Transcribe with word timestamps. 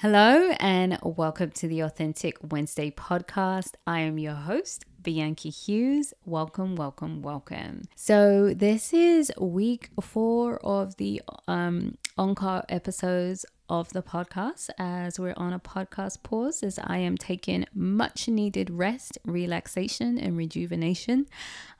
Hello, 0.00 0.50
and 0.60 0.98
welcome 1.02 1.50
to 1.50 1.68
the 1.68 1.80
Authentic 1.80 2.38
Wednesday 2.50 2.90
podcast. 2.90 3.74
I 3.86 4.00
am 4.00 4.18
your 4.18 4.32
host, 4.32 4.86
Bianca 5.02 5.48
Hughes. 5.48 6.14
Welcome, 6.24 6.74
welcome, 6.74 7.20
welcome. 7.20 7.82
So, 7.96 8.54
this 8.54 8.94
is 8.94 9.30
week 9.38 9.90
four 10.00 10.56
of 10.64 10.96
the 10.96 11.20
um, 11.46 11.98
encore 12.16 12.64
episodes 12.70 13.44
of 13.68 13.90
the 13.90 14.00
podcast 14.00 14.70
as 14.78 15.20
we're 15.20 15.34
on 15.36 15.52
a 15.52 15.60
podcast 15.60 16.22
pause 16.22 16.62
as 16.62 16.78
I 16.82 16.96
am 16.96 17.18
taking 17.18 17.66
much 17.74 18.26
needed 18.26 18.70
rest, 18.70 19.18
relaxation, 19.26 20.16
and 20.16 20.34
rejuvenation 20.34 21.26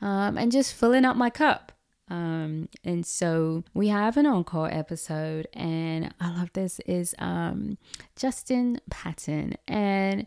um, 0.02 0.37
and 0.37 0.52
just 0.52 0.75
filling 0.75 1.07
up 1.07 1.16
my 1.16 1.30
cup. 1.30 1.73
Um, 2.11 2.68
and 2.84 3.06
so 3.06 3.62
we 3.72 3.88
have 3.88 4.16
an 4.16 4.27
encore 4.27 4.68
episode, 4.70 5.46
and 5.52 6.12
I 6.20 6.36
love 6.36 6.52
this 6.52 6.80
is 6.80 7.14
um, 7.18 7.79
Justin 8.16 8.80
Patton. 8.90 9.54
And 9.68 10.27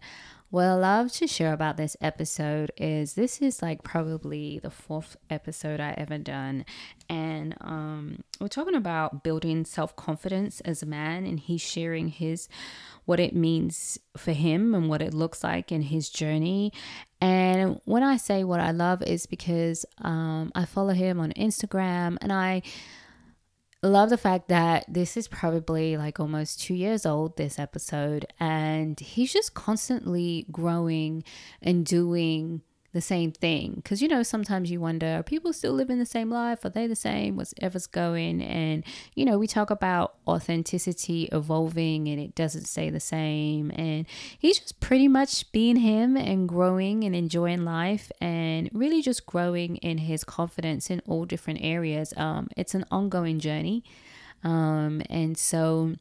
what 0.54 0.66
I 0.66 0.76
love 0.76 1.12
to 1.14 1.26
share 1.26 1.52
about 1.52 1.78
this 1.78 1.98
episode 2.00 2.72
is 2.78 3.16
this 3.16 3.42
is 3.42 3.64
like 3.64 3.82
probably 3.82 4.60
the 4.60 4.70
fourth 4.70 5.18
episode 5.28 5.80
I 5.80 5.96
ever 5.98 6.20
done, 6.20 6.64
and 7.10 7.56
um, 7.60 8.24
we're 8.40 8.50
talking 8.50 8.76
about 8.76 9.24
building 9.24 9.66
self 9.66 9.96
confidence 9.96 10.62
as 10.62 10.84
a 10.84 10.86
man, 10.86 11.26
and 11.26 11.40
he's 11.40 11.62
sharing 11.62 12.10
his 12.10 12.48
what 13.06 13.20
it 13.20 13.36
means 13.36 13.98
for 14.16 14.34
him 14.34 14.76
and 14.76 14.90
what 14.90 15.02
it 15.02 15.16
looks 15.16 15.44
like 15.44 15.72
in 15.72 15.82
his 15.82 16.08
journey. 16.08 16.72
And 17.20 17.82
when 17.86 18.04
I 18.04 18.18
say 18.18 18.44
what 18.44 18.60
I 18.60 18.70
love 18.70 19.02
is 19.02 19.26
because 19.26 19.88
um, 20.04 20.52
I 20.54 20.66
follow 20.66 20.94
him 20.94 21.20
on 21.20 21.32
Instagram 21.32 22.18
and 22.22 22.32
I 22.32 22.62
love 23.88 24.10
the 24.10 24.18
fact 24.18 24.48
that 24.48 24.86
this 24.88 25.18
is 25.18 25.28
probably 25.28 25.98
like 25.98 26.20
almost 26.20 26.62
two 26.62 26.73
years 26.73 27.05
old, 27.05 27.38
this 27.38 27.60
episode, 27.60 28.26
and 28.40 29.00
he's 29.00 29.34
just 29.34 29.54
constantly 29.54 30.46
growing 30.52 31.23
and 31.62 31.86
doing 31.86 32.61
the 32.94 33.02
same 33.02 33.31
thing. 33.31 33.73
Because, 33.75 34.02
you 34.02 34.08
know, 34.08 34.23
sometimes 34.23 34.72
you 34.72 34.80
wonder, 34.80 35.17
are 35.17 35.23
people 35.23 35.52
still 35.52 35.73
living 35.73 35.99
the 35.99 36.05
same 36.05 36.30
life? 36.30 36.63
Are 36.63 36.69
they 36.69 36.88
the 36.88 36.95
same? 36.95 37.36
Whatever's 37.36 37.88
going? 37.88 38.41
And, 38.41 38.83
you 39.16 39.25
know, 39.25 39.38
we 39.38 39.47
talk 39.47 39.72
about 39.72 40.16
authenticity 40.27 41.27
evolving 41.31 42.08
and 42.08 42.19
it 42.19 42.36
doesn't 42.36 42.66
stay 42.66 42.89
the 42.91 42.99
same. 42.99 43.71
And 43.71 44.05
he's 44.38 44.59
just 44.59 44.80
pretty 44.80 45.08
much 45.08 45.52
being 45.52 45.77
him 45.77 46.16
and 46.16 46.47
growing 46.47 47.03
and 47.03 47.16
enjoying 47.16 47.66
life 47.66 48.11
and 48.21 48.69
really 48.73 49.02
just 49.02 49.25
growing 49.25 49.77
in 49.77 49.97
his 49.97 50.23
confidence 50.23 50.89
in 50.89 51.02
all 51.08 51.25
different 51.25 51.59
areas. 51.64 52.14
Um, 52.16 52.47
it's 52.55 52.75
an 52.75 52.86
ongoing 52.91 53.39
journey. 53.39 53.83
Um, 54.44 55.02
and 55.09 55.38
so, 55.38 55.95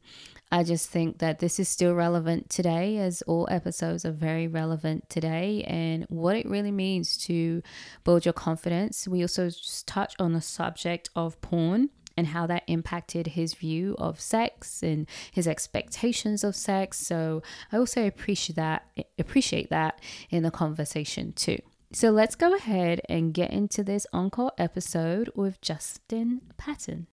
I 0.53 0.63
just 0.63 0.87
think 0.87 1.17
that 1.17 1.39
this 1.39 1.59
is 1.59 1.67
still 1.67 1.95
relevant 1.95 2.47
today, 2.47 2.99
as 2.99 3.23
all 3.23 3.47
episodes 3.49 4.05
are 4.05 4.11
very 4.11 4.47
relevant 4.47 5.09
today, 5.09 5.63
and 5.63 6.05
what 6.09 6.35
it 6.35 6.47
really 6.47 6.69
means 6.69 7.17
to 7.25 7.63
build 8.03 8.23
your 8.23 8.33
confidence. 8.33 9.07
We 9.07 9.23
also 9.23 9.47
just 9.47 9.87
touch 9.87 10.13
on 10.19 10.33
the 10.33 10.41
subject 10.41 11.09
of 11.15 11.41
porn 11.41 11.89
and 12.15 12.27
how 12.27 12.45
that 12.45 12.61
impacted 12.67 13.25
his 13.29 13.55
view 13.55 13.95
of 13.97 14.21
sex 14.21 14.83
and 14.83 15.09
his 15.31 15.47
expectations 15.47 16.43
of 16.43 16.55
sex. 16.55 16.99
So 16.99 17.41
I 17.71 17.77
also 17.77 18.05
appreciate 18.05 18.55
that 18.55 18.85
appreciate 19.17 19.71
that 19.71 20.01
in 20.29 20.43
the 20.43 20.51
conversation 20.51 21.33
too. 21.33 21.57
So 21.93 22.11
let's 22.11 22.35
go 22.35 22.53
ahead 22.53 23.01
and 23.09 23.33
get 23.33 23.51
into 23.51 23.83
this 23.83 24.05
encore 24.13 24.51
episode 24.59 25.31
with 25.33 25.59
Justin 25.61 26.41
Patton. 26.57 27.07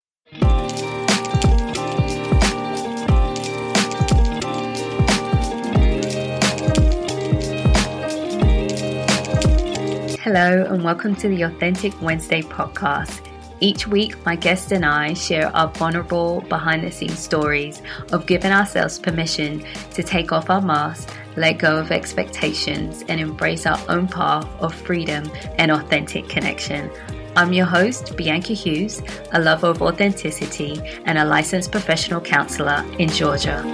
Hello, 10.30 10.64
and 10.64 10.84
welcome 10.84 11.16
to 11.16 11.28
the 11.30 11.40
Authentic 11.40 11.98
Wednesday 12.02 12.42
podcast. 12.42 13.26
Each 13.60 13.86
week, 13.86 14.14
my 14.26 14.36
guest 14.36 14.72
and 14.72 14.84
I 14.84 15.14
share 15.14 15.48
our 15.56 15.68
vulnerable 15.68 16.42
behind 16.50 16.84
the 16.84 16.90
scenes 16.90 17.18
stories 17.18 17.80
of 18.12 18.26
giving 18.26 18.52
ourselves 18.52 18.98
permission 18.98 19.64
to 19.94 20.02
take 20.02 20.30
off 20.30 20.50
our 20.50 20.60
masks, 20.60 21.10
let 21.36 21.56
go 21.56 21.78
of 21.78 21.90
expectations, 21.90 23.04
and 23.08 23.22
embrace 23.22 23.64
our 23.64 23.80
own 23.88 24.06
path 24.06 24.46
of 24.60 24.74
freedom 24.74 25.32
and 25.56 25.70
authentic 25.70 26.28
connection. 26.28 26.90
I'm 27.34 27.54
your 27.54 27.64
host, 27.64 28.14
Bianca 28.14 28.52
Hughes, 28.52 29.00
a 29.32 29.40
lover 29.40 29.68
of 29.68 29.80
authenticity 29.80 30.78
and 31.06 31.16
a 31.16 31.24
licensed 31.24 31.72
professional 31.72 32.20
counselor 32.20 32.84
in 32.98 33.08
Georgia. 33.08 33.64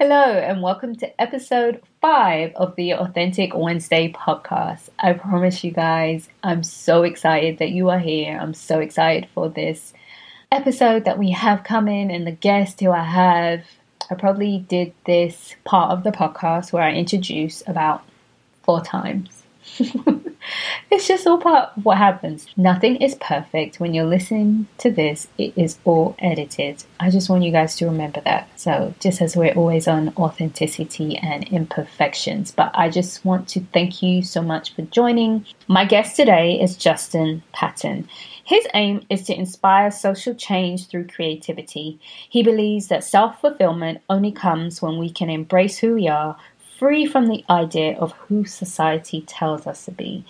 Hello, 0.00 0.14
and 0.14 0.62
welcome 0.62 0.94
to 0.94 1.20
episode 1.20 1.82
five 2.00 2.54
of 2.54 2.76
the 2.76 2.94
Authentic 2.94 3.52
Wednesday 3.52 4.12
podcast. 4.12 4.90
I 5.00 5.12
promise 5.12 5.64
you 5.64 5.72
guys, 5.72 6.28
I'm 6.40 6.62
so 6.62 7.02
excited 7.02 7.58
that 7.58 7.70
you 7.70 7.90
are 7.90 7.98
here. 7.98 8.38
I'm 8.40 8.54
so 8.54 8.78
excited 8.78 9.28
for 9.34 9.48
this 9.48 9.92
episode 10.52 11.04
that 11.04 11.18
we 11.18 11.32
have 11.32 11.64
coming 11.64 12.12
and 12.12 12.24
the 12.24 12.30
guest 12.30 12.78
who 12.78 12.92
I 12.92 13.02
have. 13.02 13.64
I 14.08 14.14
probably 14.14 14.64
did 14.68 14.94
this 15.04 15.56
part 15.64 15.90
of 15.90 16.04
the 16.04 16.12
podcast 16.12 16.72
where 16.72 16.84
I 16.84 16.92
introduce 16.92 17.64
about 17.66 18.04
four 18.62 18.80
times. 18.80 19.42
it's 20.90 21.06
just 21.06 21.26
all 21.26 21.38
part 21.38 21.70
of 21.76 21.84
what 21.84 21.98
happens. 21.98 22.46
Nothing 22.56 22.96
is 22.96 23.14
perfect. 23.16 23.80
When 23.80 23.94
you're 23.94 24.04
listening 24.04 24.68
to 24.78 24.90
this, 24.90 25.28
it 25.38 25.52
is 25.56 25.78
all 25.84 26.16
edited. 26.18 26.84
I 27.00 27.10
just 27.10 27.28
want 27.28 27.44
you 27.44 27.52
guys 27.52 27.76
to 27.76 27.86
remember 27.86 28.20
that. 28.22 28.48
So, 28.58 28.94
just 29.00 29.20
as 29.20 29.36
we're 29.36 29.54
always 29.54 29.88
on 29.88 30.14
authenticity 30.16 31.16
and 31.18 31.44
imperfections, 31.48 32.50
but 32.50 32.70
I 32.74 32.90
just 32.90 33.24
want 33.24 33.48
to 33.48 33.60
thank 33.72 34.02
you 34.02 34.22
so 34.22 34.42
much 34.42 34.74
for 34.74 34.82
joining. 34.82 35.44
My 35.68 35.84
guest 35.84 36.16
today 36.16 36.60
is 36.60 36.76
Justin 36.76 37.42
Patton. 37.52 38.08
His 38.48 38.66
aim 38.72 39.02
is 39.10 39.24
to 39.24 39.38
inspire 39.38 39.90
social 39.90 40.34
change 40.34 40.86
through 40.86 41.08
creativity. 41.08 42.00
He 42.30 42.42
believes 42.42 42.88
that 42.88 43.04
self 43.04 43.42
fulfillment 43.42 44.00
only 44.08 44.32
comes 44.32 44.80
when 44.80 44.98
we 44.98 45.10
can 45.10 45.28
embrace 45.28 45.78
who 45.78 45.94
we 45.94 46.08
are, 46.08 46.34
free 46.78 47.06
from 47.06 47.26
the 47.26 47.44
idea 47.50 47.98
of 47.98 48.12
who 48.12 48.44
society 48.44 49.22
tells 49.22 49.66
us 49.66 49.84
to 49.86 49.90
be. 49.90 50.24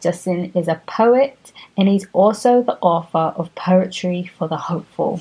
Justin 0.00 0.50
is 0.54 0.66
a 0.66 0.80
poet 0.86 1.52
and 1.76 1.88
he's 1.88 2.06
also 2.14 2.62
the 2.62 2.78
author 2.78 3.34
of 3.36 3.54
Poetry 3.54 4.30
for 4.38 4.48
the 4.48 4.56
Hopeful. 4.56 5.20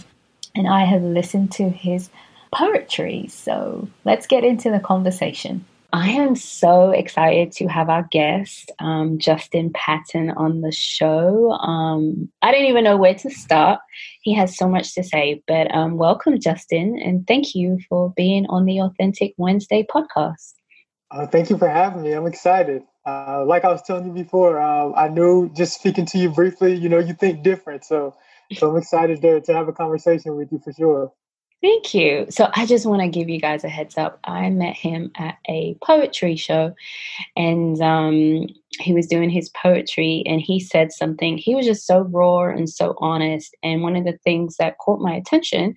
And 0.55 0.67
I 0.67 0.85
have 0.85 1.03
listened 1.03 1.51
to 1.53 1.69
his 1.69 2.09
poetry, 2.51 3.27
so 3.27 3.87
let's 4.05 4.25
get 4.25 4.43
into 4.43 4.71
the 4.71 4.79
conversation. 4.79 5.65
I 5.91 6.09
am 6.11 6.35
so 6.35 6.91
excited 6.91 7.51
to 7.53 7.67
have 7.67 7.89
our 7.89 8.07
guest, 8.11 8.71
um, 8.79 9.17
Justin 9.17 9.71
Patton, 9.73 10.29
on 10.31 10.61
the 10.61 10.71
show. 10.71 11.51
Um, 11.51 12.29
I 12.43 12.51
don't 12.51 12.65
even 12.65 12.83
know 12.83 12.95
where 12.95 13.15
to 13.15 13.29
start. 13.29 13.79
He 14.21 14.33
has 14.35 14.55
so 14.55 14.69
much 14.69 14.93
to 14.95 15.03
say, 15.03 15.41
but 15.47 15.73
um, 15.73 15.97
welcome, 15.97 16.39
Justin, 16.39 16.99
and 17.03 17.25
thank 17.27 17.55
you 17.55 17.79
for 17.89 18.13
being 18.15 18.45
on 18.49 18.65
the 18.65 18.79
Authentic 18.79 19.33
Wednesday 19.37 19.83
podcast. 19.83 20.53
Uh, 21.11 21.25
thank 21.25 21.49
you 21.49 21.57
for 21.57 21.67
having 21.67 22.03
me. 22.03 22.13
I'm 22.13 22.27
excited. 22.27 22.83
Uh, 23.05 23.43
like 23.45 23.65
I 23.65 23.69
was 23.69 23.81
telling 23.81 24.05
you 24.05 24.11
before, 24.11 24.59
uh, 24.59 24.93
I 24.93 25.07
knew 25.07 25.49
just 25.49 25.79
speaking 25.79 26.05
to 26.07 26.17
you 26.19 26.29
briefly, 26.29 26.75
you 26.75 26.89
know, 26.89 26.99
you 26.99 27.13
think 27.13 27.43
different. 27.43 27.83
So, 27.83 28.15
so 28.53 28.69
I'm 28.69 28.77
excited 28.77 29.21
to, 29.21 29.41
to 29.41 29.53
have 29.53 29.67
a 29.67 29.73
conversation 29.73 30.35
with 30.35 30.51
you 30.51 30.59
for 30.59 30.71
sure. 30.71 31.11
Thank 31.61 31.93
you. 31.93 32.27
So 32.29 32.49
I 32.53 32.65
just 32.65 32.85
want 32.85 33.01
to 33.01 33.09
give 33.09 33.27
you 33.27 33.39
guys 33.39 33.63
a 33.63 33.69
heads 33.69 33.97
up. 33.97 34.19
I 34.23 34.49
met 34.49 34.75
him 34.75 35.11
at 35.17 35.37
a 35.49 35.75
poetry 35.83 36.37
show 36.37 36.73
and 37.35 37.81
um, 37.81 38.47
he 38.79 38.93
was 38.93 39.07
doing 39.07 39.29
his 39.29 39.49
poetry 39.49 40.23
and 40.25 40.39
he 40.39 40.59
said 40.59 40.93
something. 40.93 41.37
He 41.37 41.55
was 41.55 41.65
just 41.65 41.85
so 41.85 42.01
raw 42.01 42.49
and 42.49 42.69
so 42.69 42.95
honest. 42.99 43.57
And 43.61 43.81
one 43.81 43.97
of 43.97 44.05
the 44.05 44.17
things 44.23 44.55
that 44.57 44.77
caught 44.77 45.01
my 45.01 45.13
attention 45.13 45.75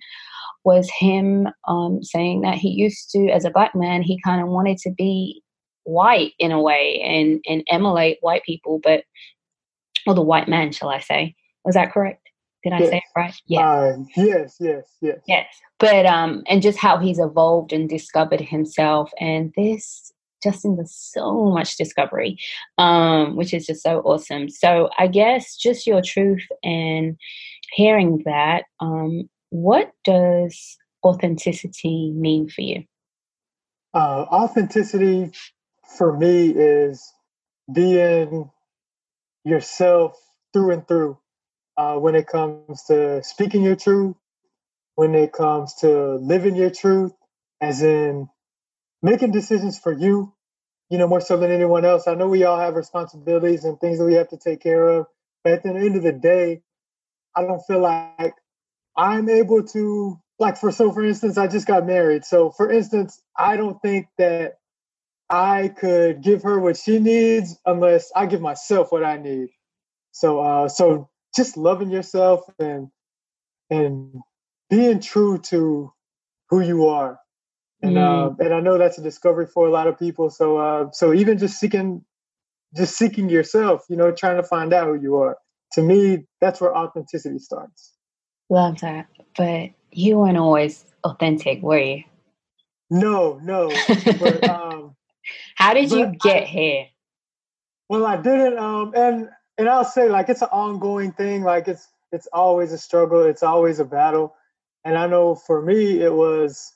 was 0.63 0.89
him 0.97 1.47
um, 1.67 2.03
saying 2.03 2.41
that 2.41 2.55
he 2.55 2.69
used 2.69 3.09
to, 3.11 3.29
as 3.29 3.45
a 3.45 3.51
black 3.51 3.75
man, 3.75 4.01
he 4.01 4.19
kind 4.23 4.41
of 4.41 4.47
wanted 4.47 4.77
to 4.79 4.91
be 4.91 5.41
white 5.83 6.31
in 6.39 6.51
a 6.51 6.61
way 6.61 7.01
and 7.01 7.43
and 7.47 7.63
emulate 7.69 8.17
white 8.21 8.43
people, 8.43 8.79
but 8.81 9.03
or 10.07 10.13
the 10.13 10.21
white 10.21 10.47
man, 10.47 10.71
shall 10.71 10.89
I 10.89 10.99
say? 10.99 11.35
Was 11.65 11.75
that 11.75 11.91
correct? 11.91 12.29
Did 12.63 12.73
I 12.73 12.79
yes. 12.79 12.89
say 12.89 12.97
it 12.97 13.03
right? 13.15 13.35
Yeah. 13.45 13.69
Uh, 13.69 13.97
yes, 14.15 14.57
yes, 14.59 14.85
yes. 15.01 15.19
Yes. 15.27 15.47
But 15.79 16.05
um, 16.05 16.43
and 16.47 16.61
just 16.61 16.77
how 16.77 16.97
he's 16.97 17.19
evolved 17.19 17.73
and 17.73 17.89
discovered 17.89 18.39
himself, 18.39 19.11
and 19.19 19.53
this 19.57 20.13
Justin 20.41 20.75
does 20.75 20.93
so 20.93 21.45
much 21.45 21.77
discovery, 21.77 22.37
um, 22.77 23.35
which 23.35 23.53
is 23.53 23.65
just 23.65 23.81
so 23.81 23.99
awesome. 24.01 24.49
So 24.49 24.89
I 24.97 25.07
guess 25.07 25.55
just 25.55 25.87
your 25.87 26.01
truth 26.01 26.45
and 26.63 27.17
hearing 27.71 28.21
that, 28.25 28.63
um, 28.79 29.29
what 29.53 29.91
does 30.03 30.79
authenticity 31.05 32.11
mean 32.15 32.49
for 32.49 32.61
you? 32.61 32.85
Uh, 33.93 34.25
authenticity 34.31 35.31
for 35.95 36.17
me 36.17 36.49
is 36.49 37.13
being 37.71 38.49
yourself 39.43 40.17
through 40.53 40.71
and 40.71 40.87
through 40.87 41.19
uh, 41.77 41.97
when 41.97 42.15
it 42.15 42.25
comes 42.25 42.81
to 42.85 43.21
speaking 43.23 43.61
your 43.61 43.75
truth, 43.75 44.15
when 44.95 45.13
it 45.13 45.31
comes 45.31 45.75
to 45.75 46.15
living 46.15 46.55
your 46.55 46.71
truth, 46.71 47.13
as 47.61 47.83
in 47.83 48.27
making 49.03 49.31
decisions 49.31 49.77
for 49.77 49.91
you, 49.91 50.33
you 50.89 50.97
know, 50.97 51.07
more 51.07 51.21
so 51.21 51.37
than 51.37 51.51
anyone 51.51 51.85
else. 51.85 52.07
I 52.07 52.15
know 52.15 52.27
we 52.27 52.43
all 52.43 52.59
have 52.59 52.73
responsibilities 52.73 53.65
and 53.65 53.79
things 53.79 53.99
that 53.99 54.05
we 54.05 54.15
have 54.15 54.29
to 54.29 54.37
take 54.37 54.63
care 54.63 54.87
of, 54.87 55.05
but 55.43 55.53
at 55.53 55.63
the 55.63 55.69
end 55.69 55.95
of 55.95 56.01
the 56.01 56.11
day, 56.11 56.63
I 57.35 57.43
don't 57.43 57.61
feel 57.67 57.81
like 57.81 58.33
I'm 58.97 59.29
able 59.29 59.63
to 59.63 60.19
like 60.39 60.57
for 60.57 60.71
so 60.71 60.91
for 60.91 61.03
instance, 61.03 61.37
I 61.37 61.47
just 61.47 61.67
got 61.67 61.85
married. 61.85 62.25
So 62.25 62.51
for 62.51 62.71
instance, 62.71 63.21
I 63.37 63.57
don't 63.57 63.81
think 63.81 64.07
that 64.17 64.53
I 65.29 65.69
could 65.69 66.21
give 66.21 66.43
her 66.43 66.59
what 66.59 66.77
she 66.77 66.99
needs 66.99 67.57
unless 67.65 68.11
I 68.15 68.25
give 68.25 68.41
myself 68.41 68.91
what 68.91 69.03
I 69.03 69.17
need. 69.17 69.49
So 70.11 70.39
uh 70.41 70.69
so 70.69 71.09
just 71.35 71.57
loving 71.57 71.89
yourself 71.89 72.41
and 72.59 72.89
and 73.69 74.15
being 74.69 74.99
true 74.99 75.39
to 75.39 75.91
who 76.49 76.61
you 76.61 76.87
are. 76.87 77.19
And 77.81 77.97
mm. 77.97 78.31
uh, 78.39 78.43
and 78.43 78.53
I 78.53 78.59
know 78.59 78.77
that's 78.77 78.97
a 78.97 79.03
discovery 79.03 79.47
for 79.47 79.67
a 79.67 79.71
lot 79.71 79.87
of 79.87 79.99
people. 79.99 80.29
So 80.29 80.57
uh 80.57 80.91
so 80.91 81.13
even 81.13 81.37
just 81.37 81.59
seeking 81.59 82.03
just 82.75 82.97
seeking 82.97 83.29
yourself, 83.29 83.83
you 83.89 83.97
know, 83.97 84.11
trying 84.11 84.37
to 84.37 84.43
find 84.43 84.73
out 84.73 84.87
who 84.87 85.01
you 85.01 85.15
are. 85.17 85.37
To 85.73 85.83
me, 85.83 86.25
that's 86.41 86.61
where 86.61 86.75
authenticity 86.75 87.39
starts. 87.39 87.92
Love 88.53 88.81
that. 88.81 89.07
But 89.35 89.71
you 89.91 90.19
weren't 90.19 90.37
always 90.37 90.85
authentic, 91.03 91.63
were 91.63 91.79
you? 91.79 92.03
No, 92.91 93.39
no. 93.41 93.71
but, 94.19 94.43
um, 94.47 94.95
How 95.55 95.73
did 95.73 95.91
you 95.91 96.13
get 96.21 96.43
I, 96.43 96.45
here? 96.45 96.85
Well, 97.89 98.05
I 98.05 98.15
didn't. 98.17 98.59
Um, 98.59 98.93
and 98.95 99.29
and 99.57 99.67
I'll 99.67 99.83
say 99.83 100.07
like 100.07 100.29
it's 100.29 100.43
an 100.43 100.49
ongoing 100.51 101.13
thing. 101.13 101.41
Like 101.41 101.67
it's 101.67 101.87
it's 102.11 102.27
always 102.31 102.71
a 102.71 102.77
struggle. 102.77 103.23
It's 103.23 103.41
always 103.41 103.79
a 103.79 103.85
battle. 103.85 104.35
And 104.85 104.99
I 104.99 105.07
know 105.07 105.33
for 105.33 105.59
me 105.59 106.01
it 106.01 106.13
was, 106.13 106.73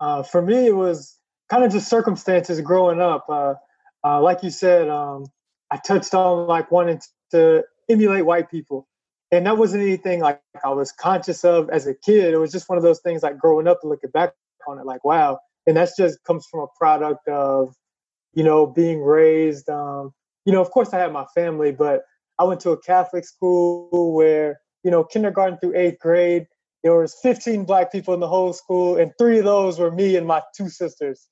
uh, 0.00 0.22
for 0.22 0.40
me 0.40 0.68
it 0.68 0.76
was 0.76 1.18
kind 1.50 1.64
of 1.64 1.70
just 1.70 1.90
circumstances 1.90 2.62
growing 2.62 3.02
up. 3.02 3.26
Uh, 3.28 3.56
uh, 4.02 4.22
like 4.22 4.42
you 4.42 4.48
said, 4.50 4.88
um, 4.88 5.26
I 5.70 5.76
touched 5.76 6.14
on 6.14 6.46
like 6.46 6.70
wanting 6.70 7.02
to 7.32 7.62
emulate 7.90 8.24
white 8.24 8.50
people 8.50 8.88
and 9.32 9.46
that 9.46 9.58
wasn't 9.58 9.82
anything 9.82 10.20
like 10.20 10.40
I 10.64 10.70
was 10.70 10.92
conscious 10.92 11.44
of 11.44 11.70
as 11.70 11.86
a 11.86 11.94
kid. 11.94 12.34
It 12.34 12.38
was 12.38 12.52
just 12.52 12.68
one 12.68 12.78
of 12.78 12.84
those 12.84 13.00
things 13.00 13.22
like 13.22 13.38
growing 13.38 13.68
up 13.68 13.78
and 13.82 13.90
looking 13.90 14.10
back 14.10 14.32
on 14.66 14.78
it, 14.78 14.86
like 14.86 15.04
wow. 15.04 15.38
And 15.66 15.76
that's 15.76 15.96
just 15.96 16.22
comes 16.24 16.46
from 16.50 16.60
a 16.60 16.66
product 16.78 17.28
of, 17.28 17.74
you 18.34 18.42
know, 18.42 18.66
being 18.66 19.02
raised. 19.02 19.68
Um, 19.68 20.12
you 20.44 20.52
know, 20.52 20.60
of 20.60 20.70
course, 20.70 20.92
I 20.92 20.98
had 20.98 21.12
my 21.12 21.26
family, 21.34 21.70
but 21.70 22.02
I 22.38 22.44
went 22.44 22.60
to 22.60 22.70
a 22.70 22.80
Catholic 22.80 23.24
school 23.24 24.14
where, 24.14 24.60
you 24.82 24.90
know, 24.90 25.04
kindergarten 25.04 25.58
through 25.58 25.76
eighth 25.76 26.00
grade, 26.00 26.46
there 26.82 26.96
was 26.96 27.14
15 27.22 27.66
black 27.66 27.92
people 27.92 28.14
in 28.14 28.20
the 28.20 28.28
whole 28.28 28.52
school, 28.52 28.96
and 28.96 29.12
three 29.18 29.38
of 29.38 29.44
those 29.44 29.78
were 29.78 29.90
me 29.90 30.16
and 30.16 30.26
my 30.26 30.42
two 30.56 30.70
sisters. 30.70 31.28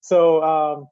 So, 0.00 0.42
um, 0.42 0.88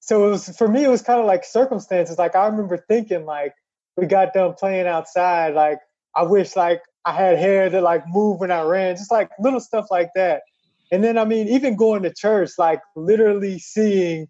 so 0.00 0.26
it 0.26 0.30
was 0.30 0.56
for 0.56 0.68
me. 0.68 0.84
It 0.84 0.88
was 0.88 1.02
kind 1.02 1.20
of 1.20 1.26
like 1.26 1.44
circumstances. 1.44 2.18
Like 2.18 2.36
I 2.36 2.46
remember 2.46 2.76
thinking, 2.76 3.24
like, 3.24 3.54
we 3.96 4.06
got 4.06 4.32
done 4.32 4.54
playing 4.54 4.86
outside, 4.86 5.54
like 5.54 5.78
I 6.14 6.22
wish 6.22 6.56
like 6.56 6.82
I 7.04 7.12
had 7.12 7.38
hair 7.38 7.70
that 7.70 7.82
like 7.82 8.04
move 8.08 8.40
when 8.40 8.50
I 8.50 8.62
ran, 8.62 8.96
just 8.96 9.10
like 9.12 9.30
little 9.38 9.60
stuff 9.60 9.86
like 9.90 10.10
that. 10.14 10.42
And 10.92 11.04
then 11.04 11.18
I 11.18 11.24
mean, 11.24 11.48
even 11.48 11.76
going 11.76 12.02
to 12.02 12.12
church, 12.12 12.50
like 12.58 12.80
literally 12.96 13.58
seeing, 13.58 14.28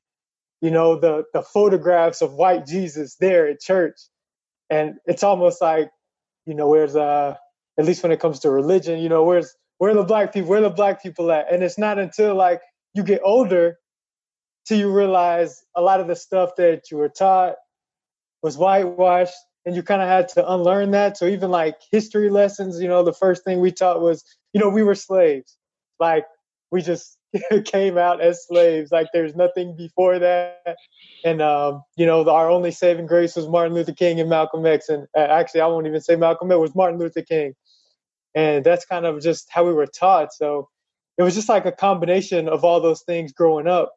you 0.61 0.71
know, 0.71 0.99
the 0.99 1.25
the 1.35 1.43
photographs 1.43 2.23
of 2.23 2.35
white 2.35 2.67
Jesus 2.67 3.17
there 3.21 3.49
at 3.49 3.61
church. 3.61 3.97
And 4.71 4.97
it's 5.07 5.23
almost 5.23 5.63
like, 5.63 5.91
you 6.47 6.55
know, 6.55 6.69
where's 6.69 6.97
uh 6.97 7.37
at 7.79 7.85
least 7.85 8.03
when 8.03 8.13
it 8.13 8.21
comes 8.21 8.41
to 8.41 8.51
religion, 8.51 9.01
you 9.01 9.09
know, 9.09 9.25
where's 9.25 9.55
where 9.79 9.95
the 9.95 10.05
black 10.05 10.33
people, 10.33 10.51
where 10.51 10.61
the 10.61 10.71
black 10.71 11.03
people 11.03 11.33
at? 11.33 11.53
And 11.53 11.63
it's 11.63 11.79
not 11.79 11.99
until 11.99 12.35
like 12.35 12.61
you 12.95 13.03
get 13.03 13.21
older 13.25 13.79
till 14.67 14.79
you 14.79 14.93
realize 14.93 15.63
a 15.77 15.81
lot 15.81 16.01
of 16.01 16.09
the 16.09 16.17
stuff 16.17 16.51
that 16.57 16.91
you 16.91 16.99
were 16.99 17.09
taught 17.09 17.55
was 18.43 18.57
whitewashed 18.57 19.35
and 19.67 19.77
you 19.77 19.83
kind 19.83 20.03
of 20.03 20.09
had 20.09 20.29
to 20.29 20.53
unlearn 20.53 20.93
that. 20.93 21.17
So 21.17 21.27
even 21.27 21.51
like 21.51 21.77
history 21.91 22.31
lessons, 22.31 22.81
you 22.81 22.89
know, 22.89 23.03
the 23.03 23.13
first 23.13 23.45
thing 23.45 23.61
we 23.61 23.73
taught 23.73 24.01
was, 24.01 24.25
you 24.53 24.61
know, 24.61 24.69
we 24.69 24.83
were 24.83 24.95
slaves. 24.95 25.57
Like 25.99 26.25
we 26.71 26.83
just 26.83 27.19
came 27.65 27.99
out 27.99 28.21
as 28.21 28.47
slaves. 28.47 28.91
Like 28.91 29.09
there's 29.13 29.37
nothing 29.37 29.77
before 29.77 30.19
that. 30.19 30.77
And 31.25 31.43
um, 31.43 31.83
you 31.97 32.07
know, 32.07 32.29
our 32.29 32.49
only 32.49 32.71
saving 32.71 33.07
grace 33.07 33.37
was 33.37 33.49
Martin 33.49 33.75
Luther 33.75 33.93
King 33.93 34.21
and 34.21 34.31
Malcolm 34.31 34.65
X. 34.65 34.89
And 34.89 35.07
uh, 35.17 35.21
actually, 35.21 35.61
I 35.61 35.67
won't 35.67 35.87
even 35.87 36.01
say 36.01 36.17
Malcolm 36.17 36.51
X 36.51 36.59
was 36.59 36.75
Martin 36.75 36.99
Luther 36.99 37.23
King. 37.23 37.55
And 38.35 38.65
that's 38.65 38.87
kind 38.87 39.05
of 39.05 39.21
just 39.21 39.49
how 39.51 39.67
we 39.67 39.75
were 39.75 39.87
taught. 39.87 40.33
So 40.33 40.69
it 41.19 41.23
was 41.23 41.35
just 41.35 41.49
like 41.49 41.67
a 41.67 41.73
combination 41.73 42.49
of 42.49 42.65
all 42.65 42.81
those 42.81 43.03
things 43.03 43.33
growing 43.33 43.67
up. 43.67 43.93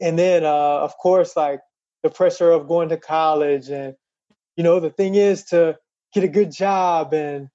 And 0.00 0.18
then, 0.18 0.44
uh, 0.44 0.48
of 0.48 0.96
course, 0.98 1.36
like 1.36 1.60
the 2.02 2.10
pressure 2.10 2.50
of 2.50 2.68
going 2.68 2.88
to 2.88 2.96
college 2.96 3.68
and 3.68 3.94
you 4.60 4.64
know, 4.64 4.78
the 4.78 4.90
thing 4.90 5.14
is 5.14 5.44
to 5.44 5.74
get 6.12 6.22
a 6.22 6.28
good 6.28 6.52
job 6.52 7.14
and, 7.14 7.48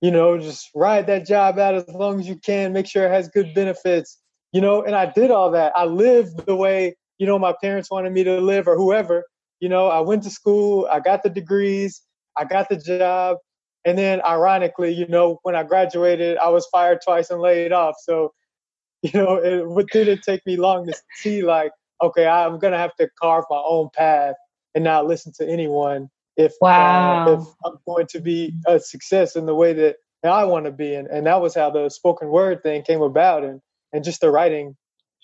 you 0.00 0.10
know, 0.10 0.38
just 0.38 0.70
ride 0.74 1.06
that 1.08 1.26
job 1.26 1.58
out 1.58 1.74
as 1.74 1.86
long 1.88 2.18
as 2.20 2.26
you 2.26 2.36
can, 2.36 2.72
make 2.72 2.86
sure 2.86 3.04
it 3.04 3.10
has 3.10 3.28
good 3.28 3.52
benefits, 3.52 4.18
you 4.52 4.62
know, 4.62 4.82
and 4.82 4.94
I 4.94 5.12
did 5.12 5.30
all 5.30 5.50
that. 5.50 5.74
I 5.76 5.84
lived 5.84 6.46
the 6.46 6.56
way, 6.56 6.96
you 7.18 7.26
know, 7.26 7.38
my 7.38 7.54
parents 7.60 7.90
wanted 7.90 8.14
me 8.14 8.24
to 8.24 8.40
live 8.40 8.66
or 8.66 8.78
whoever. 8.78 9.24
You 9.60 9.68
know, 9.68 9.88
I 9.88 10.00
went 10.00 10.22
to 10.22 10.30
school, 10.30 10.88
I 10.90 11.00
got 11.00 11.22
the 11.22 11.28
degrees, 11.28 12.00
I 12.34 12.46
got 12.46 12.70
the 12.70 12.78
job. 12.78 13.36
And 13.84 13.98
then 13.98 14.22
ironically, 14.22 14.94
you 14.94 15.06
know, 15.06 15.40
when 15.42 15.54
I 15.54 15.64
graduated, 15.64 16.38
I 16.38 16.48
was 16.48 16.66
fired 16.72 17.00
twice 17.04 17.28
and 17.28 17.42
laid 17.42 17.72
off. 17.72 17.96
So, 18.02 18.32
you 19.02 19.10
know, 19.12 19.34
it 19.34 19.86
didn't 19.92 20.22
take 20.22 20.46
me 20.46 20.56
long 20.56 20.86
to 20.86 20.94
see 21.16 21.42
like, 21.42 21.72
okay, 22.00 22.26
I'm 22.26 22.58
gonna 22.58 22.78
have 22.78 22.96
to 22.96 23.10
carve 23.20 23.44
my 23.50 23.60
own 23.62 23.90
path 23.94 24.36
and 24.74 24.82
not 24.82 25.06
listen 25.06 25.34
to 25.36 25.46
anyone 25.46 26.08
if 26.38 26.54
wow. 26.60 27.26
uh, 27.26 27.32
if 27.32 27.46
I'm 27.64 27.78
going 27.84 28.06
to 28.10 28.20
be 28.20 28.54
a 28.66 28.78
success 28.78 29.36
in 29.36 29.44
the 29.44 29.54
way 29.54 29.72
that 29.74 29.96
I 30.24 30.44
want 30.44 30.64
to 30.64 30.70
be, 30.70 30.94
and 30.94 31.08
and 31.08 31.26
that 31.26 31.42
was 31.42 31.54
how 31.54 31.70
the 31.70 31.90
spoken 31.90 32.28
word 32.28 32.62
thing 32.62 32.82
came 32.82 33.02
about, 33.02 33.44
and 33.44 33.60
and 33.92 34.04
just 34.04 34.20
the 34.20 34.30
writing 34.30 34.76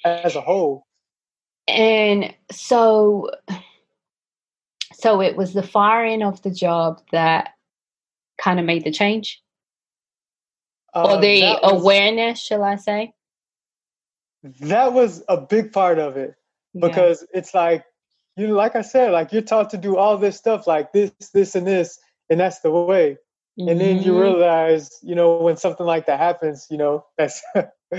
as 0.05 0.37
a 0.37 0.41
whole. 0.41 0.85
And 1.69 2.35
so, 2.51 3.31
so 4.93 5.23
it 5.23 5.37
was 5.37 5.55
the 5.55 5.63
firing 5.63 6.23
of 6.23 6.43
the 6.43 6.51
job 6.51 7.01
that 7.13 7.51
kind 8.37 8.59
of 8.59 8.67
made 8.67 8.85
the 8.85 8.91
change, 8.91 9.41
uh, 10.95 11.15
or 11.15 11.21
the 11.21 11.43
was, 11.43 11.81
awareness, 11.81 12.43
shall 12.43 12.65
I 12.65 12.77
say? 12.77 13.15
That 14.61 14.93
was 14.93 15.23
a 15.29 15.41
big 15.41 15.73
part 15.73 15.99
of 15.99 16.17
it 16.17 16.35
because 16.79 17.25
yeah. 17.33 17.39
it's 17.39 17.55
like 17.55 17.85
you 18.37 18.49
know, 18.49 18.55
like 18.55 18.77
I 18.77 18.83
said, 18.83 19.13
like 19.13 19.33
you're 19.33 19.43
taught 19.43 19.71
to 19.71 19.79
do 19.79 19.97
all 19.97 20.19
this 20.19 20.37
stuff 20.37 20.67
like 20.67 20.93
this, 20.93 21.13
this, 21.33 21.55
and 21.55 21.67
this, 21.67 21.99
and 22.29 22.41
that's 22.41 22.61
the 22.61 22.71
way. 22.71 23.17
Mm-hmm. 23.59 23.69
And 23.69 23.81
then 23.81 23.97
you 23.99 24.13
mm-hmm. 24.13 24.21
realize, 24.21 24.91
you 25.03 25.15
know, 25.15 25.37
when 25.37 25.57
something 25.57 25.87
like 25.87 26.07
that 26.07 26.19
happens, 26.19 26.67
you 26.71 26.77
know, 26.77 27.05
that's 27.17 27.43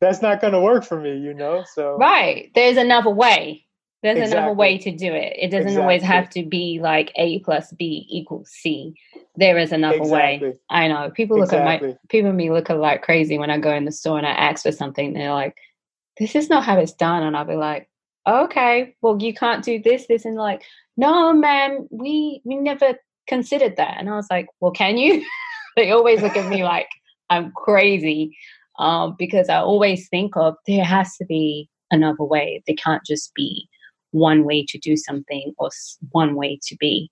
that's 0.00 0.22
not 0.22 0.40
going 0.40 0.52
to 0.52 0.60
work 0.60 0.84
for 0.84 1.00
me, 1.00 1.18
you 1.18 1.34
know. 1.34 1.64
So 1.74 1.96
right, 1.96 2.50
there's 2.54 2.76
another 2.76 3.10
way. 3.10 3.66
There's 4.04 4.18
exactly. 4.18 4.38
another 4.38 4.54
way 4.54 4.78
to 4.78 4.92
do 4.92 5.12
it. 5.14 5.32
It 5.38 5.48
doesn't 5.48 5.68
exactly. 5.68 5.82
always 5.82 6.02
have 6.02 6.28
to 6.30 6.44
be 6.44 6.78
like 6.80 7.10
A 7.16 7.38
plus 7.40 7.72
B 7.72 8.06
equals 8.08 8.50
C. 8.50 8.94
There 9.36 9.56
is 9.56 9.72
another 9.72 9.96
exactly. 9.96 10.48
way. 10.50 10.54
I 10.68 10.88
know 10.88 11.10
people 11.10 11.38
look 11.38 11.54
at 11.54 11.64
my 11.64 11.96
people 12.10 12.32
me 12.32 12.50
look 12.50 12.70
at 12.70 12.78
like 12.78 13.02
crazy 13.02 13.38
when 13.38 13.50
I 13.50 13.58
go 13.58 13.72
in 13.74 13.86
the 13.86 13.92
store 13.92 14.18
and 14.18 14.26
I 14.26 14.32
ask 14.32 14.62
for 14.62 14.72
something. 14.72 15.14
They're 15.14 15.32
like, 15.32 15.56
"This 16.18 16.36
is 16.36 16.50
not 16.50 16.64
how 16.64 16.78
it's 16.78 16.92
done," 16.92 17.22
and 17.22 17.34
I'll 17.34 17.46
be 17.46 17.56
like, 17.56 17.88
okay, 18.26 18.94
well, 19.02 19.20
you 19.20 19.34
can't 19.34 19.64
do 19.64 19.80
this, 19.82 20.06
this, 20.06 20.24
and 20.24 20.36
like, 20.36 20.62
no, 20.96 21.32
ma'am, 21.32 21.86
we 21.90 22.40
we 22.44 22.56
never 22.56 22.94
considered 23.26 23.76
that. 23.76 23.96
And 23.98 24.08
I 24.08 24.16
was 24.16 24.28
like, 24.30 24.46
well, 24.60 24.72
can 24.72 24.96
you? 24.96 25.24
they 25.76 25.90
always 25.90 26.22
look 26.22 26.36
at 26.36 26.48
me 26.48 26.62
like 26.64 26.88
I'm 27.30 27.52
crazy 27.52 28.36
um, 28.78 29.16
because 29.18 29.48
I 29.48 29.56
always 29.56 30.08
think 30.08 30.36
of 30.36 30.54
there 30.66 30.84
has 30.84 31.16
to 31.16 31.24
be 31.24 31.68
another 31.90 32.24
way. 32.24 32.62
There 32.66 32.76
can't 32.76 33.04
just 33.04 33.34
be 33.34 33.68
one 34.12 34.44
way 34.44 34.64
to 34.68 34.78
do 34.78 34.96
something 34.96 35.52
or 35.58 35.70
one 36.10 36.36
way 36.36 36.58
to 36.66 36.76
be. 36.76 37.10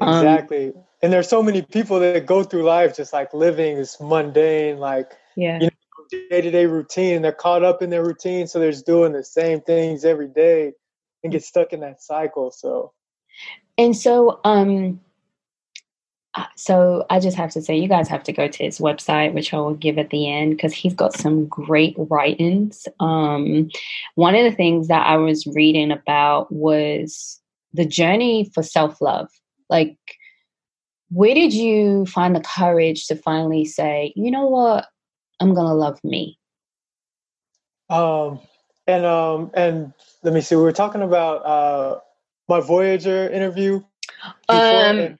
Um, 0.00 0.26
exactly. 0.26 0.72
And 1.02 1.12
there's 1.12 1.28
so 1.28 1.42
many 1.42 1.62
people 1.62 2.00
that 2.00 2.26
go 2.26 2.42
through 2.42 2.62
life 2.62 2.96
just 2.96 3.12
like 3.12 3.32
living 3.32 3.76
this 3.76 4.00
mundane, 4.00 4.78
like 4.78 5.12
yeah. 5.36 5.60
You 5.60 5.69
know, 6.12 6.18
day 6.30 6.40
to 6.40 6.50
day 6.50 6.66
routine. 6.66 7.22
They're 7.22 7.32
caught 7.32 7.62
up 7.62 7.82
in 7.82 7.90
their 7.90 8.04
routine, 8.04 8.46
so 8.46 8.58
they're 8.58 8.72
just 8.72 8.86
doing 8.86 9.12
the 9.12 9.24
same 9.24 9.60
things 9.60 10.04
every 10.04 10.28
day 10.28 10.72
and 11.22 11.32
get 11.32 11.44
stuck 11.44 11.72
in 11.72 11.80
that 11.80 12.02
cycle. 12.02 12.50
So, 12.50 12.92
and 13.76 13.96
so, 13.96 14.40
um, 14.44 15.00
uh, 16.34 16.44
so 16.56 17.06
I 17.10 17.18
just 17.18 17.36
have 17.36 17.50
to 17.52 17.62
say, 17.62 17.76
you 17.76 17.88
guys 17.88 18.08
have 18.08 18.22
to 18.24 18.32
go 18.32 18.46
to 18.46 18.64
his 18.64 18.78
website, 18.78 19.34
which 19.34 19.52
I 19.52 19.58
will 19.58 19.74
give 19.74 19.98
at 19.98 20.10
the 20.10 20.30
end, 20.30 20.52
because 20.52 20.72
he's 20.72 20.94
got 20.94 21.12
some 21.12 21.46
great 21.46 21.94
writings. 21.98 22.86
Um, 23.00 23.68
one 24.14 24.34
of 24.34 24.44
the 24.44 24.56
things 24.56 24.88
that 24.88 25.06
I 25.06 25.16
was 25.16 25.46
reading 25.46 25.90
about 25.90 26.52
was 26.52 27.40
the 27.72 27.84
journey 27.84 28.50
for 28.54 28.62
self 28.62 29.00
love. 29.00 29.28
Like, 29.68 29.96
where 31.10 31.34
did 31.34 31.52
you 31.52 32.06
find 32.06 32.34
the 32.34 32.40
courage 32.40 33.06
to 33.06 33.16
finally 33.16 33.64
say, 33.64 34.12
you 34.14 34.30
know 34.30 34.46
what? 34.46 34.86
I'm 35.40 35.54
gonna 35.54 35.74
love 35.74 35.98
me. 36.04 36.38
Um, 37.88 38.40
and 38.86 39.04
um, 39.04 39.50
and 39.54 39.92
let 40.22 40.34
me 40.34 40.40
see. 40.40 40.56
We 40.56 40.62
were 40.62 40.72
talking 40.72 41.02
about 41.02 41.46
uh, 41.46 42.00
my 42.48 42.60
Voyager 42.60 43.28
interview. 43.28 43.82
Um, 44.48 44.60
and- 44.70 45.18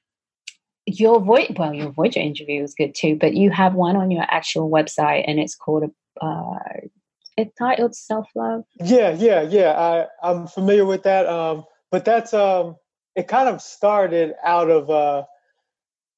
your 0.86 1.20
voice, 1.20 1.52
well, 1.56 1.72
your 1.72 1.90
Voyager 1.90 2.20
interview 2.20 2.62
was 2.62 2.74
good 2.74 2.94
too, 2.94 3.16
but 3.16 3.34
you 3.34 3.50
have 3.50 3.74
one 3.74 3.96
on 3.96 4.10
your 4.10 4.24
actual 4.28 4.70
website, 4.70 5.24
and 5.26 5.38
it's 5.40 5.54
called 5.54 5.84
a. 5.84 6.24
Uh, 6.24 6.58
it's 7.36 7.54
titled 7.56 7.94
self 7.94 8.28
love. 8.34 8.64
Yeah, 8.82 9.10
yeah, 9.10 9.42
yeah. 9.42 9.72
I 9.72 10.06
I'm 10.22 10.46
familiar 10.46 10.84
with 10.84 11.04
that. 11.04 11.26
Um, 11.26 11.64
but 11.90 12.04
that's 12.04 12.34
um, 12.34 12.76
it 13.14 13.28
kind 13.28 13.48
of 13.48 13.62
started 13.62 14.34
out 14.44 14.70
of 14.70 14.90
uh, 14.90 15.24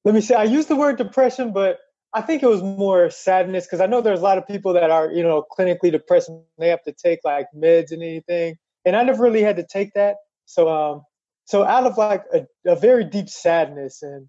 let 0.03 0.13
me 0.13 0.21
say, 0.21 0.35
I 0.35 0.43
use 0.43 0.65
the 0.65 0.75
word 0.75 0.97
depression, 0.97 1.53
but 1.53 1.79
I 2.13 2.21
think 2.21 2.43
it 2.43 2.49
was 2.49 2.61
more 2.61 3.09
sadness 3.09 3.65
because 3.65 3.81
I 3.81 3.87
know 3.87 4.01
there's 4.01 4.19
a 4.19 4.23
lot 4.23 4.37
of 4.37 4.47
people 4.47 4.73
that 4.73 4.91
are, 4.91 5.11
you 5.11 5.23
know, 5.23 5.43
clinically 5.57 5.91
depressed 5.91 6.29
and 6.29 6.43
they 6.59 6.69
have 6.69 6.83
to 6.83 6.93
take 6.93 7.19
like 7.23 7.47
meds 7.55 7.91
and 7.91 8.03
anything. 8.03 8.55
And 8.85 8.95
I 8.95 9.03
never 9.03 9.23
really 9.23 9.41
had 9.41 9.55
to 9.57 9.65
take 9.65 9.93
that. 9.95 10.17
So 10.45 10.69
um 10.69 11.01
so 11.45 11.63
out 11.63 11.85
of 11.85 11.97
like 11.97 12.23
a, 12.33 12.45
a 12.65 12.75
very 12.75 13.03
deep 13.03 13.29
sadness 13.29 14.03
and 14.03 14.27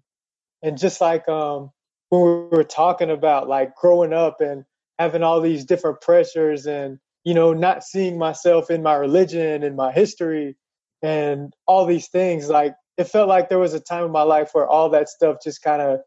and 0.63 0.77
just 0.77 1.01
like 1.01 1.27
um 1.29 1.71
when 2.09 2.21
we 2.21 2.57
were 2.57 2.63
talking 2.63 3.11
about 3.11 3.47
like 3.47 3.75
growing 3.75 4.13
up 4.13 4.41
and 4.41 4.65
having 4.99 5.23
all 5.23 5.41
these 5.41 5.65
different 5.65 6.01
pressures 6.01 6.65
and 6.65 6.99
you 7.23 7.33
know 7.33 7.53
not 7.53 7.83
seeing 7.83 8.17
myself 8.17 8.71
in 8.71 8.81
my 8.83 8.95
religion 8.95 9.63
and 9.63 9.75
my 9.75 9.91
history 9.91 10.55
and 11.03 11.53
all 11.67 11.85
these 11.85 12.07
things 12.07 12.49
like 12.49 12.75
it 12.97 13.05
felt 13.05 13.27
like 13.27 13.49
there 13.49 13.59
was 13.59 13.73
a 13.73 13.79
time 13.79 14.05
in 14.05 14.11
my 14.11 14.21
life 14.23 14.51
where 14.53 14.67
all 14.67 14.89
that 14.89 15.09
stuff 15.09 15.37
just 15.43 15.61
kind 15.61 15.81
of 15.81 15.99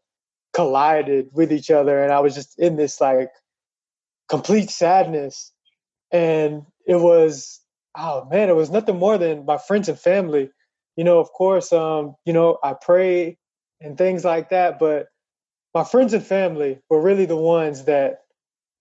collided 0.59 1.27
with 1.33 1.51
each 1.53 1.71
other 1.71 2.03
and 2.03 2.11
i 2.11 2.19
was 2.19 2.35
just 2.35 2.59
in 2.59 2.75
this 2.77 3.01
like 3.01 3.29
complete 4.29 4.71
sadness. 4.71 5.53
And 6.11 6.63
it 6.87 6.97
was 6.97 7.61
oh 7.97 8.27
man 8.31 8.49
it 8.49 8.55
was 8.55 8.71
nothing 8.71 8.97
more 8.99 9.17
than 9.17 9.45
my 9.45 9.57
friends 9.57 9.89
and 9.89 9.99
family. 9.99 10.51
You 10.97 11.05
know 11.05 11.19
of 11.19 11.31
course 11.33 11.73
um 11.73 12.15
you 12.25 12.33
know 12.33 12.57
i 12.63 12.73
pray 12.73 13.37
and 13.81 13.97
things 13.97 14.25
like 14.25 14.49
that 14.49 14.79
but 14.79 15.07
my 15.75 15.83
friends 15.85 16.13
and 16.13 16.25
family 16.25 16.79
were 16.89 17.01
really 17.01 17.25
the 17.25 17.37
ones 17.37 17.85
that 17.85 18.21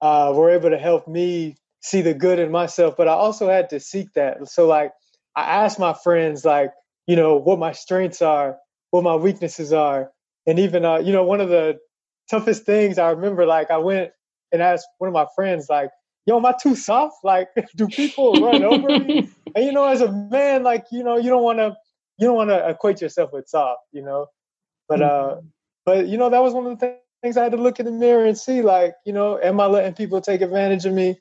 uh, 0.02 0.32
were 0.34 0.50
able 0.50 0.70
to 0.70 0.78
help 0.78 1.08
me 1.08 1.56
see 1.80 2.02
the 2.02 2.14
good 2.14 2.38
in 2.40 2.50
myself 2.52 2.96
but 2.96 3.08
i 3.08 3.12
also 3.12 3.48
had 3.50 3.70
to 3.70 3.80
seek 3.80 4.12
that. 4.14 4.48
So 4.48 4.66
like 4.66 4.92
i 5.36 5.42
asked 5.64 5.78
my 5.78 5.94
friends 5.94 6.44
like 6.44 6.72
you 7.06 7.16
know 7.16 7.36
what 7.36 7.58
my 7.58 7.72
strengths 7.72 8.22
are 8.22 8.58
what 8.92 9.04
my 9.04 9.16
weaknesses 9.16 9.72
are 9.72 10.10
and 10.48 10.58
even 10.58 10.84
uh, 10.84 10.98
you 10.98 11.12
know 11.12 11.22
one 11.22 11.40
of 11.40 11.48
the 11.48 11.78
toughest 12.28 12.64
things 12.64 12.98
i 12.98 13.10
remember 13.10 13.46
like 13.46 13.70
i 13.70 13.78
went 13.78 14.10
and 14.50 14.60
asked 14.60 14.88
one 14.98 15.06
of 15.06 15.14
my 15.14 15.26
friends 15.36 15.68
like 15.70 15.90
yo 16.28 16.36
am 16.36 16.46
i 16.46 16.54
too 16.62 16.76
soft? 16.76 17.16
Like 17.24 17.48
do 17.76 17.88
people 17.88 18.34
run 18.34 18.62
over 18.62 18.98
me? 18.98 19.30
And 19.56 19.64
you 19.64 19.72
know 19.72 19.86
as 19.86 20.02
a 20.02 20.12
man 20.12 20.62
like 20.62 20.84
you 20.92 21.02
know 21.02 21.16
you 21.16 21.30
don't 21.30 21.42
want 21.42 21.58
to 21.58 21.74
you 22.18 22.26
don't 22.26 22.36
want 22.36 22.50
to 22.50 22.68
equate 22.68 23.00
yourself 23.00 23.32
with 23.32 23.48
soft 23.48 23.80
you 23.92 24.02
know? 24.02 24.26
But 24.88 25.02
uh 25.02 25.06
mm-hmm. 25.06 25.46
but 25.86 26.06
you 26.06 26.18
know 26.18 26.28
that 26.28 26.42
was 26.42 26.52
one 26.52 26.66
of 26.66 26.78
the 26.78 26.98
things 27.22 27.36
i 27.36 27.42
had 27.42 27.52
to 27.52 27.58
look 27.58 27.80
in 27.80 27.86
the 27.86 27.92
mirror 27.92 28.26
and 28.26 28.36
see 28.36 28.60
like 28.60 28.94
you 29.06 29.12
know 29.12 29.38
am 29.42 29.58
i 29.58 29.66
letting 29.66 29.94
people 29.94 30.20
take 30.20 30.42
advantage 30.42 30.84
of 30.84 30.92
me? 30.92 31.18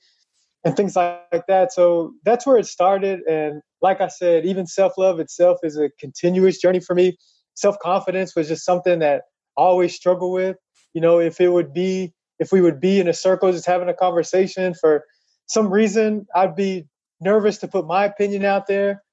And 0.66 0.76
things 0.76 0.98
like 0.98 1.46
that. 1.48 1.72
So 1.72 2.14
that's 2.26 2.46
where 2.46 2.58
it 2.58 2.66
started. 2.66 3.22
And 3.22 3.62
like 3.82 4.02
i 4.02 4.10
said 4.10 4.46
even 4.46 4.68
self-love 4.68 5.22
itself 5.22 5.60
is 5.64 5.78
a 5.78 5.90
continuous 6.00 6.60
journey 6.60 6.82
for 6.82 6.96
me 6.96 7.18
self-confidence 7.58 8.36
was 8.36 8.48
just 8.48 8.64
something 8.64 9.00
that 9.00 9.24
i 9.58 9.62
always 9.62 9.96
struggle 9.96 10.32
with. 10.32 10.56
You 10.94 11.02
know 11.02 11.20
if 11.20 11.42
it 11.42 11.50
would 11.50 11.74
be 11.74 12.14
if 12.40 12.52
we 12.52 12.62
would 12.62 12.80
be 12.80 13.00
in 13.00 13.08
a 13.08 13.14
circle 13.14 13.52
just 13.52 13.66
having 13.66 13.90
a 13.90 13.94
conversation 13.94 14.74
for 14.74 15.04
some 15.48 15.70
reason 15.70 16.28
i'd 16.36 16.56
be 16.56 16.88
nervous 17.20 17.58
to 17.60 17.68
put 17.68 17.88
my 17.88 18.06
opinion 18.06 18.46
out 18.46 18.68
there. 18.68 19.04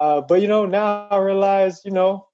Uh, 0.00 0.20
but 0.20 0.42
you 0.42 0.48
know 0.48 0.66
now 0.66 1.08
i 1.10 1.16
realize 1.16 1.80
you 1.84 1.90
know 1.90 2.26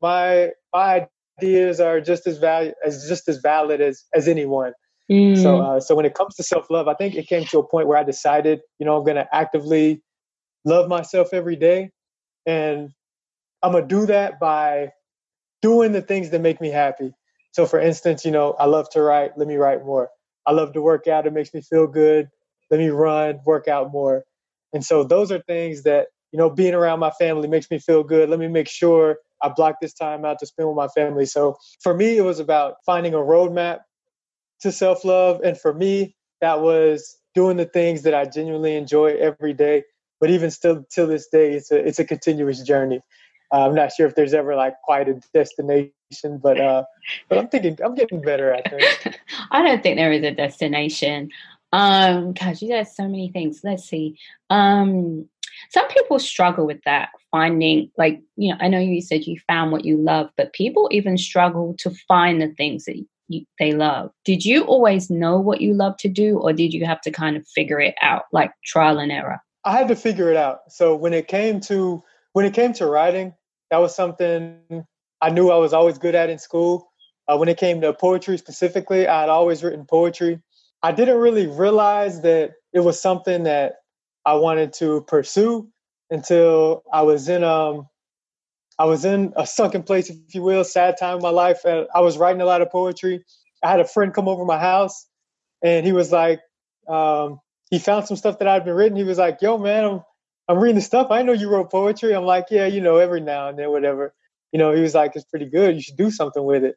my 0.00 0.50
my 0.74 1.06
ideas 1.38 1.80
are 1.80 2.00
just 2.00 2.26
as 2.26 2.38
value 2.38 2.72
as 2.84 3.08
just 3.08 3.28
as 3.28 3.38
valid 3.38 3.80
as 3.80 4.04
as 4.14 4.28
anyone. 4.28 4.72
Mm. 5.10 5.36
so 5.36 5.58
uh, 5.58 5.80
so 5.80 5.94
when 5.94 6.06
it 6.06 6.14
comes 6.14 6.36
to 6.36 6.42
self-love 6.42 6.88
i 6.88 6.94
think 6.94 7.16
it 7.16 7.26
came 7.26 7.44
to 7.44 7.58
a 7.58 7.68
point 7.68 7.88
where 7.88 7.98
i 7.98 8.04
decided 8.04 8.60
you 8.78 8.86
know 8.86 8.96
i'm 8.96 9.04
going 9.04 9.16
to 9.16 9.28
actively 9.34 10.00
love 10.64 10.88
myself 10.88 11.28
every 11.32 11.56
day. 11.56 11.90
And 12.46 12.90
i'm 13.62 13.72
going 13.72 13.88
to 13.88 13.94
do 14.00 14.06
that 14.06 14.40
by 14.40 14.88
doing 15.62 15.92
the 15.92 16.02
things 16.02 16.30
that 16.30 16.42
make 16.42 16.60
me 16.62 16.70
happy. 16.70 17.14
So 17.52 17.66
for 17.66 17.80
instance 17.80 18.24
you 18.26 18.32
know 18.32 18.54
i 18.60 18.66
love 18.66 18.90
to 18.92 19.02
write 19.02 19.38
let 19.38 19.48
me 19.48 19.56
write 19.56 19.84
more. 19.86 20.10
I 20.46 20.52
love 20.52 20.74
to 20.74 20.82
work 20.82 21.08
out 21.08 21.26
it 21.28 21.34
makes 21.34 21.54
me 21.54 21.62
feel 21.62 21.88
good. 21.88 22.30
Let 22.70 22.80
me 22.80 22.90
run 22.90 23.40
work 23.46 23.68
out 23.68 23.92
more. 23.92 24.24
And 24.74 24.84
so 24.84 25.04
those 25.04 25.32
are 25.32 25.40
things 25.42 25.84
that 25.84 26.08
you 26.32 26.38
know 26.38 26.50
being 26.50 26.74
around 26.74 27.00
my 27.00 27.12
family 27.12 27.48
makes 27.48 27.70
me 27.70 27.80
feel 27.80 28.04
good. 28.04 28.30
Let 28.30 28.40
me 28.40 28.48
make 28.48 28.68
sure 28.68 29.18
i 29.42 29.50
block 29.50 29.76
this 29.82 29.94
time 29.94 30.24
out 30.26 30.38
to 30.40 30.46
spend 30.46 30.68
with 30.68 30.76
my 30.76 30.88
family. 30.88 31.26
So 31.26 31.56
for 31.82 31.94
me 31.94 32.18
it 32.18 32.22
was 32.24 32.40
about 32.40 32.76
finding 32.86 33.14
a 33.14 33.18
roadmap 33.18 33.80
to 34.62 34.72
self-love. 34.72 35.42
And 35.44 35.58
for 35.58 35.72
me 35.74 36.16
that 36.40 36.60
was 36.60 37.18
doing 37.34 37.56
the 37.58 37.66
things 37.66 38.02
that 38.02 38.14
i 38.14 38.24
genuinely 38.26 38.76
enjoy 38.76 39.16
every 39.16 39.54
day. 39.54 39.84
But 40.20 40.30
even 40.30 40.50
still 40.50 40.84
till 40.92 41.06
this 41.08 41.28
day 41.28 41.54
it's 41.54 41.70
a 41.72 41.76
it's 41.86 41.98
a 42.00 42.04
continuous 42.06 42.62
journey 42.62 43.00
i'm 43.52 43.74
not 43.74 43.92
sure 43.92 44.06
if 44.06 44.14
there's 44.14 44.34
ever 44.34 44.54
like 44.54 44.74
quite 44.82 45.08
a 45.08 45.20
destination 45.34 45.92
but 46.42 46.60
uh 46.60 46.82
but 47.28 47.38
i'm 47.38 47.48
thinking 47.48 47.78
i'm 47.84 47.94
getting 47.94 48.20
better 48.20 48.52
at 48.52 48.66
it 48.72 49.18
i 49.50 49.62
don't 49.62 49.82
think 49.82 49.96
there 49.96 50.12
is 50.12 50.22
a 50.22 50.32
destination. 50.32 51.30
Um 51.72 52.34
gosh 52.34 52.60
you 52.60 52.68
got 52.68 52.88
so 52.88 53.04
many 53.04 53.30
things. 53.30 53.62
Let's 53.64 53.84
see. 53.84 54.18
Um 54.50 55.26
some 55.70 55.88
people 55.88 56.18
struggle 56.18 56.66
with 56.66 56.82
that 56.84 57.10
finding 57.30 57.90
like 57.96 58.20
you 58.36 58.50
know 58.50 58.58
i 58.60 58.68
know 58.68 58.78
you 58.78 59.00
said 59.00 59.26
you 59.26 59.38
found 59.46 59.70
what 59.72 59.84
you 59.84 59.96
love 59.96 60.30
but 60.36 60.52
people 60.52 60.88
even 60.90 61.16
struggle 61.16 61.74
to 61.78 61.90
find 62.08 62.40
the 62.40 62.48
things 62.54 62.84
that 62.84 62.96
you, 63.28 63.44
they 63.58 63.72
love. 63.72 64.10
Did 64.24 64.44
you 64.44 64.64
always 64.64 65.10
know 65.10 65.38
what 65.38 65.60
you 65.60 65.74
love 65.74 65.96
to 65.98 66.08
do 66.08 66.38
or 66.38 66.52
did 66.52 66.72
you 66.72 66.84
have 66.84 67.00
to 67.02 67.10
kind 67.10 67.36
of 67.36 67.46
figure 67.48 67.80
it 67.80 67.94
out 68.02 68.24
like 68.32 68.52
trial 68.64 68.98
and 68.98 69.10
error? 69.10 69.40
I 69.64 69.76
had 69.76 69.88
to 69.88 69.96
figure 69.96 70.30
it 70.30 70.36
out. 70.36 70.60
So 70.68 70.94
when 70.94 71.14
it 71.14 71.28
came 71.28 71.60
to 71.62 72.02
when 72.32 72.44
it 72.44 72.54
came 72.54 72.72
to 72.74 72.86
writing, 72.86 73.34
that 73.72 73.80
was 73.80 73.96
something 73.96 74.84
I 75.22 75.30
knew 75.30 75.50
I 75.50 75.56
was 75.56 75.72
always 75.72 75.96
good 75.96 76.14
at 76.14 76.28
in 76.28 76.38
school. 76.38 76.92
Uh, 77.26 77.38
when 77.38 77.48
it 77.48 77.56
came 77.56 77.80
to 77.80 77.94
poetry 77.94 78.36
specifically, 78.36 79.08
I 79.08 79.20
had 79.20 79.30
always 79.30 79.64
written 79.64 79.86
poetry. 79.86 80.42
I 80.82 80.92
didn't 80.92 81.16
really 81.16 81.46
realize 81.46 82.20
that 82.20 82.52
it 82.74 82.80
was 82.80 83.00
something 83.00 83.44
that 83.44 83.76
I 84.26 84.34
wanted 84.34 84.74
to 84.74 85.00
pursue 85.08 85.70
until 86.10 86.82
I 86.92 87.00
was 87.00 87.30
in 87.30 87.44
um 87.44 87.88
I 88.78 88.84
was 88.84 89.06
in 89.06 89.32
a 89.36 89.46
sunken 89.46 89.84
place, 89.84 90.10
if 90.10 90.34
you 90.34 90.42
will, 90.42 90.64
sad 90.64 90.98
time 90.98 91.16
in 91.16 91.22
my 91.22 91.30
life. 91.30 91.64
And 91.64 91.86
I 91.94 92.00
was 92.00 92.18
writing 92.18 92.42
a 92.42 92.44
lot 92.44 92.60
of 92.60 92.70
poetry. 92.70 93.24
I 93.64 93.70
had 93.70 93.80
a 93.80 93.86
friend 93.86 94.12
come 94.12 94.28
over 94.28 94.44
my 94.44 94.58
house, 94.58 95.06
and 95.62 95.86
he 95.86 95.92
was 95.92 96.12
like, 96.12 96.40
um, 96.88 97.40
he 97.70 97.78
found 97.78 98.06
some 98.06 98.18
stuff 98.18 98.38
that 98.38 98.48
I'd 98.48 98.66
been 98.66 98.74
written. 98.74 98.98
He 98.98 99.04
was 99.04 99.16
like, 99.16 99.40
"Yo, 99.40 99.56
man, 99.56 99.84
I'm 99.84 100.00
I'm 100.48 100.58
reading 100.58 100.76
the 100.76 100.82
stuff. 100.82 101.10
I 101.10 101.22
know 101.22 101.32
you 101.32 101.48
wrote 101.48 101.70
poetry." 101.70 102.14
I'm 102.14 102.24
like, 102.24 102.46
"Yeah, 102.50 102.66
you 102.66 102.80
know, 102.80 102.96
every 102.96 103.20
now 103.20 103.48
and 103.48 103.58
then, 103.58 103.70
whatever." 103.70 104.14
You 104.52 104.58
know, 104.58 104.72
he 104.72 104.80
was 104.80 104.94
like, 104.94 105.16
"It's 105.16 105.24
pretty 105.24 105.46
good. 105.46 105.74
You 105.74 105.82
should 105.82 105.96
do 105.96 106.10
something 106.10 106.44
with 106.44 106.64
it." 106.64 106.76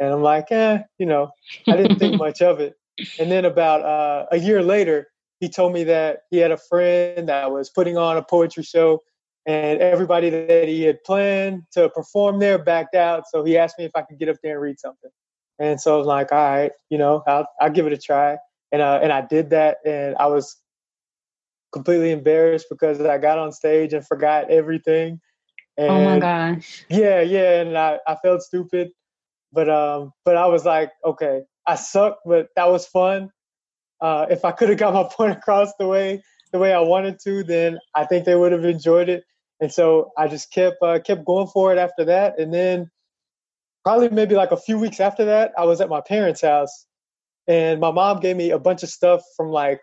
And 0.00 0.12
I'm 0.12 0.22
like, 0.22 0.50
"Eh, 0.50 0.82
you 0.98 1.06
know, 1.06 1.30
I 1.66 1.76
didn't 1.76 1.98
think 1.98 2.16
much 2.26 2.42
of 2.42 2.60
it." 2.60 2.74
And 3.18 3.30
then 3.30 3.44
about 3.44 3.82
uh, 3.82 4.26
a 4.32 4.38
year 4.38 4.62
later, 4.62 5.08
he 5.40 5.48
told 5.48 5.72
me 5.72 5.84
that 5.84 6.22
he 6.30 6.38
had 6.38 6.50
a 6.50 6.56
friend 6.56 7.28
that 7.28 7.50
was 7.52 7.70
putting 7.70 7.96
on 7.96 8.16
a 8.16 8.22
poetry 8.22 8.62
show, 8.64 9.02
and 9.46 9.80
everybody 9.80 10.30
that 10.30 10.68
he 10.68 10.82
had 10.82 11.02
planned 11.04 11.62
to 11.72 11.88
perform 11.90 12.40
there 12.40 12.58
backed 12.58 12.94
out. 12.94 13.24
So 13.30 13.44
he 13.44 13.56
asked 13.56 13.78
me 13.78 13.84
if 13.84 13.92
I 13.94 14.02
could 14.02 14.18
get 14.18 14.28
up 14.28 14.36
there 14.42 14.54
and 14.54 14.62
read 14.62 14.80
something. 14.80 15.10
And 15.58 15.80
so 15.80 15.94
I 15.94 15.98
was 15.98 16.06
like, 16.06 16.32
"All 16.32 16.38
right, 16.38 16.72
you 16.90 16.98
know, 16.98 17.22
I'll 17.26 17.46
I'll 17.60 17.70
give 17.70 17.86
it 17.86 17.92
a 17.92 17.98
try." 17.98 18.38
and 18.72 18.82
uh, 18.82 19.00
and 19.02 19.12
I 19.12 19.22
did 19.22 19.50
that, 19.50 19.78
and 19.84 20.16
I 20.16 20.26
was 20.26 20.56
completely 21.72 22.10
embarrassed 22.10 22.66
because 22.70 23.00
I 23.00 23.18
got 23.18 23.38
on 23.38 23.52
stage 23.52 23.92
and 23.92 24.06
forgot 24.06 24.50
everything. 24.50 25.20
And 25.76 25.90
oh 25.90 26.04
my 26.04 26.18
gosh! 26.18 26.84
Yeah, 26.88 27.20
yeah, 27.20 27.60
and 27.60 27.78
I, 27.78 27.98
I 28.06 28.16
felt 28.16 28.42
stupid, 28.42 28.90
but 29.52 29.68
um, 29.68 30.12
but 30.24 30.36
I 30.36 30.46
was 30.46 30.64
like, 30.64 30.90
okay, 31.04 31.42
I 31.66 31.76
suck, 31.76 32.18
but 32.24 32.48
that 32.56 32.68
was 32.68 32.86
fun. 32.86 33.30
Uh, 34.00 34.26
if 34.30 34.44
I 34.44 34.52
could 34.52 34.68
have 34.70 34.78
got 34.78 34.94
my 34.94 35.04
point 35.10 35.32
across 35.32 35.72
the 35.78 35.86
way 35.86 36.22
the 36.52 36.58
way 36.58 36.72
I 36.72 36.80
wanted 36.80 37.18
to, 37.24 37.44
then 37.44 37.78
I 37.94 38.04
think 38.06 38.24
they 38.24 38.34
would 38.34 38.52
have 38.52 38.64
enjoyed 38.64 39.08
it. 39.08 39.24
And 39.60 39.72
so 39.72 40.12
I 40.16 40.28
just 40.28 40.52
kept 40.52 40.76
uh, 40.82 40.98
kept 40.98 41.24
going 41.24 41.48
for 41.48 41.72
it 41.72 41.78
after 41.78 42.04
that, 42.06 42.38
and 42.38 42.52
then 42.52 42.90
probably 43.84 44.08
maybe 44.08 44.34
like 44.34 44.50
a 44.50 44.56
few 44.56 44.78
weeks 44.78 45.00
after 45.00 45.24
that, 45.26 45.52
I 45.56 45.64
was 45.64 45.80
at 45.80 45.88
my 45.88 46.00
parents' 46.00 46.42
house 46.42 46.86
and 47.48 47.80
my 47.80 47.90
mom 47.90 48.20
gave 48.20 48.36
me 48.36 48.50
a 48.50 48.58
bunch 48.58 48.82
of 48.82 48.90
stuff 48.90 49.22
from 49.36 49.48
like 49.48 49.80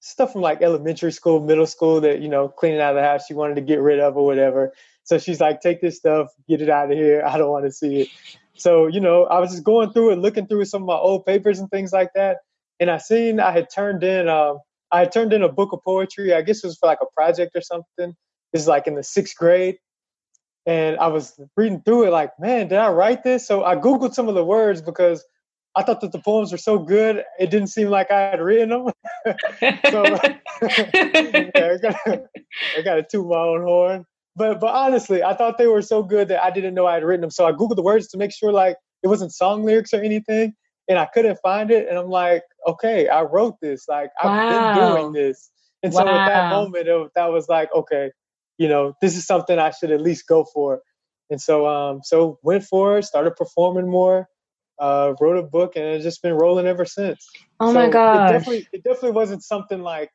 stuff 0.00 0.32
from 0.32 0.42
like 0.42 0.62
elementary 0.62 1.12
school, 1.12 1.40
middle 1.40 1.66
school 1.66 2.00
that, 2.02 2.20
you 2.20 2.28
know, 2.28 2.48
cleaning 2.48 2.80
out 2.80 2.96
of 2.96 3.02
the 3.02 3.08
house 3.08 3.26
she 3.26 3.34
wanted 3.34 3.56
to 3.56 3.60
get 3.62 3.80
rid 3.80 4.00
of 4.00 4.16
or 4.16 4.24
whatever. 4.26 4.72
So 5.04 5.18
she's 5.18 5.40
like, 5.40 5.60
take 5.60 5.80
this 5.80 5.96
stuff, 5.96 6.28
get 6.48 6.62
it 6.62 6.70
out 6.70 6.90
of 6.90 6.98
here. 6.98 7.22
I 7.26 7.38
don't 7.38 7.50
want 7.50 7.64
to 7.66 7.72
see 7.72 8.02
it. 8.02 8.08
So, 8.56 8.86
you 8.86 9.00
know, 9.00 9.24
I 9.24 9.38
was 9.40 9.50
just 9.50 9.64
going 9.64 9.92
through 9.92 10.12
it, 10.12 10.18
looking 10.18 10.46
through 10.46 10.64
some 10.66 10.82
of 10.82 10.86
my 10.86 10.94
old 10.94 11.26
papers 11.26 11.58
and 11.60 11.70
things 11.70 11.92
like 11.92 12.10
that. 12.14 12.38
and 12.80 12.90
I 12.90 12.98
seen 12.98 13.40
I 13.40 13.52
had 13.52 13.68
turned 13.74 14.02
in 14.02 14.28
um 14.28 14.58
I 14.92 15.00
had 15.00 15.12
turned 15.12 15.32
in 15.32 15.42
a 15.42 15.48
book 15.48 15.72
of 15.72 15.80
poetry. 15.84 16.32
I 16.34 16.42
guess 16.42 16.62
it 16.62 16.66
was 16.66 16.78
for 16.78 16.86
like 16.86 16.98
a 17.02 17.06
project 17.16 17.52
or 17.56 17.60
something. 17.60 18.14
It's 18.52 18.66
like 18.66 18.86
in 18.86 18.94
the 18.94 19.02
sixth 19.02 19.36
grade, 19.36 19.76
and 20.66 20.98
I 20.98 21.08
was 21.08 21.38
reading 21.56 21.82
through 21.82 22.06
it 22.06 22.10
like, 22.10 22.30
man, 22.38 22.68
did 22.68 22.78
I 22.78 22.90
write 22.90 23.24
this? 23.24 23.46
So 23.46 23.64
I 23.64 23.76
googled 23.76 24.14
some 24.14 24.28
of 24.28 24.34
the 24.34 24.44
words 24.44 24.82
because 24.82 25.24
I 25.76 25.82
thought 25.82 26.00
that 26.00 26.12
the 26.12 26.18
poems 26.18 26.52
were 26.52 26.58
so 26.58 26.78
good, 26.78 27.22
it 27.38 27.50
didn't 27.50 27.68
seem 27.68 27.88
like 27.88 28.10
I 28.10 28.30
had 28.30 28.40
written 28.40 28.70
them. 28.70 28.86
so 29.90 30.04
yeah, 30.62 31.72
I 31.72 31.78
got, 31.80 31.96
I 32.76 32.82
got 32.82 32.94
to 32.94 33.06
toot 33.08 33.26
my 33.26 33.36
own 33.36 33.62
horn. 33.62 34.06
But 34.34 34.58
but 34.58 34.74
honestly, 34.74 35.22
I 35.22 35.34
thought 35.34 35.58
they 35.58 35.66
were 35.66 35.82
so 35.82 36.02
good 36.02 36.28
that 36.28 36.42
I 36.42 36.50
didn't 36.50 36.74
know 36.74 36.86
I 36.86 36.94
had 36.94 37.04
written 37.04 37.20
them. 37.20 37.30
So 37.30 37.46
I 37.46 37.52
googled 37.52 37.76
the 37.76 37.82
words 37.82 38.08
to 38.08 38.18
make 38.18 38.32
sure 38.32 38.52
like 38.52 38.76
it 39.02 39.08
wasn't 39.08 39.34
song 39.34 39.64
lyrics 39.64 39.92
or 39.92 40.00
anything, 40.02 40.54
and 40.88 40.98
I 40.98 41.06
couldn't 41.06 41.38
find 41.42 41.70
it. 41.70 41.88
And 41.88 41.98
I'm 41.98 42.08
like, 42.08 42.42
okay, 42.66 43.08
I 43.08 43.22
wrote 43.22 43.56
this. 43.60 43.86
Like 43.88 44.10
I've 44.22 44.30
wow. 44.30 44.74
been 44.74 44.94
doing 44.94 45.12
this. 45.12 45.50
And 45.82 45.92
wow. 45.92 46.02
so 46.02 46.08
at 46.08 46.26
that 46.26 46.50
moment, 46.50 46.88
it, 46.88 47.10
that 47.14 47.26
was 47.26 47.48
like, 47.48 47.68
okay, 47.74 48.10
you 48.56 48.68
know, 48.68 48.94
this 49.02 49.16
is 49.16 49.26
something 49.26 49.58
I 49.58 49.70
should 49.70 49.90
at 49.90 50.00
least 50.00 50.26
go 50.26 50.44
for. 50.54 50.80
And 51.28 51.40
so 51.40 51.66
um 51.66 52.00
so 52.02 52.38
went 52.42 52.64
for 52.64 52.98
it, 52.98 53.04
started 53.04 53.36
performing 53.36 53.90
more 53.90 54.28
uh, 54.78 55.14
wrote 55.20 55.38
a 55.38 55.42
book, 55.42 55.76
and 55.76 55.84
it's 55.84 56.04
just 56.04 56.22
been 56.22 56.34
rolling 56.34 56.66
ever 56.66 56.84
since. 56.84 57.28
Oh 57.60 57.68
so 57.68 57.74
my 57.74 57.88
god! 57.88 58.30
It 58.30 58.38
definitely, 58.38 58.68
it 58.72 58.84
definitely 58.84 59.12
wasn't 59.12 59.42
something 59.42 59.80
like, 59.82 60.10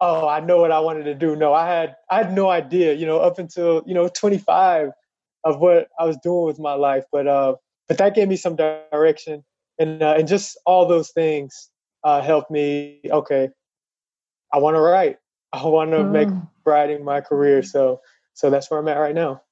oh, 0.00 0.28
I 0.28 0.40
know 0.40 0.58
what 0.58 0.72
I 0.72 0.80
wanted 0.80 1.04
to 1.04 1.14
do. 1.14 1.36
No, 1.36 1.52
I 1.52 1.66
had, 1.66 1.96
I 2.10 2.18
had 2.18 2.32
no 2.32 2.48
idea. 2.48 2.94
You 2.94 3.06
know, 3.06 3.18
up 3.18 3.38
until 3.38 3.82
you 3.86 3.94
know 3.94 4.08
25 4.08 4.90
of 5.44 5.60
what 5.60 5.88
I 5.98 6.04
was 6.04 6.16
doing 6.22 6.46
with 6.46 6.58
my 6.58 6.74
life, 6.74 7.04
but 7.12 7.26
uh, 7.26 7.54
but 7.88 7.98
that 7.98 8.14
gave 8.14 8.28
me 8.28 8.36
some 8.36 8.56
direction, 8.56 9.44
and 9.78 10.02
uh, 10.02 10.14
and 10.18 10.28
just 10.28 10.58
all 10.66 10.86
those 10.86 11.10
things 11.10 11.70
uh, 12.04 12.20
helped 12.20 12.50
me. 12.50 13.00
Okay, 13.10 13.48
I 14.52 14.58
want 14.58 14.76
to 14.76 14.80
write. 14.80 15.18
I 15.52 15.64
want 15.66 15.92
to 15.92 15.98
mm. 15.98 16.10
make 16.10 16.28
writing 16.64 17.04
my 17.04 17.20
career. 17.20 17.62
So 17.62 18.00
so 18.34 18.50
that's 18.50 18.70
where 18.70 18.78
I'm 18.78 18.88
at 18.88 18.98
right 18.98 19.14
now. 19.14 19.42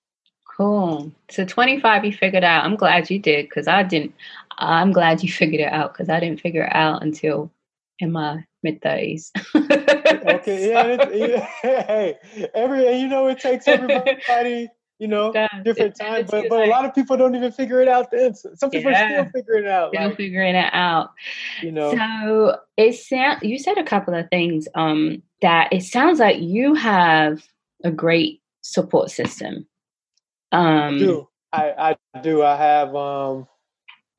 Cool. 0.56 1.11
So 1.30 1.44
25 1.44 2.04
you 2.04 2.12
figured 2.12 2.44
out. 2.44 2.64
I'm 2.64 2.76
glad 2.76 3.11
you 3.11 3.18
did 3.18 3.49
because 3.49 3.66
I 3.66 3.82
didn't. 3.82 4.14
I'm 4.58 4.92
glad 4.92 5.23
you 5.23 5.32
figured 5.32 5.61
it 5.61 5.73
out 5.73 5.92
because 5.92 6.08
I 6.08 6.20
didn't 6.20 6.40
figure 6.40 6.64
it 6.64 6.75
out 6.75 7.02
until 7.02 7.50
in 7.99 8.12
my 8.12 8.44
mid 8.62 8.80
30s. 8.80 9.30
okay. 9.54 10.68
Yeah, 10.70 10.84
it, 10.84 11.30
yeah. 11.30 11.49
Hey, 11.62 12.16
every 12.54 12.99
you 12.99 13.08
know 13.08 13.28
it 13.28 13.40
takes 13.40 13.66
everybody 13.66 14.68
you 15.00 15.08
know 15.08 15.32
different 15.64 15.96
time, 15.96 16.26
but 16.30 16.49
but 16.49 16.61
like, 16.61 16.68
a 16.68 16.70
lot 16.70 16.84
of 16.84 16.94
people 16.94 17.16
don't 17.16 17.34
even 17.34 17.50
figure 17.50 17.80
it 17.80 17.88
out. 17.88 18.11
Then 18.12 18.34
some 18.34 18.70
people 18.70 18.92
yeah, 18.92 19.04
are 19.04 19.11
still 19.11 19.32
figuring 19.32 19.64
it 19.64 19.70
out. 19.70 19.92
Still 19.92 20.08
like, 20.08 20.16
figuring 20.16 20.54
it 20.54 20.70
out. 20.73 21.11
You 21.62 21.73
know. 21.73 21.90
So 21.92 22.58
it 22.76 22.94
sound 22.94 23.42
you 23.42 23.58
said 23.58 23.76
a 23.76 23.84
couple 23.84 24.14
of 24.14 24.28
things. 24.30 24.68
Um, 24.76 25.23
that 25.42 25.73
it 25.73 25.82
sounds 25.82 26.20
like 26.20 26.40
you 26.40 26.75
have 26.75 27.42
a 27.82 27.90
great 27.90 28.40
support 28.62 29.11
system 29.11 29.66
um, 30.54 30.94
I 30.94 30.99
do. 30.99 31.28
I, 31.52 31.96
I 32.14 32.20
do. 32.20 32.42
I 32.42 32.56
have 32.56 32.94
um, 32.94 33.46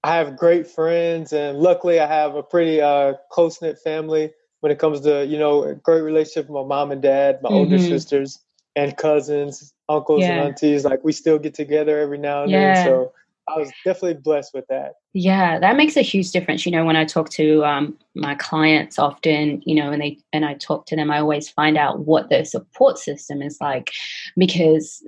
I 0.04 0.16
have 0.16 0.38
great 0.38 0.68
friends, 0.68 1.34
and 1.34 1.58
luckily, 1.60 2.00
I 2.00 2.08
have 2.08 2.36
a 2.36 2.44
pretty 2.44 2.82
uh, 2.82 3.14
close 3.32 3.62
knit 3.62 3.80
family. 3.80 4.32
When 4.62 4.72
it 4.72 4.80
comes 4.80 5.02
to 5.02 5.26
you 5.26 5.38
know 5.38 5.64
a 5.64 5.76
great 5.76 6.02
relationship 6.02 6.50
with 6.50 6.62
my 6.62 6.68
mom 6.68 6.92
and 6.92 7.02
dad, 7.02 7.40
my 7.42 7.50
mm-hmm. 7.50 7.58
older 7.58 7.80
sisters, 7.80 8.40
and 8.76 8.96
cousins, 8.98 9.74
uncles 9.90 10.22
yeah. 10.22 10.32
and 10.32 10.48
aunties. 10.48 10.86
Like 10.86 11.04
we 11.04 11.12
still 11.12 11.40
get 11.40 11.54
together 11.54 12.00
every 12.00 12.18
now 12.18 12.44
and 12.44 12.52
yeah. 12.52 12.74
then. 12.74 12.86
So 12.86 13.14
I 13.48 13.60
was 13.60 13.72
definitely 13.84 14.22
blessed 14.22 14.54
with 14.54 14.66
that. 14.68 14.94
Yeah, 15.14 15.60
that 15.60 15.78
makes 15.78 15.96
a 15.96 16.02
huge 16.02 16.32
difference. 16.32 16.66
You 16.66 16.72
know, 16.72 16.84
when 16.84 16.96
I 16.96 17.06
talk 17.06 17.30
to 17.32 17.64
um, 17.64 17.98
my 18.16 18.36
clients 18.36 18.98
often, 18.98 19.62
you 19.66 19.76
know, 19.76 19.92
and 19.92 20.02
they 20.02 20.18
and 20.34 20.46
I 20.46 20.56
talk 20.56 20.88
to 20.88 20.96
them, 20.96 21.12
I 21.12 21.20
always 21.20 21.50
find 21.50 21.78
out 21.78 22.00
what 22.00 22.30
their 22.30 22.44
support 22.44 22.98
system 22.98 23.42
is 23.42 23.58
like, 23.62 23.92
because 24.36 25.04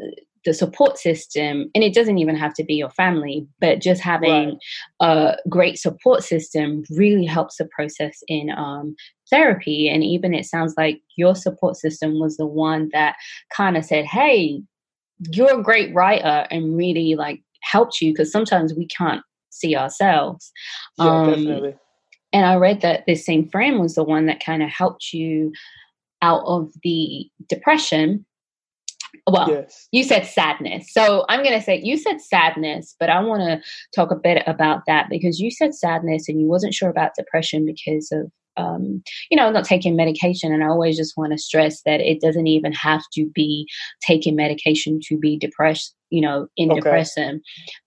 the 0.48 0.54
support 0.54 0.98
system, 0.98 1.70
and 1.76 1.84
it 1.84 1.94
doesn't 1.94 2.20
even 2.20 2.38
have 2.38 2.54
to 2.54 2.64
be 2.64 2.76
your 2.76 2.90
family, 2.92 3.46
but 3.60 3.82
just 3.82 4.02
having 4.02 4.58
right. 5.02 5.36
a 5.36 5.38
great 5.50 5.78
support 5.78 6.24
system 6.24 6.84
really 6.90 7.26
helps 7.26 7.58
the 7.58 7.66
process 7.66 8.24
in 8.30 8.50
um, 8.52 8.96
therapy. 9.30 9.90
And 9.90 10.06
even 10.06 10.34
it 10.34 10.46
sounds 10.46 10.74
like 10.78 11.02
your 11.18 11.36
support 11.36 11.76
system 11.76 12.18
was 12.18 12.38
the 12.38 12.46
one 12.46 12.88
that 12.94 13.18
kind 13.54 13.76
of 13.76 13.84
said, 13.84 14.06
hey, 14.06 14.62
you're 15.32 15.60
a 15.60 15.62
great 15.62 15.94
writer 15.94 16.48
and 16.50 16.78
really 16.78 17.16
like 17.16 17.42
helped 17.60 18.00
you 18.00 18.14
because 18.14 18.32
sometimes 18.32 18.74
we 18.74 18.88
can't 18.88 19.24
see 19.50 19.76
ourselves. 19.76 20.54
Yeah, 20.98 21.24
um, 21.24 21.30
definitely. 21.30 21.76
And 22.32 22.46
I 22.46 22.56
read 22.56 22.80
that 22.82 23.04
this 23.06 23.26
same 23.26 23.50
friend 23.50 23.82
was 23.82 23.96
the 23.96 24.04
one 24.06 24.28
that 24.28 24.42
kind 24.42 24.64
of 24.64 24.70
helped 24.70 25.12
you 25.12 25.52
out 26.22 26.44
of 26.46 26.72
the 26.84 27.30
depression 27.50 28.26
well 29.26 29.50
yes. 29.50 29.88
you 29.92 30.04
said 30.04 30.26
sadness 30.26 30.92
so 30.92 31.26
i'm 31.30 31.44
going 31.44 31.58
to 31.58 31.64
say 31.64 31.80
you 31.82 31.98
said 31.98 32.20
sadness 32.22 32.96
but 33.00 33.10
i 33.10 33.20
want 33.20 33.42
to 33.42 33.62
talk 33.96 34.12
a 34.12 34.16
bit 34.16 34.44
about 34.48 34.82
that 34.88 35.08
because 35.10 35.40
you 35.40 35.52
said 35.52 35.74
sadness 35.74 36.28
and 36.28 36.40
you 36.40 36.48
wasn't 36.48 36.74
sure 36.74 36.90
about 36.90 37.12
depression 37.16 37.66
because 37.66 38.10
of 38.12 38.32
um, 38.58 39.04
you 39.30 39.38
know, 39.38 39.50
not 39.52 39.66
taking 39.66 39.96
medication. 39.96 40.52
And 40.52 40.64
I 40.64 40.68
always 40.68 40.98
just 40.98 41.16
want 41.16 41.32
to 41.32 41.38
stress 41.38 41.82
that 41.84 42.02
it 42.02 42.20
doesn't 42.20 42.48
even 42.48 42.74
have 42.74 43.04
to 43.14 43.30
be 43.34 43.68
taking 44.02 44.36
medication 44.36 45.00
to 45.04 45.18
be 45.18 45.38
depressed, 45.38 45.96
you 46.10 46.22
know, 46.22 46.48
in 46.58 46.72
okay. 46.72 46.80
depression. 46.80 47.41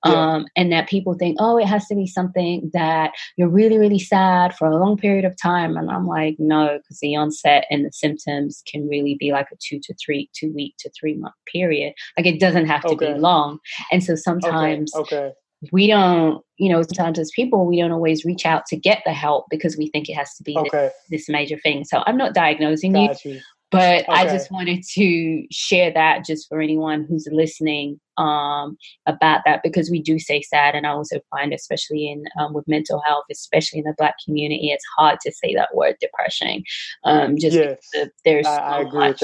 Yeah. 0.04 0.12
Um, 0.12 0.46
and 0.56 0.72
that 0.72 0.88
people 0.88 1.14
think, 1.14 1.36
oh, 1.40 1.58
it 1.58 1.66
has 1.66 1.86
to 1.86 1.94
be 1.94 2.06
something 2.06 2.70
that 2.72 3.12
you're 3.36 3.48
really, 3.48 3.78
really 3.78 3.98
sad 3.98 4.54
for 4.54 4.68
a 4.68 4.76
long 4.76 4.96
period 4.96 5.24
of 5.24 5.40
time. 5.40 5.76
And 5.76 5.90
I'm 5.90 6.06
like, 6.06 6.36
no, 6.38 6.78
because 6.78 6.98
the 7.00 7.16
onset 7.16 7.66
and 7.70 7.84
the 7.84 7.92
symptoms 7.92 8.62
can 8.66 8.88
really 8.88 9.16
be 9.18 9.32
like 9.32 9.48
a 9.52 9.56
two 9.60 9.80
to 9.84 9.94
three, 10.04 10.30
two 10.34 10.52
week 10.52 10.74
to 10.80 10.90
three 10.98 11.14
month 11.14 11.34
period. 11.50 11.94
Like 12.16 12.26
it 12.26 12.40
doesn't 12.40 12.66
have 12.66 12.82
to 12.82 12.90
okay. 12.90 13.14
be 13.14 13.18
long. 13.18 13.58
And 13.90 14.02
so 14.02 14.14
sometimes 14.14 14.94
okay. 14.94 15.16
okay 15.16 15.34
we 15.72 15.86
don't, 15.86 16.42
you 16.56 16.70
know, 16.70 16.82
sometimes 16.82 17.18
as 17.18 17.30
people, 17.34 17.66
we 17.66 17.78
don't 17.78 17.92
always 17.92 18.24
reach 18.24 18.46
out 18.46 18.64
to 18.66 18.76
get 18.76 19.02
the 19.04 19.12
help 19.12 19.46
because 19.50 19.76
we 19.76 19.90
think 19.90 20.08
it 20.08 20.14
has 20.14 20.34
to 20.36 20.42
be 20.42 20.56
okay. 20.56 20.90
this, 21.10 21.26
this, 21.26 21.28
major 21.28 21.58
thing. 21.58 21.84
So 21.84 22.02
I'm 22.06 22.16
not 22.16 22.34
diagnosing 22.34 22.96
you, 22.96 23.10
you, 23.24 23.40
but 23.70 24.02
okay. 24.02 24.12
I 24.12 24.24
just 24.24 24.50
wanted 24.50 24.82
to 24.94 25.46
share 25.50 25.92
that 25.92 26.24
just 26.24 26.48
for 26.48 26.60
anyone 26.60 27.06
who's 27.08 27.28
listening 27.30 28.00
um, 28.16 28.76
about 29.06 29.42
that 29.46 29.62
because 29.62 29.90
we 29.90 30.02
do 30.02 30.18
say 30.18 30.42
sad, 30.42 30.74
and 30.74 30.86
I 30.86 30.90
also 30.90 31.20
find, 31.30 31.52
especially 31.52 32.10
in 32.10 32.24
um, 32.40 32.52
with 32.52 32.66
mental 32.68 33.00
health, 33.06 33.24
especially 33.30 33.78
in 33.78 33.84
the 33.84 33.94
Black 33.96 34.14
community, 34.24 34.70
it's 34.70 34.84
hard 34.98 35.18
to 35.20 35.32
say 35.32 35.54
that 35.54 35.74
word 35.74 35.96
depression. 36.00 36.64
Um, 37.04 37.36
just 37.38 37.56
yes. 37.56 37.90
there's 38.24 38.46
I, 38.46 38.82
so 38.82 38.88
I 38.88 38.92
much, 38.92 39.22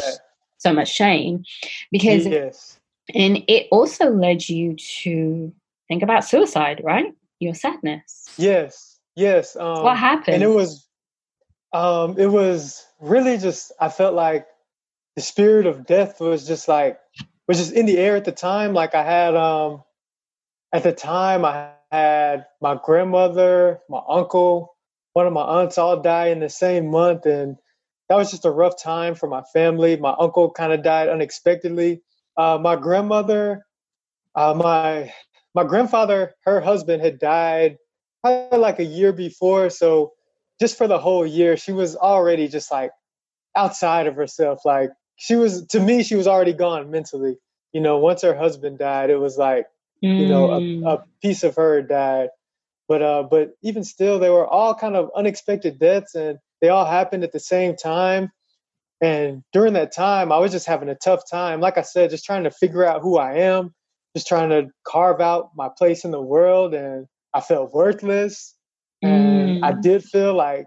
so 0.59 0.72
much 0.72 0.92
shame 0.92 1.44
because. 1.90 2.26
Yes. 2.26 2.78
And 3.14 3.44
it 3.46 3.68
also 3.70 4.11
led 4.11 4.48
you 4.48 4.74
to 4.74 5.52
think 5.87 6.02
about 6.02 6.24
suicide, 6.24 6.80
right? 6.82 7.14
Your 7.38 7.54
sadness. 7.54 8.28
Yes, 8.37 8.98
yes. 9.14 9.54
Um, 9.56 9.82
what 9.82 9.96
happened? 9.96 10.35
And 10.35 10.42
it 10.42 10.48
was, 10.48 10.88
um, 11.72 12.18
it 12.18 12.26
was 12.26 12.86
really 13.00 13.38
just. 13.38 13.72
I 13.80 13.88
felt 13.88 14.14
like 14.14 14.46
the 15.16 15.22
spirit 15.22 15.66
of 15.66 15.87
death 15.87 16.20
was 16.20 16.46
just 16.46 16.68
like 16.68 16.98
was 17.48 17.59
just 17.59 17.72
in 17.72 17.87
the 17.87 17.98
air 17.98 18.16
at 18.16 18.24
the 18.24 18.32
time. 18.32 18.74
Like 18.74 18.94
I 18.94 19.04
had, 19.04 19.37
um, 19.37 19.82
at 20.72 20.82
the 20.82 20.92
time, 20.92 21.44
I 21.44 21.72
had 21.90 22.46
my 22.61 22.78
grandmother, 22.82 23.80
my 23.88 24.00
uncle, 24.09 24.74
one 25.12 25.26
of 25.26 25.32
my 25.32 25.42
aunts 25.42 25.78
all 25.78 26.00
die 26.00 26.28
in 26.28 26.40
the 26.40 26.48
same 26.50 26.90
month, 26.90 27.26
and 27.26 27.56
that 28.09 28.16
was 28.16 28.30
just 28.30 28.44
a 28.44 28.50
rough 28.50 28.80
time 28.82 29.14
for 29.14 29.28
my 29.28 29.42
family. 29.52 29.96
My 29.96 30.14
uncle 30.18 30.50
kind 30.50 30.72
of 30.72 30.82
died 30.82 31.09
unexpectedly. 31.09 32.02
Uh, 32.37 32.59
my 32.61 32.76
grandmother, 32.76 33.64
uh, 34.35 34.54
my 34.54 35.12
my 35.54 35.64
grandfather, 35.64 36.35
her 36.44 36.61
husband 36.61 37.02
had 37.02 37.18
died 37.18 37.78
probably 38.22 38.59
like 38.59 38.78
a 38.78 38.85
year 38.85 39.12
before. 39.12 39.70
So 39.70 40.12
just 40.61 40.79
for 40.79 40.88
the 40.88 40.99
whole 40.99 41.27
year, 41.27 41.57
she 41.57 41.73
was 41.73 41.97
already 41.97 42.49
just 42.49 42.71
like 42.71 42.90
outside 43.57 44.07
of 44.07 44.16
herself. 44.16 44.64
Like 44.64 44.90
she 45.16 45.37
was, 45.37 45.66
to 45.69 45.81
me, 45.81 46.03
she 46.03 46.16
was 46.16 46.27
already 46.27 46.53
gone 46.53 46.90
mentally. 46.90 47.37
You 47.73 47.81
know, 47.81 47.99
once 47.99 48.23
her 48.23 48.35
husband 48.35 48.79
died, 48.79 49.11
it 49.11 49.19
was 49.19 49.37
like, 49.37 49.66
mm. 50.03 50.19
you 50.19 50.29
know, 50.29 50.53
a, 50.53 50.61
mm. 50.61 50.87
a 50.87 51.05
piece 51.21 51.42
of 51.42 51.57
her 51.57 51.83
died. 51.83 52.29
But 52.88 53.03
uh, 53.03 53.25
but 53.25 53.51
even 53.62 53.83
still, 53.83 54.21
they 54.21 54.31
were 54.31 54.47
all 54.47 54.75
kind 54.75 54.95
of 54.95 55.11
unexpected 55.16 55.81
deaths, 55.81 56.14
and 56.14 56.38
they 56.61 56.69
all 56.69 56.85
happened 56.85 57.25
at 57.25 57.33
the 57.33 57.40
same 57.40 57.75
time. 57.75 58.31
And 59.01 59.42
during 59.53 59.75
that 59.75 59.92
time, 59.92 60.33
I 60.33 60.38
was 60.38 60.53
just 60.53 60.66
having 60.66 60.88
a 60.88 60.95
tough 60.95 61.29
time. 61.29 61.61
Like 61.61 61.79
I 61.79 61.83
said, 61.83 62.11
just 62.11 62.25
trying 62.25 62.45
to 62.45 62.51
figure 62.51 62.85
out 62.85 63.03
who 63.03 63.19
I 63.19 63.38
am, 63.38 63.75
just 64.16 64.27
trying 64.27 64.51
to 64.51 64.71
carve 64.87 65.21
out 65.21 65.51
my 65.55 65.69
place 65.77 66.05
in 66.05 66.11
the 66.11 66.21
world 66.21 66.73
and 66.73 67.07
I 67.35 67.42
felt 67.42 67.75
worthless. 67.75 68.56
And 69.02 69.64
I 69.64 69.72
mm. 69.72 69.82
did 69.82 70.04
feel 70.04 70.35
like 70.35 70.66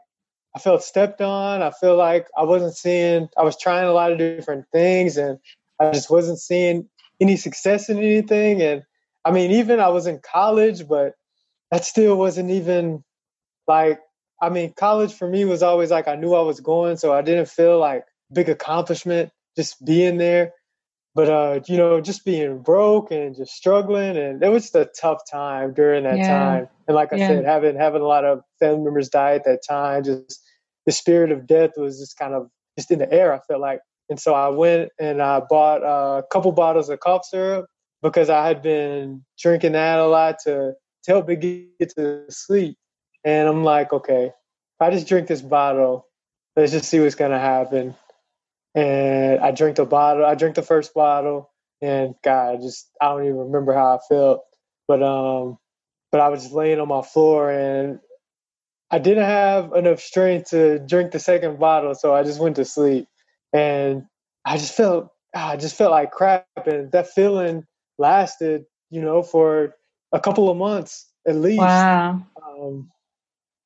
I 0.55 0.59
felt 0.59 0.83
stepped 0.83 1.21
on. 1.21 1.61
I 1.61 1.71
feel 1.71 1.95
like 1.95 2.27
I 2.37 2.43
wasn't 2.43 2.75
seeing, 2.75 3.29
I 3.37 3.43
was 3.43 3.57
trying 3.57 3.85
a 3.85 3.93
lot 3.93 4.11
of 4.11 4.17
different 4.17 4.65
things 4.71 5.17
and 5.17 5.39
I 5.79 5.91
just 5.91 6.09
wasn't 6.09 6.39
seeing 6.39 6.89
any 7.19 7.37
success 7.37 7.89
in 7.89 7.97
anything. 7.97 8.61
And 8.61 8.83
I 9.25 9.31
mean, 9.31 9.51
even 9.51 9.79
I 9.79 9.89
was 9.89 10.07
in 10.07 10.19
college, 10.19 10.87
but 10.87 11.13
that 11.71 11.85
still 11.85 12.17
wasn't 12.17 12.51
even 12.51 13.03
like 13.67 13.99
I 14.41 14.49
mean, 14.49 14.73
college 14.73 15.13
for 15.13 15.27
me 15.27 15.45
was 15.45 15.63
always 15.63 15.91
like 15.91 16.07
I 16.07 16.15
knew 16.15 16.33
I 16.33 16.41
was 16.41 16.59
going, 16.59 16.97
so 16.97 17.13
I 17.13 17.21
didn't 17.21 17.49
feel 17.49 17.77
like 17.77 18.05
big 18.31 18.49
accomplishment 18.49 19.31
just 19.55 19.83
being 19.83 20.17
there. 20.17 20.53
But 21.19 21.29
uh, 21.29 21.60
you 21.67 21.75
know, 21.75 21.99
just 21.99 22.23
being 22.23 22.60
broke 22.60 23.12
and 23.12 23.36
just 23.36 23.53
struggling, 23.53 24.15
and 24.15 24.41
it 24.41 24.47
was 24.47 24.63
just 24.63 24.75
a 24.75 24.86
tough 24.86 25.29
time 25.29 25.73
during 25.73 26.05
that 26.05 26.17
yeah. 26.17 26.27
time. 26.29 26.69
And 26.88 26.95
like 26.95 27.12
I 27.12 27.17
yeah. 27.17 27.27
said, 27.27 27.43
having 27.43 27.75
having 27.75 28.01
a 28.01 28.05
lot 28.05 28.23
of 28.23 28.39
family 28.58 28.86
members 28.86 29.10
die 29.10 29.34
at 29.34 29.43
that 29.43 29.60
time, 29.67 30.05
just 30.05 30.41
the 30.86 30.93
spirit 30.93 31.34
of 31.34 31.45
death 31.45 31.71
was 31.75 31.99
just 31.99 32.17
kind 32.17 32.34
of 32.34 32.49
just 32.77 32.89
in 32.89 32.99
the 32.99 33.12
air. 33.12 33.34
I 33.34 33.39
felt 33.39 33.60
like, 33.60 33.82
and 34.10 34.17
so 34.17 34.34
I 34.34 34.47
went 34.47 34.91
and 34.97 35.21
I 35.21 35.41
bought 35.41 35.84
a 35.84 36.23
couple 36.32 36.53
bottles 36.53 36.88
of 36.88 37.01
cough 37.01 37.25
syrup 37.25 37.65
because 38.01 38.29
I 38.29 38.47
had 38.47 38.62
been 38.62 39.25
drinking 39.38 39.73
that 39.73 39.99
a 39.99 40.08
lot 40.08 40.38
to 40.45 40.71
to 41.03 41.12
help 41.12 41.27
me 41.27 41.36
get 41.82 41.93
to 41.97 42.32
sleep. 42.32 42.77
And 43.25 43.49
I'm 43.49 43.65
like, 43.65 43.91
okay, 43.91 44.32
I 44.79 44.89
just 44.89 45.10
drink 45.10 45.27
this 45.27 45.41
bottle, 45.41 46.08
let's 46.55 46.71
just 46.71 46.89
see 46.89 47.01
what's 47.01 47.15
gonna 47.15 47.41
happen. 47.41 47.93
And 48.75 49.39
I 49.39 49.51
drank 49.51 49.77
the 49.77 49.86
bottle. 49.86 50.25
I 50.25 50.36
drank 50.36 50.55
the 50.55 50.62
first 50.62 50.93
bottle, 50.93 51.51
and 51.82 52.15
God, 52.23 52.53
I 52.53 52.58
just 52.58 52.89
I 53.01 53.10
don't 53.10 53.25
even 53.25 53.38
remember 53.38 53.73
how 53.73 53.95
I 53.95 53.99
felt. 54.08 54.41
But 54.88 55.03
um, 55.03 55.58
but 56.12 56.21
I 56.21 56.29
was 56.29 56.43
just 56.43 56.53
laying 56.53 56.79
on 56.79 56.88
my 56.88 57.01
floor, 57.01 57.51
and 57.51 57.99
I 58.91 58.99
didn't 58.99 59.25
have 59.25 59.73
enough 59.73 59.99
strength 59.99 60.51
to 60.51 60.79
drink 60.79 61.12
the 61.12 61.19
second 61.19 61.60
bottle, 61.60 61.95
so 61.95 62.13
I 62.13 62.23
just 62.23 62.39
went 62.39 62.58
to 62.58 62.65
sleep. 62.65 63.08
And 63.53 64.05
I 64.45 64.58
just 64.58 64.75
felt 64.75 65.12
I 65.36 65.58
just 65.58 65.75
felt 65.75 65.91
like 65.91 66.12
crap, 66.12 66.45
and 66.65 66.91
that 66.91 67.10
feeling 67.10 67.65
lasted, 67.97 68.65
you 68.89 69.01
know, 69.01 69.23
for 69.23 69.75
a 70.12 70.19
couple 70.19 70.49
of 70.49 70.58
months 70.58 71.08
at 71.27 71.36
least. 71.36 71.60
Wow. 71.60 72.23
Um, 72.45 72.89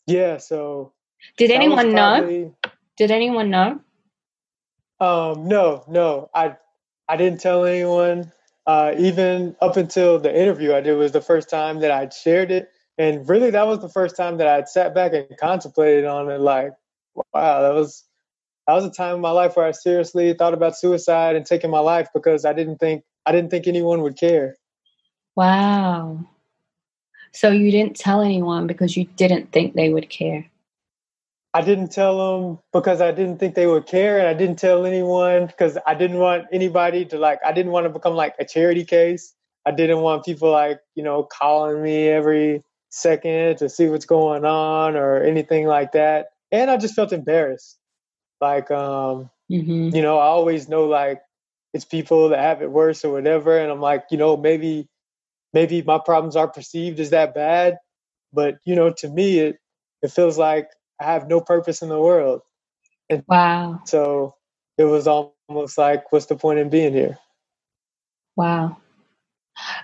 yeah. 0.07 0.37
So. 0.37 0.93
Did 1.37 1.51
anyone 1.51 1.91
probably, 1.93 2.39
know? 2.39 2.55
Did 2.97 3.11
anyone 3.11 3.49
know? 3.49 3.79
Um, 5.03 5.49
no, 5.49 5.83
no. 5.89 6.29
I 6.33 6.55
I 7.09 7.17
didn't 7.17 7.41
tell 7.41 7.65
anyone. 7.65 8.31
Uh, 8.65 8.93
even 8.97 9.53
up 9.59 9.75
until 9.75 10.17
the 10.17 10.33
interview 10.33 10.73
I 10.73 10.79
did 10.79 10.95
was 10.95 11.11
the 11.11 11.19
first 11.19 11.49
time 11.49 11.81
that 11.81 11.91
I'd 11.91 12.13
shared 12.13 12.51
it, 12.51 12.69
and 12.97 13.27
really 13.27 13.49
that 13.51 13.67
was 13.67 13.79
the 13.79 13.89
first 13.89 14.15
time 14.15 14.37
that 14.37 14.47
I'd 14.47 14.69
sat 14.69 14.95
back 14.95 15.11
and 15.11 15.27
contemplated 15.37 16.05
on 16.05 16.31
it. 16.31 16.39
Like, 16.39 16.71
wow, 17.15 17.61
that 17.61 17.73
was 17.73 18.05
that 18.65 18.75
was 18.75 18.85
a 18.85 18.91
time 18.91 19.15
in 19.15 19.21
my 19.21 19.31
life 19.31 19.57
where 19.57 19.65
I 19.65 19.71
seriously 19.71 20.33
thought 20.33 20.53
about 20.53 20.77
suicide 20.77 21.35
and 21.35 21.45
taking 21.45 21.69
my 21.69 21.79
life 21.79 22.07
because 22.13 22.45
I 22.45 22.53
didn't 22.53 22.77
think 22.77 23.03
I 23.25 23.33
didn't 23.33 23.49
think 23.49 23.67
anyone 23.67 24.03
would 24.03 24.17
care. 24.17 24.55
Wow. 25.35 26.25
So 27.33 27.49
you 27.49 27.71
didn't 27.71 27.97
tell 27.97 28.21
anyone 28.21 28.67
because 28.67 28.95
you 28.95 29.03
didn't 29.17 29.51
think 29.51 29.73
they 29.73 29.89
would 29.89 30.09
care. 30.09 30.45
I 31.53 31.61
didn't 31.61 31.91
tell 31.91 32.17
them 32.17 32.59
because 32.71 32.99
I 32.99 33.11
didn't 33.11 33.37
think 33.37 33.53
they 33.53 33.67
would 33.67 33.85
care, 33.85 34.17
and 34.17 34.27
I 34.27 34.33
didn't 34.33 34.57
tell 34.57 34.85
anyone 34.85 35.45
because 35.45 35.77
I 35.85 35.93
didn't 35.93 36.17
want 36.17 36.45
anybody 36.51 37.05
to 37.05 37.17
like. 37.17 37.39
I 37.45 37.51
didn't 37.51 37.71
want 37.71 37.85
to 37.85 37.89
become 37.89 38.15
like 38.15 38.35
a 38.39 38.45
charity 38.45 38.85
case. 38.85 39.33
I 39.65 39.71
didn't 39.71 39.99
want 39.99 40.25
people 40.25 40.51
like 40.51 40.79
you 40.95 41.03
know 41.03 41.23
calling 41.23 41.81
me 41.81 42.07
every 42.07 42.63
second 42.89 43.57
to 43.57 43.69
see 43.69 43.87
what's 43.87 44.05
going 44.05 44.45
on 44.45 44.95
or 44.95 45.21
anything 45.21 45.65
like 45.65 45.91
that. 45.93 46.27
And 46.51 46.69
I 46.69 46.77
just 46.77 46.93
felt 46.93 47.11
embarrassed. 47.11 47.77
Like, 48.39 48.69
um, 48.69 49.29
mm-hmm. 49.51 49.95
you 49.95 50.01
know, 50.01 50.19
I 50.19 50.25
always 50.25 50.69
know 50.69 50.85
like 50.85 51.21
it's 51.73 51.85
people 51.85 52.29
that 52.29 52.39
have 52.39 52.61
it 52.61 52.71
worse 52.71 53.05
or 53.05 53.11
whatever, 53.11 53.57
and 53.57 53.71
I'm 53.71 53.81
like, 53.81 54.05
you 54.11 54.17
know, 54.17 54.37
maybe 54.37 54.87
maybe 55.53 55.83
my 55.83 55.99
problems 56.03 56.35
are 56.35 56.47
perceived 56.47 56.99
as 56.99 57.11
that 57.11 57.35
bad, 57.35 57.77
but 58.31 58.55
you 58.65 58.75
know, 58.75 58.91
to 58.91 59.09
me, 59.09 59.39
it 59.39 59.57
it 60.01 60.11
feels 60.11 60.37
like 60.37 60.67
I 60.99 61.05
have 61.05 61.27
no 61.27 61.41
purpose 61.41 61.81
in 61.81 61.89
the 61.89 61.99
world. 61.99 62.41
And 63.09 63.23
wow. 63.27 63.81
So 63.85 64.35
it 64.77 64.85
was 64.85 65.07
almost 65.07 65.77
like, 65.77 66.11
what's 66.11 66.27
the 66.27 66.35
point 66.35 66.59
in 66.59 66.69
being 66.69 66.93
here? 66.93 67.17
Wow. 68.35 68.77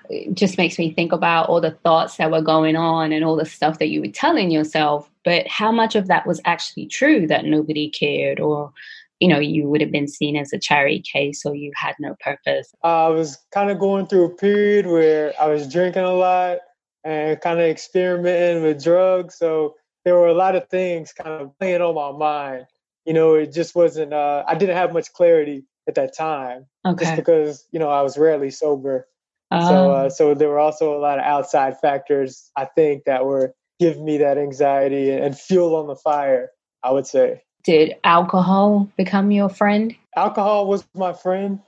It 0.10 0.34
just 0.34 0.58
makes 0.58 0.80
me 0.80 0.92
think 0.92 1.12
about 1.12 1.48
all 1.48 1.62
the 1.62 1.78
thoughts 1.84 2.18
that 2.18 2.32
were 2.32 2.42
going 2.42 2.76
on 2.76 3.12
and 3.12 3.24
all 3.24 3.36
the 3.36 3.46
stuff 3.46 3.78
that 3.80 3.90
you 3.90 4.02
were 4.02 4.08
telling 4.08 4.50
yourself. 4.50 5.10
But 5.24 5.48
how 5.48 5.72
much 5.72 5.96
of 5.96 6.08
that 6.08 6.26
was 6.26 6.42
actually 6.46 6.88
true 6.88 7.28
that 7.28 7.46
nobody 7.46 7.90
cared 7.90 8.40
or 8.40 8.74
you 9.20 9.28
know 9.28 9.40
you 9.40 9.68
would 9.68 9.82
have 9.82 9.92
been 9.92 10.08
seen 10.08 10.36
as 10.36 10.54
a 10.54 10.60
charity 10.60 11.02
case 11.02 11.46
or 11.46 11.54
you 11.54 11.72
had 11.76 11.94
no 12.00 12.16
purpose 12.22 12.74
i 12.84 13.08
was 13.08 13.38
kind 13.52 13.70
of 13.70 13.80
going 13.80 14.08
through 14.08 14.26
a 14.26 14.36
period 14.36 14.88
where 14.88 15.34
i 15.40 15.48
was 15.48 15.72
drinking 15.72 16.04
a 16.04 16.14
lot 16.14 16.60
and 17.04 17.40
kind 17.42 17.60
of 17.60 17.66
experimenting 17.66 18.64
with 18.64 18.84
drugs 18.84 19.36
so 19.38 19.76
there 20.10 20.18
were 20.18 20.28
a 20.28 20.34
lot 20.34 20.56
of 20.56 20.68
things 20.70 21.14
kind 21.14 21.30
of 21.30 21.56
playing 21.60 21.82
on 21.82 21.94
my 21.94 22.18
mind 22.18 22.66
you 23.06 23.14
know 23.14 23.36
it 23.36 23.54
just 23.54 23.76
wasn't 23.76 24.12
uh, 24.12 24.44
i 24.48 24.56
didn't 24.56 24.76
have 24.76 24.92
much 24.92 25.14
clarity 25.14 25.64
at 25.88 25.94
that 25.94 26.16
time 26.18 26.66
okay. 26.84 27.06
just 27.06 27.16
because 27.16 27.68
you 27.72 27.78
know 27.78 27.90
i 27.90 28.02
was 28.02 28.18
rarely 28.18 28.50
sober 28.50 29.08
um, 29.52 29.62
so 29.62 29.92
uh, 29.92 30.10
so 30.10 30.34
there 30.34 30.50
were 30.50 30.60
also 30.60 30.98
a 30.98 31.00
lot 31.00 31.20
of 31.20 31.26
outside 31.26 31.80
factors 31.80 32.50
i 32.58 32.66
think 32.66 33.04
that 33.06 33.24
were 33.24 33.54
giving 33.80 34.04
me 34.04 34.18
that 34.18 34.40
anxiety 34.40 35.12
and 35.12 35.38
fuel 35.38 35.76
on 35.76 35.86
the 35.86 35.96
fire 35.96 36.50
i 36.82 36.90
would 36.90 37.06
say 37.06 37.44
did 37.64 37.96
alcohol 38.04 38.90
become 38.98 39.32
your 39.32 39.50
friend? 39.50 39.96
Alcohol 40.16 40.68
was 40.68 40.88
my 40.96 41.14
friend, 41.14 41.60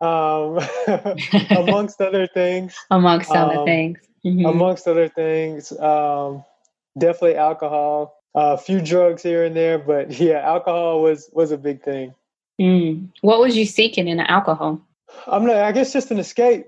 um, 0.00 0.58
amongst 1.50 2.00
other 2.00 2.26
things. 2.26 2.76
Amongst 2.90 3.30
other 3.30 3.58
um, 3.58 3.64
things. 3.64 3.98
Mm-hmm. 4.26 4.46
Amongst 4.46 4.86
other 4.86 5.08
things, 5.08 5.72
um, 5.72 6.44
definitely 6.98 7.36
alcohol. 7.36 8.18
A 8.34 8.38
uh, 8.38 8.56
few 8.56 8.80
drugs 8.80 9.22
here 9.22 9.44
and 9.44 9.54
there, 9.54 9.78
but 9.78 10.10
yeah, 10.20 10.40
alcohol 10.40 11.02
was 11.02 11.28
was 11.32 11.52
a 11.52 11.58
big 11.58 11.82
thing. 11.82 12.14
Mm. 12.60 13.08
What 13.20 13.40
was 13.40 13.56
you 13.56 13.64
seeking 13.64 14.08
in 14.08 14.20
alcohol? 14.20 14.80
I'm 15.26 15.46
not. 15.46 15.56
I 15.56 15.72
guess 15.72 15.92
just 15.92 16.10
an 16.10 16.18
escape, 16.18 16.66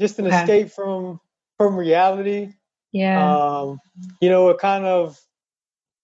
just 0.00 0.18
an 0.18 0.26
okay. 0.26 0.40
escape 0.40 0.70
from 0.70 1.20
from 1.56 1.76
reality. 1.76 2.52
Yeah. 2.92 3.36
Um, 3.36 3.80
you 4.20 4.28
know, 4.28 4.48
it 4.50 4.58
kind 4.58 4.84
of 4.84 5.18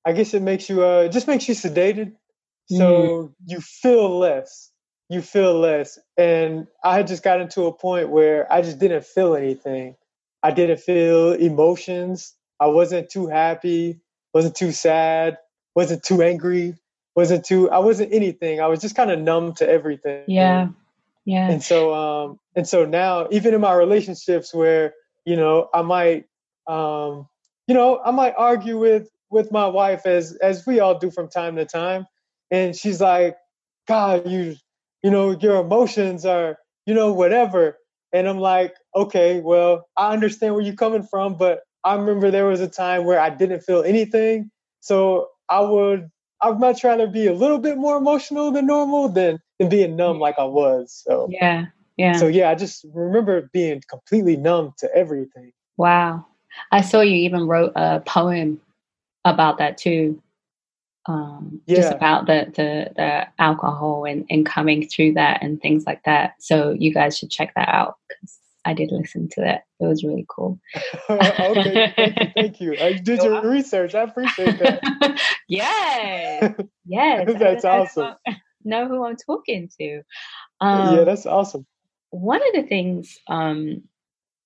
I 0.05 0.13
guess 0.13 0.35
it 0.35 0.43
makes 0.43 0.69
you 0.69 0.83
uh 0.83 1.09
just 1.09 1.27
makes 1.27 1.49
you 1.49 1.55
sedated. 1.55 2.13
So 2.69 2.79
mm. 2.79 3.35
you 3.47 3.61
feel 3.61 4.19
less. 4.19 4.71
You 5.09 5.21
feel 5.21 5.59
less. 5.59 5.99
And 6.17 6.67
I 6.83 6.97
had 6.97 7.07
just 7.07 7.23
gotten 7.23 7.49
to 7.51 7.67
a 7.67 7.73
point 7.73 8.09
where 8.09 8.51
I 8.51 8.63
just 8.63 8.79
didn't 8.79 9.05
feel 9.05 9.35
anything. 9.35 9.97
I 10.43 10.53
didn't 10.53 10.81
feel 10.81 11.33
emotions. 11.33 12.35
I 12.63 12.67
wasn't 12.67 13.11
too 13.11 13.27
happy, 13.27 14.01
wasn't 14.33 14.55
too 14.55 14.73
sad, 14.73 15.39
wasn't 15.75 16.03
too 16.03 16.23
angry, 16.23 16.75
wasn't 17.17 17.45
too 17.45 17.71
I 17.71 17.79
wasn't 17.79 18.13
anything. 18.13 18.61
I 18.61 18.69
was 18.69 18.81
just 18.81 18.95
kind 18.95 19.11
of 19.11 19.19
numb 19.19 19.55
to 19.55 19.69
everything. 19.69 20.25
Yeah. 20.29 20.69
Yeah. 21.25 21.51
And 21.51 21.63
so 21.63 21.95
um 21.95 22.39
and 22.55 22.67
so 22.67 22.85
now 22.85 23.29
even 23.31 23.55
in 23.55 23.61
my 23.61 23.75
relationships 23.75 24.55
where, 24.55 24.95
you 25.25 25.37
know, 25.37 25.69
I 25.75 25.83
might 25.83 26.27
um 26.67 27.29
you 27.67 27.75
know, 27.75 28.01
I 28.05 28.11
might 28.11 28.35
argue 28.37 28.79
with 28.79 29.09
with 29.31 29.51
my 29.51 29.67
wife 29.67 30.07
as 30.07 30.37
as 30.37 30.65
we 30.67 30.79
all 30.79 30.99
do 30.99 31.11
from 31.11 31.29
time 31.29 31.57
to 31.57 31.65
time 31.65 32.07
and 32.53 32.77
she's 32.77 33.01
like 33.01 33.37
god 33.89 34.31
you 34.31 34.55
you 35.03 35.11
know 35.11 35.31
your 35.31 35.57
emotions 35.57 36.25
are 36.25 36.57
you 36.87 36.95
know 36.95 37.13
whatever 37.13 37.79
and 38.13 38.29
i'm 38.29 38.39
like 38.39 38.75
okay 38.95 39.41
well 39.41 39.89
i 39.97 40.13
understand 40.13 40.55
where 40.55 40.63
you're 40.63 40.77
coming 40.77 41.03
from 41.03 41.35
but 41.35 41.63
i 41.85 41.95
remember 41.95 42.31
there 42.31 42.47
was 42.47 42.61
a 42.61 42.69
time 42.69 43.05
where 43.05 43.21
i 43.21 43.31
didn't 43.31 43.61
feel 43.61 43.83
anything 43.83 44.51
so 44.81 45.29
i 45.49 45.61
would 45.61 46.11
i'd 46.43 46.59
much 46.59 46.85
rather 46.85 47.07
be 47.07 47.27
a 47.27 47.33
little 47.33 47.59
bit 47.59 47.79
more 47.79 47.97
emotional 47.97 48.51
than 48.51 48.67
normal 48.67 49.09
than 49.09 49.39
than 49.59 49.69
being 49.69 49.97
numb 49.97 50.19
like 50.19 50.39
i 50.39 50.45
was 50.45 51.03
so 51.07 51.29
yeah 51.31 51.67
yeah 51.97 52.17
so 52.17 52.27
yeah 52.27 52.51
i 52.51 52.55
just 52.55 52.85
remember 52.93 53.49
being 53.53 53.83
completely 53.89 54.37
numb 54.37 54.73
to 54.79 54.89
everything 54.95 55.53
wow 55.77 56.25
i 56.71 56.81
saw 56.81 57.01
you 57.01 57.15
even 57.15 57.47
wrote 57.47 57.73
a 57.77 58.01
poem 58.01 58.61
about 59.25 59.59
that 59.59 59.79
too. 59.79 60.21
Um, 61.07 61.61
yeah. 61.67 61.77
just 61.77 61.93
about 61.93 62.27
the, 62.27 62.47
the 62.55 62.93
the 62.95 63.27
alcohol 63.41 64.05
and, 64.05 64.25
and 64.31 64.47
coming 64.47 64.87
through 64.87 65.15
that 65.15 65.43
and 65.43 65.61
things 65.61 65.85
like 65.85 66.05
that. 66.05 66.35
So 66.39 66.71
you 66.79 66.95
guys 66.95 67.19
should 67.19 67.31
check 67.31 67.53
that 67.57 67.69
out 67.69 67.97
because 68.09 68.39
I 68.65 68.75
did 68.75 68.93
listen 68.93 69.29
to 69.31 69.41
that. 69.41 69.65
It 69.81 69.87
was 69.87 70.05
really 70.05 70.25
cool. 70.29 70.61
okay, 71.11 71.93
thank 71.97 72.17
you, 72.17 72.33
thank 72.35 72.61
you. 72.61 72.77
I 72.79 72.93
did 72.95 73.23
your 73.23 73.49
research. 73.49 73.95
I 73.95 74.03
appreciate 74.03 74.59
that. 74.59 75.21
yes, 75.49 76.55
yes. 76.87 77.39
that's 77.39 77.65
awesome. 77.65 78.15
Know 78.65 78.87
who 78.87 79.05
I'm 79.05 79.17
talking 79.17 79.69
to. 79.81 80.03
Um, 80.61 80.97
yeah, 80.97 81.05
that's 81.05 81.27
awesome. 81.27 81.67
One 82.11 82.41
of 82.41 82.63
the 82.63 82.69
things 82.69 83.19
um, 83.29 83.83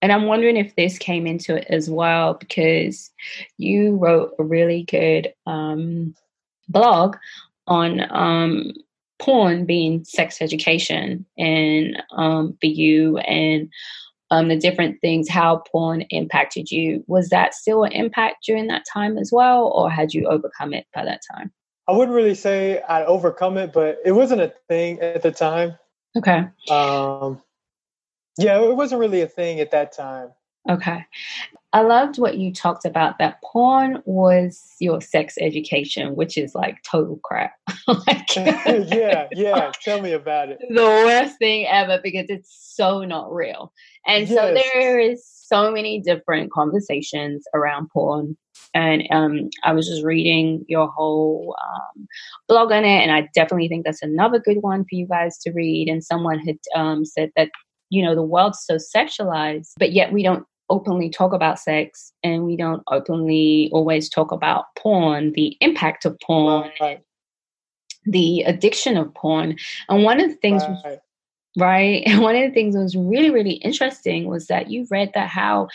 and 0.02 0.12
I'm 0.12 0.26
wondering 0.26 0.57
if 0.57 0.76
this 0.76 0.98
came 0.98 1.26
into 1.26 1.57
it 1.57 1.66
as 1.68 1.88
well 1.88 2.35
because 2.35 3.11
you 3.57 3.96
wrote 3.96 4.35
a 4.38 4.44
really 4.44 4.85
good 4.85 5.33
um, 5.46 6.14
blog 6.68 7.16
on 7.66 8.07
um, 8.11 8.72
porn 9.18 9.64
being 9.64 10.05
sex 10.05 10.40
education 10.40 11.24
and 11.38 12.02
um, 12.12 12.57
for 12.61 12.66
you 12.66 13.18
and 13.18 13.70
um, 14.30 14.48
the 14.48 14.56
different 14.56 15.00
things, 15.00 15.28
how 15.28 15.62
porn 15.70 16.02
impacted 16.10 16.70
you. 16.70 17.04
Was 17.06 17.28
that 17.28 17.54
still 17.54 17.84
an 17.84 17.92
impact 17.92 18.44
during 18.44 18.66
that 18.68 18.84
time 18.92 19.18
as 19.18 19.30
well, 19.32 19.72
or 19.74 19.90
had 19.90 20.12
you 20.12 20.26
overcome 20.26 20.74
it 20.74 20.86
by 20.94 21.04
that 21.04 21.20
time? 21.32 21.52
I 21.88 21.92
wouldn't 21.92 22.16
really 22.16 22.34
say 22.34 22.82
I'd 22.88 23.04
overcome 23.04 23.56
it, 23.56 23.72
but 23.72 23.98
it 24.04 24.12
wasn't 24.12 24.40
a 24.40 24.52
thing 24.68 25.00
at 25.00 25.22
the 25.22 25.30
time. 25.30 25.76
Okay. 26.16 26.44
Um, 26.70 27.42
yeah, 28.38 28.60
it 28.60 28.74
wasn't 28.74 29.00
really 29.00 29.22
a 29.22 29.28
thing 29.28 29.60
at 29.60 29.70
that 29.70 29.92
time. 29.92 30.30
Okay. 30.68 31.05
I 31.72 31.83
loved 31.83 32.18
what 32.18 32.38
you 32.38 32.55
talked 32.55 32.87
about 32.87 33.18
that 33.18 33.42
porn 33.42 34.02
was 34.07 34.62
your 34.81 35.02
sex 35.02 35.37
education, 35.38 36.16
which 36.16 36.38
is 36.38 36.55
like 36.55 36.83
total 36.83 37.20
crap. 37.22 37.52
like, 37.87 38.35
yeah, 38.37 39.29
yeah. 39.33 39.72
Tell 39.83 40.00
me 40.00 40.12
about 40.12 40.48
it. 40.48 40.59
The 40.70 40.74
worst 40.74 41.38
thing 41.38 41.66
ever 41.66 42.00
because 42.02 42.31
it's 42.31 42.57
so 42.74 43.05
not 43.05 43.31
real. 43.31 43.72
And 44.07 44.26
yes. 44.26 44.38
so 44.38 44.55
there 44.55 44.98
is 44.98 45.26
so 45.26 45.70
many 45.70 46.00
different 46.00 46.50
conversations 46.50 47.44
around 47.52 47.90
porn. 47.90 48.38
And 48.72 49.02
um, 49.11 49.50
I 49.62 49.72
was 49.72 49.87
just 49.87 50.02
reading 50.02 50.64
your 50.68 50.88
whole 50.88 51.57
um, 51.62 52.07
blog 52.48 52.72
on 52.72 52.85
it, 52.85 53.02
and 53.02 53.12
I 53.12 53.29
definitely 53.35 53.68
think 53.68 53.85
that's 53.85 54.02
another 54.02 54.38
good 54.38 54.59
one 54.62 54.83
for 54.85 54.94
you 54.94 55.07
guys 55.07 55.38
to 55.38 55.52
read. 55.52 55.88
And 55.88 56.02
someone 56.02 56.38
had 56.38 56.59
um, 56.74 57.05
said 57.05 57.31
that 57.37 57.50
you 57.90 58.02
know 58.02 58.14
the 58.14 58.22
world's 58.22 58.64
so 58.64 58.76
sexualized, 58.76 59.72
but 59.79 59.92
yet 59.92 60.12
we 60.12 60.22
don't 60.22 60.46
openly 60.68 61.09
talk 61.09 61.33
about 61.33 61.59
sex 61.59 62.12
and 62.22 62.44
we 62.44 62.57
don't 62.57 62.83
openly 62.90 63.70
always 63.72 64.09
talk 64.09 64.33
about 64.33 64.66
porn, 64.76 65.33
the 65.33 65.57
impact 65.61 66.05
of 66.05 66.18
porn, 66.20 66.70
right. 66.81 67.00
the 68.05 68.42
addiction 68.42 68.96
of 68.96 69.12
porn. 69.14 69.57
And 69.88 70.02
one 70.02 70.20
of 70.20 70.29
the 70.29 70.37
things 70.37 70.62
right. 70.62 70.70
was, 70.85 70.98
right, 71.57 72.02
and 72.07 72.20
one 72.20 72.37
of 72.37 72.42
the 72.42 72.55
things 72.55 72.74
that 72.74 72.83
was 72.83 72.96
really, 72.96 73.31
really 73.31 73.55
interesting 73.55 74.26
was 74.26 74.46
that 74.46 74.70
you 74.70 74.87
read 74.90 75.12
that 75.14 75.29
how 75.29 75.68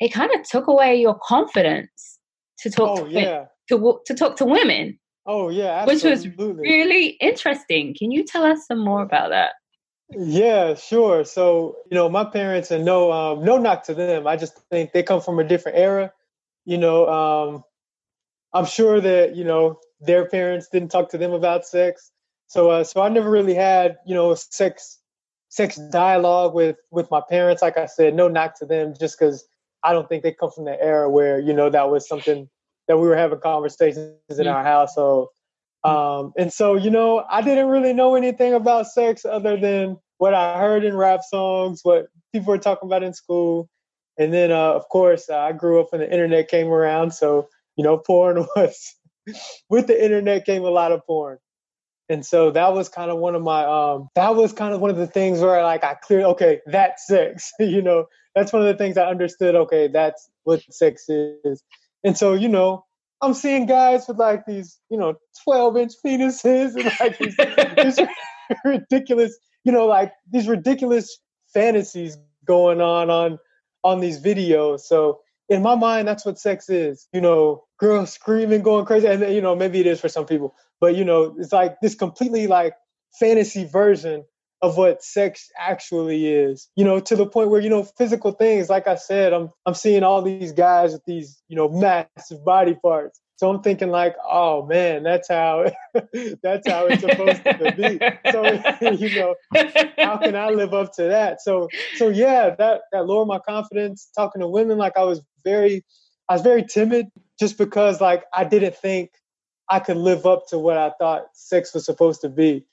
it 0.00 0.12
kind 0.12 0.30
of 0.34 0.42
took 0.42 0.66
away 0.66 0.96
your 0.96 1.18
confidence 1.22 2.18
to 2.58 2.70
talk 2.70 3.00
oh, 3.00 3.04
to, 3.04 3.10
yeah. 3.10 3.44
to 3.68 4.00
to 4.06 4.14
talk 4.14 4.36
to 4.36 4.44
women. 4.44 4.98
Oh 5.26 5.50
yeah, 5.50 5.84
absolutely. 5.86 6.28
which 6.28 6.38
was 6.38 6.58
really 6.58 7.06
interesting. 7.20 7.94
Can 7.96 8.10
you 8.10 8.24
tell 8.24 8.44
us 8.44 8.66
some 8.66 8.80
more 8.80 9.02
about 9.02 9.30
that? 9.30 9.52
Yeah, 10.14 10.74
sure. 10.74 11.24
So, 11.24 11.76
you 11.90 11.94
know, 11.94 12.08
my 12.08 12.24
parents 12.24 12.70
and 12.70 12.84
no 12.84 13.12
um 13.12 13.44
no 13.44 13.56
knock 13.58 13.84
to 13.84 13.94
them. 13.94 14.26
I 14.26 14.36
just 14.36 14.56
think 14.70 14.92
they 14.92 15.02
come 15.02 15.20
from 15.20 15.38
a 15.38 15.44
different 15.44 15.78
era. 15.78 16.12
You 16.64 16.78
know, 16.78 17.08
um 17.08 17.64
I'm 18.52 18.66
sure 18.66 19.00
that, 19.00 19.36
you 19.36 19.44
know, 19.44 19.80
their 20.00 20.28
parents 20.28 20.68
didn't 20.68 20.90
talk 20.90 21.10
to 21.10 21.18
them 21.18 21.32
about 21.32 21.66
sex. 21.66 22.12
So 22.48 22.70
uh 22.70 22.84
so 22.84 23.00
I 23.02 23.08
never 23.08 23.30
really 23.30 23.54
had, 23.54 23.96
you 24.06 24.14
know, 24.14 24.34
sex 24.34 24.98
sex 25.48 25.76
dialogue 25.90 26.54
with 26.54 26.76
with 26.90 27.10
my 27.10 27.22
parents. 27.28 27.62
Like 27.62 27.78
I 27.78 27.86
said, 27.86 28.14
no 28.14 28.28
knock 28.28 28.58
to 28.58 28.66
them 28.66 28.94
just 28.98 29.18
cuz 29.18 29.44
I 29.82 29.92
don't 29.92 30.08
think 30.08 30.22
they 30.22 30.32
come 30.32 30.50
from 30.50 30.64
the 30.66 30.80
era 30.82 31.08
where, 31.10 31.40
you 31.40 31.52
know, 31.54 31.70
that 31.70 31.90
was 31.90 32.06
something 32.06 32.48
that 32.88 32.98
we 32.98 33.08
were 33.08 33.16
having 33.16 33.40
conversations 33.40 34.38
in 34.38 34.46
our 34.46 34.62
household. 34.62 35.28
Um, 35.84 36.32
and 36.36 36.52
so, 36.52 36.74
you 36.76 36.90
know, 36.90 37.24
I 37.28 37.42
didn't 37.42 37.68
really 37.68 37.92
know 37.92 38.14
anything 38.14 38.54
about 38.54 38.86
sex 38.86 39.24
other 39.24 39.56
than 39.56 39.98
what 40.18 40.34
I 40.34 40.58
heard 40.58 40.84
in 40.84 40.96
rap 40.96 41.22
songs, 41.28 41.80
what 41.82 42.06
people 42.32 42.52
were 42.52 42.58
talking 42.58 42.88
about 42.88 43.02
in 43.02 43.14
school. 43.14 43.68
And 44.18 44.32
then, 44.32 44.52
uh, 44.52 44.72
of 44.72 44.88
course, 44.88 45.28
I 45.28 45.52
grew 45.52 45.80
up 45.80 45.90
when 45.90 46.00
the 46.00 46.12
internet 46.12 46.48
came 46.48 46.68
around. 46.68 47.12
So, 47.12 47.48
you 47.76 47.82
know, 47.82 47.98
porn 48.06 48.46
was, 48.54 48.94
with 49.68 49.86
the 49.88 50.02
internet 50.02 50.46
came 50.46 50.62
a 50.62 50.70
lot 50.70 50.92
of 50.92 51.04
porn. 51.06 51.38
And 52.08 52.26
so 52.26 52.50
that 52.50 52.74
was 52.74 52.88
kind 52.88 53.10
of 53.10 53.18
one 53.18 53.34
of 53.34 53.42
my, 53.42 53.64
um, 53.64 54.08
that 54.14 54.36
was 54.36 54.52
kind 54.52 54.74
of 54.74 54.80
one 54.80 54.90
of 54.90 54.96
the 54.96 55.06
things 55.06 55.40
where 55.40 55.62
like 55.62 55.82
I 55.82 55.94
cleared, 55.94 56.24
okay, 56.24 56.60
that's 56.66 57.06
sex. 57.06 57.52
you 57.58 57.80
know, 57.80 58.06
that's 58.34 58.52
one 58.52 58.62
of 58.62 58.68
the 58.68 58.76
things 58.76 58.96
I 58.96 59.06
understood. 59.06 59.54
Okay, 59.54 59.88
that's 59.88 60.30
what 60.44 60.62
sex 60.70 61.06
is. 61.08 61.62
And 62.04 62.16
so, 62.16 62.34
you 62.34 62.48
know, 62.48 62.84
I'm 63.22 63.34
seeing 63.34 63.66
guys 63.66 64.06
with 64.08 64.18
like 64.18 64.44
these, 64.46 64.78
you 64.90 64.98
know, 64.98 65.14
12 65.44 65.76
inch 65.76 65.92
penises 66.04 66.74
and 66.74 66.92
like 67.00 67.18
these, 67.18 67.36
these 67.96 68.08
ridiculous, 68.64 69.38
you 69.64 69.70
know, 69.70 69.86
like 69.86 70.12
these 70.30 70.48
ridiculous 70.48 71.18
fantasies 71.54 72.18
going 72.44 72.80
on 72.80 73.10
on 73.10 73.38
on 73.84 74.00
these 74.00 74.20
videos. 74.20 74.80
So 74.80 75.20
in 75.48 75.62
my 75.62 75.76
mind, 75.76 76.08
that's 76.08 76.26
what 76.26 76.38
sex 76.38 76.68
is. 76.68 77.06
You 77.12 77.20
know, 77.20 77.64
girls 77.78 78.12
screaming, 78.12 78.62
going 78.62 78.84
crazy, 78.86 79.06
and 79.06 79.22
you 79.32 79.40
know, 79.40 79.54
maybe 79.54 79.78
it 79.80 79.86
is 79.86 80.00
for 80.00 80.08
some 80.08 80.26
people, 80.26 80.54
but 80.80 80.96
you 80.96 81.04
know, 81.04 81.36
it's 81.38 81.52
like 81.52 81.80
this 81.80 81.94
completely 81.94 82.48
like 82.48 82.74
fantasy 83.18 83.64
version 83.64 84.24
of 84.62 84.76
what 84.76 85.02
sex 85.02 85.50
actually 85.58 86.28
is. 86.32 86.68
You 86.76 86.84
know, 86.84 87.00
to 87.00 87.16
the 87.16 87.26
point 87.26 87.50
where 87.50 87.60
you 87.60 87.68
know 87.68 87.82
physical 87.82 88.32
things. 88.32 88.70
Like 88.70 88.86
I 88.86 88.94
said, 88.94 89.32
I'm 89.32 89.50
I'm 89.66 89.74
seeing 89.74 90.04
all 90.04 90.22
these 90.22 90.52
guys 90.52 90.92
with 90.92 91.04
these 91.04 91.42
you 91.48 91.56
know 91.56 91.68
massive 91.68 92.44
body 92.44 92.74
parts. 92.74 93.20
So 93.36 93.50
I'm 93.50 93.60
thinking 93.60 93.90
like, 93.90 94.14
oh 94.30 94.64
man, 94.66 95.02
that's 95.02 95.28
how 95.28 95.64
that's 96.42 96.68
how 96.68 96.86
it's 96.86 97.02
supposed 97.02 97.42
to 97.44 97.74
be. 97.76 97.98
So 98.30 98.92
you 98.92 99.18
know, 99.18 99.34
how 99.98 100.18
can 100.18 100.36
I 100.36 100.50
live 100.50 100.72
up 100.72 100.94
to 100.94 101.02
that? 101.04 101.42
So 101.42 101.68
so 101.96 102.08
yeah, 102.08 102.54
that 102.56 102.82
that 102.92 103.06
lowered 103.06 103.28
my 103.28 103.40
confidence. 103.40 104.08
Talking 104.14 104.40
to 104.40 104.48
women, 104.48 104.78
like 104.78 104.96
I 104.96 105.02
was 105.02 105.22
very, 105.44 105.84
I 106.28 106.34
was 106.34 106.42
very 106.42 106.64
timid, 106.64 107.06
just 107.40 107.58
because 107.58 108.00
like 108.00 108.22
I 108.32 108.44
didn't 108.44 108.76
think 108.76 109.10
I 109.68 109.80
could 109.80 109.96
live 109.96 110.24
up 110.24 110.46
to 110.48 110.58
what 110.58 110.76
I 110.76 110.92
thought 111.00 111.24
sex 111.34 111.74
was 111.74 111.84
supposed 111.84 112.20
to 112.20 112.28
be 112.28 112.64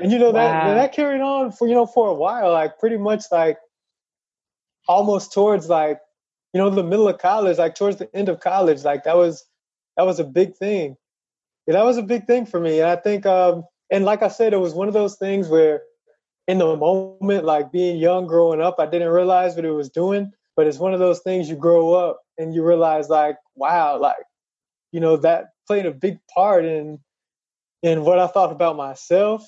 and 0.00 0.12
you 0.12 0.18
know 0.18 0.32
that 0.32 0.66
wow. 0.66 0.74
that 0.74 0.92
carried 0.92 1.20
on 1.20 1.52
for 1.52 1.68
you 1.68 1.74
know 1.74 1.86
for 1.86 2.08
a 2.08 2.14
while 2.14 2.52
like 2.52 2.78
pretty 2.78 2.96
much 2.96 3.24
like 3.30 3.58
almost 4.88 5.32
towards 5.32 5.68
like 5.68 6.00
you 6.52 6.60
know 6.60 6.70
the 6.70 6.82
middle 6.82 7.08
of 7.08 7.18
college 7.18 7.58
like 7.58 7.74
towards 7.74 7.96
the 7.96 8.14
end 8.14 8.28
of 8.28 8.40
college 8.40 8.84
like 8.84 9.04
that 9.04 9.16
was 9.16 9.44
that 9.96 10.06
was 10.06 10.18
a 10.18 10.24
big 10.24 10.56
thing. 10.56 10.96
Yeah, 11.66 11.74
that 11.74 11.84
was 11.84 11.96
a 11.96 12.02
big 12.02 12.26
thing 12.26 12.46
for 12.46 12.60
me. 12.60 12.80
And 12.80 12.90
i 12.90 12.96
think 12.96 13.26
um 13.26 13.64
and 13.90 14.04
like 14.04 14.22
i 14.22 14.28
said 14.28 14.52
it 14.52 14.60
was 14.60 14.74
one 14.74 14.88
of 14.88 14.94
those 14.94 15.16
things 15.16 15.48
where 15.48 15.82
in 16.46 16.58
the 16.58 16.76
moment 16.76 17.44
like 17.44 17.72
being 17.72 17.96
young 17.96 18.26
growing 18.26 18.60
up 18.60 18.76
i 18.78 18.86
didn't 18.86 19.08
realize 19.08 19.56
what 19.56 19.64
it 19.64 19.70
was 19.70 19.90
doing. 19.90 20.32
But 20.56 20.68
it's 20.68 20.78
one 20.78 20.94
of 20.94 21.00
those 21.00 21.18
things 21.18 21.48
you 21.48 21.56
grow 21.56 21.94
up 21.94 22.20
and 22.38 22.54
you 22.54 22.64
realize 22.64 23.08
like 23.08 23.36
wow 23.56 23.98
like 23.98 24.24
you 24.92 25.00
know 25.00 25.16
that 25.18 25.46
played 25.66 25.86
a 25.86 25.90
big 25.90 26.18
part 26.32 26.64
in 26.64 26.98
in 27.82 28.04
what 28.04 28.18
i 28.18 28.26
thought 28.26 28.52
about 28.52 28.76
myself 28.76 29.44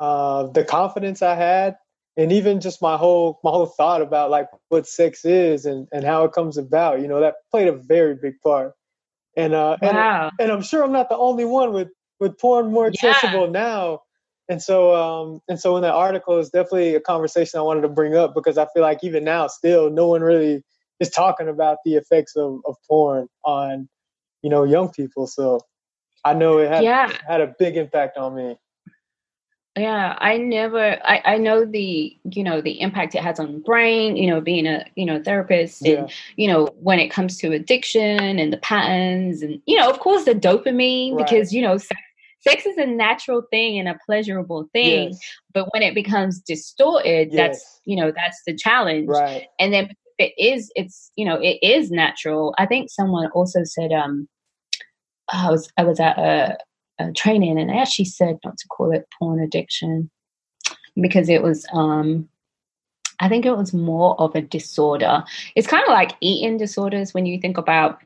uh, 0.00 0.46
the 0.48 0.64
confidence 0.64 1.22
I 1.22 1.34
had, 1.34 1.76
and 2.16 2.32
even 2.32 2.60
just 2.60 2.82
my 2.82 2.96
whole 2.96 3.38
my 3.44 3.50
whole 3.50 3.66
thought 3.66 4.02
about 4.02 4.30
like 4.30 4.48
what 4.68 4.86
sex 4.86 5.24
is 5.24 5.66
and 5.66 5.86
and 5.92 6.04
how 6.04 6.24
it 6.24 6.32
comes 6.32 6.56
about. 6.56 7.00
You 7.00 7.08
know, 7.08 7.20
that 7.20 7.36
played 7.50 7.68
a 7.68 7.72
very 7.72 8.14
big 8.14 8.40
part. 8.42 8.72
And 9.36 9.54
uh, 9.54 9.76
wow. 9.80 10.30
and 10.30 10.40
and 10.40 10.52
I'm 10.52 10.62
sure 10.62 10.82
I'm 10.82 10.92
not 10.92 11.08
the 11.08 11.16
only 11.16 11.44
one 11.44 11.72
with 11.72 11.88
with 12.18 12.38
porn 12.38 12.72
more 12.72 12.86
accessible 12.86 13.44
yeah. 13.44 13.52
now. 13.52 14.00
And 14.48 14.60
so, 14.60 14.96
um, 14.96 15.40
and 15.48 15.60
so 15.60 15.76
in 15.76 15.82
that 15.82 15.94
article 15.94 16.36
is 16.38 16.50
definitely 16.50 16.96
a 16.96 17.00
conversation 17.00 17.60
I 17.60 17.62
wanted 17.62 17.82
to 17.82 17.88
bring 17.88 18.16
up 18.16 18.34
because 18.34 18.58
I 18.58 18.66
feel 18.74 18.82
like 18.82 18.98
even 19.04 19.22
now, 19.22 19.46
still, 19.46 19.90
no 19.90 20.08
one 20.08 20.22
really 20.22 20.64
is 20.98 21.08
talking 21.08 21.48
about 21.48 21.78
the 21.84 21.94
effects 21.94 22.34
of, 22.34 22.58
of 22.66 22.74
porn 22.88 23.28
on, 23.44 23.88
you 24.42 24.50
know, 24.50 24.64
young 24.64 24.90
people. 24.90 25.28
So 25.28 25.60
I 26.24 26.34
know 26.34 26.58
it 26.58 26.68
had 26.68 26.82
yeah. 26.82 27.16
had 27.28 27.40
a 27.40 27.54
big 27.60 27.76
impact 27.76 28.16
on 28.16 28.34
me 28.34 28.56
yeah 29.80 30.16
i 30.20 30.36
never 30.36 30.98
I, 31.04 31.22
I 31.24 31.38
know 31.38 31.64
the 31.64 32.16
you 32.24 32.44
know 32.44 32.60
the 32.60 32.80
impact 32.80 33.14
it 33.14 33.22
has 33.22 33.40
on 33.40 33.52
the 33.52 33.58
brain 33.58 34.16
you 34.16 34.28
know 34.28 34.40
being 34.40 34.66
a 34.66 34.84
you 34.96 35.04
know 35.04 35.22
therapist 35.22 35.82
yeah. 35.84 36.00
and 36.00 36.12
you 36.36 36.48
know 36.48 36.68
when 36.80 36.98
it 36.98 37.08
comes 37.08 37.36
to 37.38 37.52
addiction 37.52 38.38
and 38.38 38.52
the 38.52 38.58
patterns 38.58 39.42
and 39.42 39.60
you 39.66 39.76
know 39.76 39.88
of 39.88 40.00
course 40.00 40.24
the 40.24 40.34
dopamine 40.34 41.16
right. 41.16 41.26
because 41.26 41.52
you 41.52 41.62
know 41.62 41.76
sex, 41.78 42.00
sex, 42.40 42.66
is 42.66 42.76
a 42.78 42.86
natural 42.86 43.42
thing 43.50 43.78
and 43.78 43.88
a 43.88 43.98
pleasurable 44.06 44.68
thing 44.72 45.10
yes. 45.10 45.20
but 45.52 45.72
when 45.72 45.82
it 45.82 45.94
becomes 45.94 46.40
distorted 46.40 47.28
yes. 47.32 47.36
that's 47.36 47.80
you 47.84 47.96
know 47.96 48.12
that's 48.14 48.42
the 48.46 48.54
challenge 48.54 49.08
right. 49.08 49.46
and 49.58 49.72
then 49.72 49.90
it 50.18 50.32
is 50.38 50.70
it's 50.74 51.10
you 51.16 51.24
know 51.24 51.38
it 51.40 51.58
is 51.62 51.90
natural 51.90 52.54
i 52.58 52.66
think 52.66 52.90
someone 52.90 53.30
also 53.32 53.64
said 53.64 53.92
um 53.92 54.28
I 55.32 55.50
was 55.50 55.72
I 55.76 55.84
was 55.84 56.00
at 56.00 56.18
a 56.18 56.58
uh, 57.00 57.10
training, 57.16 57.58
and 57.58 57.70
I 57.70 57.76
actually 57.76 58.04
said 58.04 58.38
not 58.44 58.58
to 58.58 58.68
call 58.68 58.92
it 58.92 59.08
porn 59.18 59.40
addiction 59.40 60.10
because 61.00 61.28
it 61.28 61.42
was 61.42 61.66
um, 61.72 62.28
I 63.20 63.28
think 63.28 63.46
it 63.46 63.56
was 63.56 63.72
more 63.72 64.20
of 64.20 64.34
a 64.34 64.40
disorder. 64.40 65.22
It's 65.54 65.66
kind 65.66 65.82
of 65.84 65.90
like 65.90 66.12
eating 66.20 66.56
disorders 66.56 67.14
when 67.14 67.26
you 67.26 67.38
think 67.40 67.58
about 67.58 67.98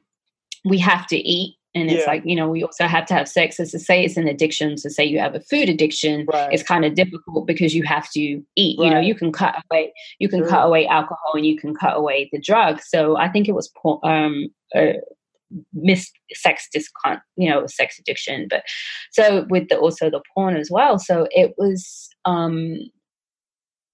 we 0.65 0.79
have 0.79 1.07
to 1.09 1.17
eat. 1.17 1.57
And 1.77 1.91
it's 1.91 2.05
yeah. 2.05 2.13
like, 2.13 2.23
you 2.25 2.37
know, 2.37 2.49
we 2.49 2.63
also 2.63 2.87
have 2.87 3.05
to 3.07 3.15
have 3.15 3.29
sex. 3.29 3.59
As 3.59 3.73
to 3.73 3.81
say 3.81 4.05
it's 4.05 4.17
an 4.17 4.29
addiction, 4.29 4.77
to 4.77 4.91
say 4.91 5.05
you 5.05 5.19
have 5.19 5.35
a 5.35 5.41
food 5.41 5.69
addiction, 5.69 6.25
right. 6.33 6.53
it's 6.53 6.63
kind 6.63 6.85
of 6.85 6.95
difficult 6.95 7.49
because 7.49 7.75
you 7.75 7.83
have 7.83 8.09
to 8.13 8.21
eat. 8.21 8.79
Right. 8.79 8.85
You 8.85 8.91
know, 8.91 9.01
you 9.01 9.15
can 9.17 9.33
cut 9.33 9.57
away, 9.71 9.93
you 10.21 10.29
can 10.29 10.47
cut 10.47 10.65
away 10.65 10.87
alcohol 10.87 11.33
and 11.35 11.45
you 11.45 11.59
can 11.59 11.75
cut 11.75 11.97
away 11.97 12.29
the 12.33 12.41
drug. 12.41 12.81
So 12.81 13.17
I 13.17 13.29
think 13.29 13.49
it 13.49 13.57
was 13.57 13.73
um, 14.05 14.47
uh, 14.73 14.93
miss 15.73 16.11
sex 16.33 16.69
discount, 16.73 17.21
you 17.37 17.49
know, 17.49 17.67
sex 17.67 17.99
addiction. 17.99 18.47
But 18.49 18.65
so 19.13 19.47
with 19.49 19.69
the 19.69 19.79
also 19.79 20.11
the 20.11 20.23
porn 20.35 20.57
as 20.57 20.71
well. 20.71 20.99
So 20.99 21.27
it 21.31 21.55
was 21.59 22.09
um 22.25 22.77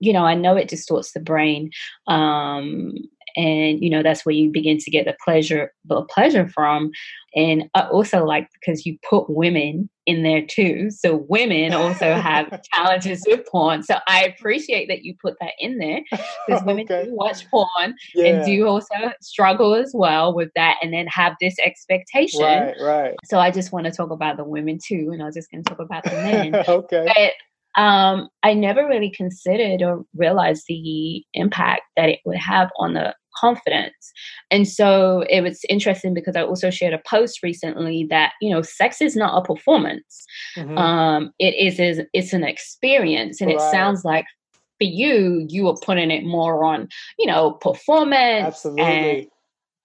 you 0.00 0.14
know, 0.14 0.24
I 0.24 0.34
know 0.34 0.56
it 0.56 0.68
distorts 0.68 1.12
the 1.12 1.20
brain. 1.20 1.70
Um, 2.06 2.94
and 3.36 3.82
you 3.82 3.90
know 3.90 4.02
that's 4.02 4.24
where 4.24 4.34
you 4.34 4.50
begin 4.50 4.78
to 4.78 4.90
get 4.90 5.04
the 5.04 5.16
pleasure 5.24 5.72
the 5.84 6.02
pleasure 6.02 6.48
from. 6.48 6.90
And 7.34 7.70
I 7.74 7.82
also 7.82 8.24
like 8.24 8.48
because 8.52 8.84
you 8.84 8.98
put 9.08 9.30
women 9.30 9.88
in 10.06 10.24
there 10.24 10.44
too. 10.44 10.90
So 10.90 11.24
women 11.28 11.72
also 11.72 12.14
have 12.14 12.60
challenges 12.74 13.24
with 13.26 13.46
porn. 13.46 13.82
So 13.82 13.98
i 14.08 14.24
appreciate 14.24 14.88
that 14.88 15.04
you 15.04 15.14
put 15.22 15.36
that 15.40 15.52
in 15.58 15.78
there 15.78 16.00
because 16.46 16.64
women 16.64 16.84
okay. 16.90 17.04
do 17.04 17.14
watch 17.14 17.48
porn 17.50 17.94
yeah. 18.14 18.26
and 18.26 18.46
do 18.46 18.66
also 18.66 18.94
struggle 19.20 19.74
as 19.74 19.92
well 19.94 20.34
with 20.34 20.50
that 20.56 20.76
and 20.82 20.92
then 20.92 21.06
have 21.06 21.34
this 21.40 21.56
expectation. 21.64 22.40
Right 22.40 22.74
right. 22.80 23.14
So 23.24 23.38
i 23.38 23.50
just 23.50 23.72
want 23.72 23.86
to 23.86 23.92
talk 23.92 24.10
about 24.10 24.36
the 24.36 24.44
women 24.44 24.78
too 24.84 25.10
and 25.12 25.22
i 25.22 25.26
was 25.26 25.34
just 25.34 25.50
going 25.50 25.62
to 25.62 25.68
talk 25.70 25.80
about 25.80 26.04
the 26.04 26.10
men. 26.10 26.64
Okay. 26.70 27.06
But 27.06 27.32
um, 27.80 28.28
I 28.42 28.54
never 28.54 28.86
really 28.86 29.10
considered 29.10 29.82
or 29.82 30.04
realized 30.14 30.64
the 30.68 31.24
impact 31.34 31.82
that 31.96 32.08
it 32.08 32.20
would 32.24 32.36
have 32.36 32.70
on 32.78 32.94
the 32.94 33.14
confidence. 33.38 34.12
And 34.50 34.66
so 34.68 35.24
it 35.28 35.42
was 35.42 35.60
interesting 35.68 36.14
because 36.14 36.36
I 36.36 36.42
also 36.42 36.70
shared 36.70 36.94
a 36.94 37.02
post 37.08 37.42
recently 37.42 38.06
that, 38.10 38.32
you 38.40 38.50
know, 38.50 38.62
sex 38.62 39.00
is 39.00 39.16
not 39.16 39.36
a 39.36 39.46
performance. 39.46 40.24
Mm-hmm. 40.56 40.78
Um, 40.78 41.32
it 41.38 41.54
is, 41.54 41.78
is 41.78 42.06
it's 42.12 42.32
an 42.32 42.44
experience. 42.44 43.40
And 43.40 43.48
right. 43.48 43.56
it 43.56 43.70
sounds 43.70 44.04
like 44.04 44.26
for 44.78 44.84
you, 44.84 45.46
you 45.48 45.64
were 45.64 45.76
putting 45.76 46.10
it 46.10 46.24
more 46.24 46.64
on, 46.64 46.88
you 47.18 47.26
know, 47.26 47.52
performance 47.52 48.46
Absolutely. 48.46 48.82
and 48.82 49.26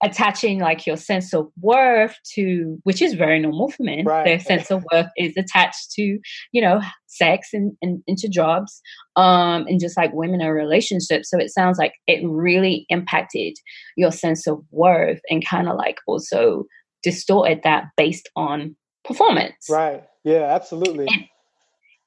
attaching 0.05 0.59
like 0.59 0.85
your 0.85 0.97
sense 0.97 1.33
of 1.33 1.49
worth 1.59 2.15
to 2.33 2.77
which 2.83 3.01
is 3.01 3.13
very 3.13 3.39
normal 3.39 3.69
for 3.69 3.83
men 3.83 4.05
right. 4.05 4.23
their 4.23 4.39
sense 4.39 4.69
of 4.69 4.85
worth 4.91 5.07
is 5.17 5.35
attached 5.35 5.91
to 5.91 6.19
you 6.51 6.61
know 6.61 6.79
sex 7.07 7.49
and, 7.53 7.75
and 7.81 8.03
into 8.07 8.27
jobs 8.27 8.81
um 9.15 9.65
and 9.67 9.79
just 9.79 9.97
like 9.97 10.13
women 10.13 10.41
in 10.41 10.49
relationships. 10.49 11.29
So 11.29 11.39
it 11.39 11.49
sounds 11.49 11.77
like 11.77 11.93
it 12.07 12.21
really 12.27 12.85
impacted 12.89 13.55
your 13.95 14.11
sense 14.11 14.47
of 14.47 14.61
worth 14.71 15.21
and 15.29 15.45
kind 15.45 15.69
of 15.69 15.77
like 15.77 15.97
also 16.07 16.65
distorted 17.03 17.61
that 17.63 17.85
based 17.97 18.29
on 18.35 18.75
performance. 19.03 19.67
Right. 19.69 20.03
Yeah 20.23 20.53
absolutely. 20.53 21.07
And, 21.07 21.23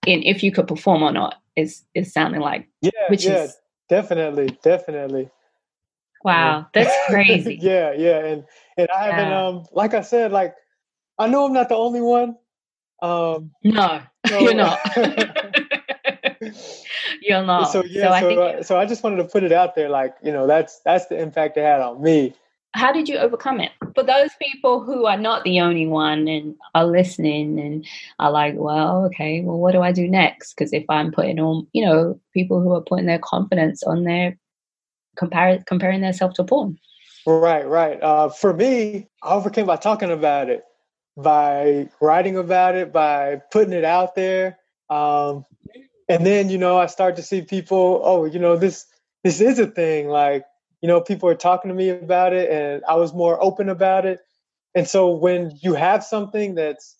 and 0.06 0.24
if 0.24 0.42
you 0.42 0.52
could 0.52 0.68
perform 0.68 1.02
or 1.02 1.12
not 1.12 1.37
is 1.56 1.84
is 1.94 2.12
sounding 2.12 2.40
like 2.40 2.68
yeah 2.82 2.90
which 3.08 3.24
yeah 3.24 3.44
is, 3.44 3.56
definitely 3.88 4.56
definitely 4.62 5.28
Wow, 6.24 6.66
that's 6.74 6.94
crazy. 7.09 7.59
yeah, 7.61 7.92
yeah, 7.92 8.24
and 8.24 8.44
and 8.76 8.88
I 8.90 9.11
haven't 9.11 9.33
um 9.33 9.66
like 9.72 9.94
I 9.94 10.02
said 10.02 10.33
like 10.33 10.54
I 11.18 11.28
know 11.28 11.46
I'm 11.46 11.52
not 11.52 11.68
the 11.68 11.76
only 11.76 12.00
one. 12.00 12.37
Um 13.00 13.52
No, 13.62 14.00
so, 14.26 14.38
you're 14.38 14.54
not. 14.54 14.78
you're 17.20 17.44
not. 17.44 17.64
So 17.70 17.85
yeah, 17.85 18.09
so, 18.09 18.12
I, 18.12 18.20
think 18.20 18.38
uh, 18.40 18.62
so 18.62 18.78
I 18.78 18.87
just 18.87 19.02
wanted 19.02 19.16
to 19.16 19.24
put 19.24 19.42
it 19.42 19.52
out 19.52 19.74
there 19.74 19.88
like, 19.88 20.14
you 20.22 20.33
know, 20.33 20.46
that's 20.46 20.81
that's 20.85 21.07
the 21.07 21.20
impact 21.20 21.57
it 21.57 21.62
had 21.62 21.81
on 21.81 22.02
me. 22.02 22.35
How 22.74 22.92
did 22.92 23.09
you 23.09 23.16
overcome 23.16 23.61
it? 23.61 23.72
For 23.94 24.02
those 24.02 24.31
people 24.40 24.83
who 24.85 25.07
are 25.07 25.16
not 25.16 25.42
the 25.42 25.61
only 25.61 25.87
one 25.87 26.28
and 26.28 26.54
are 26.74 26.85
listening 26.85 27.59
and 27.59 27.87
are 28.18 28.31
like, 28.31 28.54
well, 28.57 29.07
okay, 29.07 29.40
well, 29.40 29.59
what 29.59 29.72
do 29.72 29.81
I 29.81 29.90
do 29.90 30.07
next? 30.07 30.54
Because 30.54 30.72
if 30.72 30.85
I'm 30.88 31.11
putting 31.11 31.40
on, 31.40 31.66
you 31.72 31.85
know, 31.85 32.20
people 32.35 32.61
who 32.61 32.72
are 32.74 32.83
putting 32.83 33.07
their 33.07 33.18
confidence 33.18 33.83
on 33.83 34.04
their 34.04 34.38
compare, 35.18 35.62
comparing 35.66 36.00
themselves 36.00 36.37
to 36.37 36.44
porn. 36.44 36.78
Right, 37.26 37.66
right. 37.66 38.02
Uh, 38.02 38.31
for 38.31 38.54
me, 38.54 39.09
I 39.22 39.35
overcame 39.35 39.66
by 39.66 39.76
talking 39.76 40.11
about 40.11 40.48
it, 40.48 40.62
by 41.16 41.88
writing 42.00 42.38
about 42.38 42.74
it, 42.76 42.92
by 42.92 43.42
putting 43.52 43.74
it 43.74 43.85
out 43.85 44.14
there. 44.14 44.59
Um, 44.88 45.44
and 46.09 46.24
then, 46.24 46.48
you 46.48 46.57
know, 46.57 46.78
I 46.78 46.87
start 46.87 47.16
to 47.16 47.22
see 47.22 47.42
people, 47.42 48.00
oh, 48.02 48.24
you 48.24 48.38
know, 48.38 48.57
this 48.57 48.87
this 49.24 49.40
is 49.40 49.59
a 49.59 49.66
thing. 49.66 50.09
Like, 50.09 50.44
you 50.81 50.88
know, 50.88 51.00
people 51.00 51.28
are 51.28 51.35
talking 51.35 51.68
to 51.68 51.74
me 51.74 51.90
about 51.90 52.33
it 52.33 52.50
and 52.50 52.83
I 52.88 52.94
was 52.94 53.12
more 53.12 53.42
open 53.42 53.68
about 53.68 54.07
it. 54.07 54.20
And 54.74 54.88
so 54.88 55.14
when 55.14 55.59
you 55.61 55.74
have 55.74 56.04
something 56.04 56.54
that's 56.54 56.96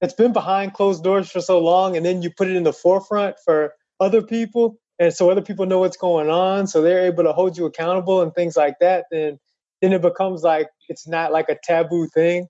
that's 0.00 0.14
been 0.14 0.32
behind 0.32 0.74
closed 0.74 1.02
doors 1.02 1.30
for 1.30 1.40
so 1.40 1.58
long 1.58 1.96
and 1.96 2.04
then 2.04 2.22
you 2.22 2.30
put 2.30 2.48
it 2.48 2.56
in 2.56 2.62
the 2.62 2.72
forefront 2.72 3.36
for 3.44 3.72
other 3.98 4.22
people, 4.22 4.78
and 4.98 5.12
so 5.12 5.30
other 5.30 5.42
people 5.42 5.66
know 5.66 5.80
what's 5.80 5.96
going 5.96 6.30
on 6.30 6.66
so 6.66 6.82
they're 6.82 7.06
able 7.06 7.24
to 7.24 7.32
hold 7.32 7.56
you 7.56 7.66
accountable 7.66 8.22
and 8.22 8.34
things 8.34 8.56
like 8.56 8.78
that 8.80 9.06
then 9.10 9.38
then 9.82 9.92
it 9.92 10.02
becomes 10.02 10.42
like 10.42 10.68
it's 10.88 11.06
not 11.06 11.32
like 11.32 11.48
a 11.50 11.58
taboo 11.62 12.08
thing. 12.08 12.46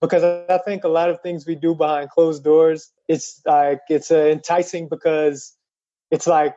Because 0.00 0.22
i 0.48 0.58
think 0.58 0.84
a 0.84 0.88
lot 0.88 1.10
of 1.10 1.20
things 1.22 1.46
we 1.46 1.56
do 1.56 1.74
behind 1.74 2.10
closed 2.10 2.44
doors 2.44 2.92
it's 3.08 3.40
like 3.44 3.80
it's 3.88 4.10
uh, 4.10 4.26
enticing 4.26 4.88
because 4.88 5.56
it's 6.10 6.26
like 6.26 6.54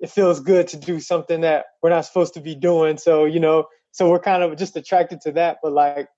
it 0.00 0.10
feels 0.10 0.40
good 0.40 0.66
to 0.68 0.76
do 0.76 0.98
something 0.98 1.42
that 1.42 1.66
we're 1.80 1.90
not 1.90 2.04
supposed 2.04 2.34
to 2.34 2.40
be 2.40 2.56
doing. 2.56 2.98
So 2.98 3.24
you 3.24 3.40
know 3.40 3.66
so 3.92 4.10
we're 4.10 4.18
kind 4.18 4.42
of 4.42 4.56
just 4.56 4.76
attracted 4.76 5.20
to 5.22 5.32
that 5.32 5.58
but 5.62 5.72
like 5.72 6.08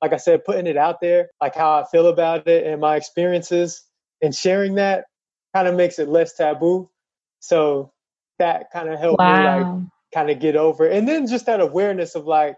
like 0.00 0.12
i 0.12 0.16
said 0.16 0.44
putting 0.44 0.66
it 0.66 0.76
out 0.76 1.00
there 1.00 1.28
like 1.40 1.54
how 1.54 1.78
i 1.78 1.84
feel 1.90 2.06
about 2.06 2.46
it 2.46 2.66
and 2.66 2.80
my 2.80 2.96
experiences 2.96 3.82
and 4.22 4.34
sharing 4.34 4.76
that 4.76 5.04
kind 5.54 5.68
of 5.68 5.74
makes 5.74 5.98
it 5.98 6.08
less 6.08 6.34
taboo. 6.34 6.90
So 7.40 7.92
that 8.38 8.70
kind 8.72 8.88
of 8.88 8.98
helped 8.98 9.18
wow. 9.18 9.58
me 9.58 9.64
like 9.64 9.84
kind 10.12 10.30
of 10.30 10.38
get 10.38 10.56
over 10.56 10.86
it. 10.86 10.96
and 10.96 11.08
then 11.08 11.26
just 11.26 11.46
that 11.46 11.60
awareness 11.60 12.14
of 12.14 12.26
like 12.26 12.56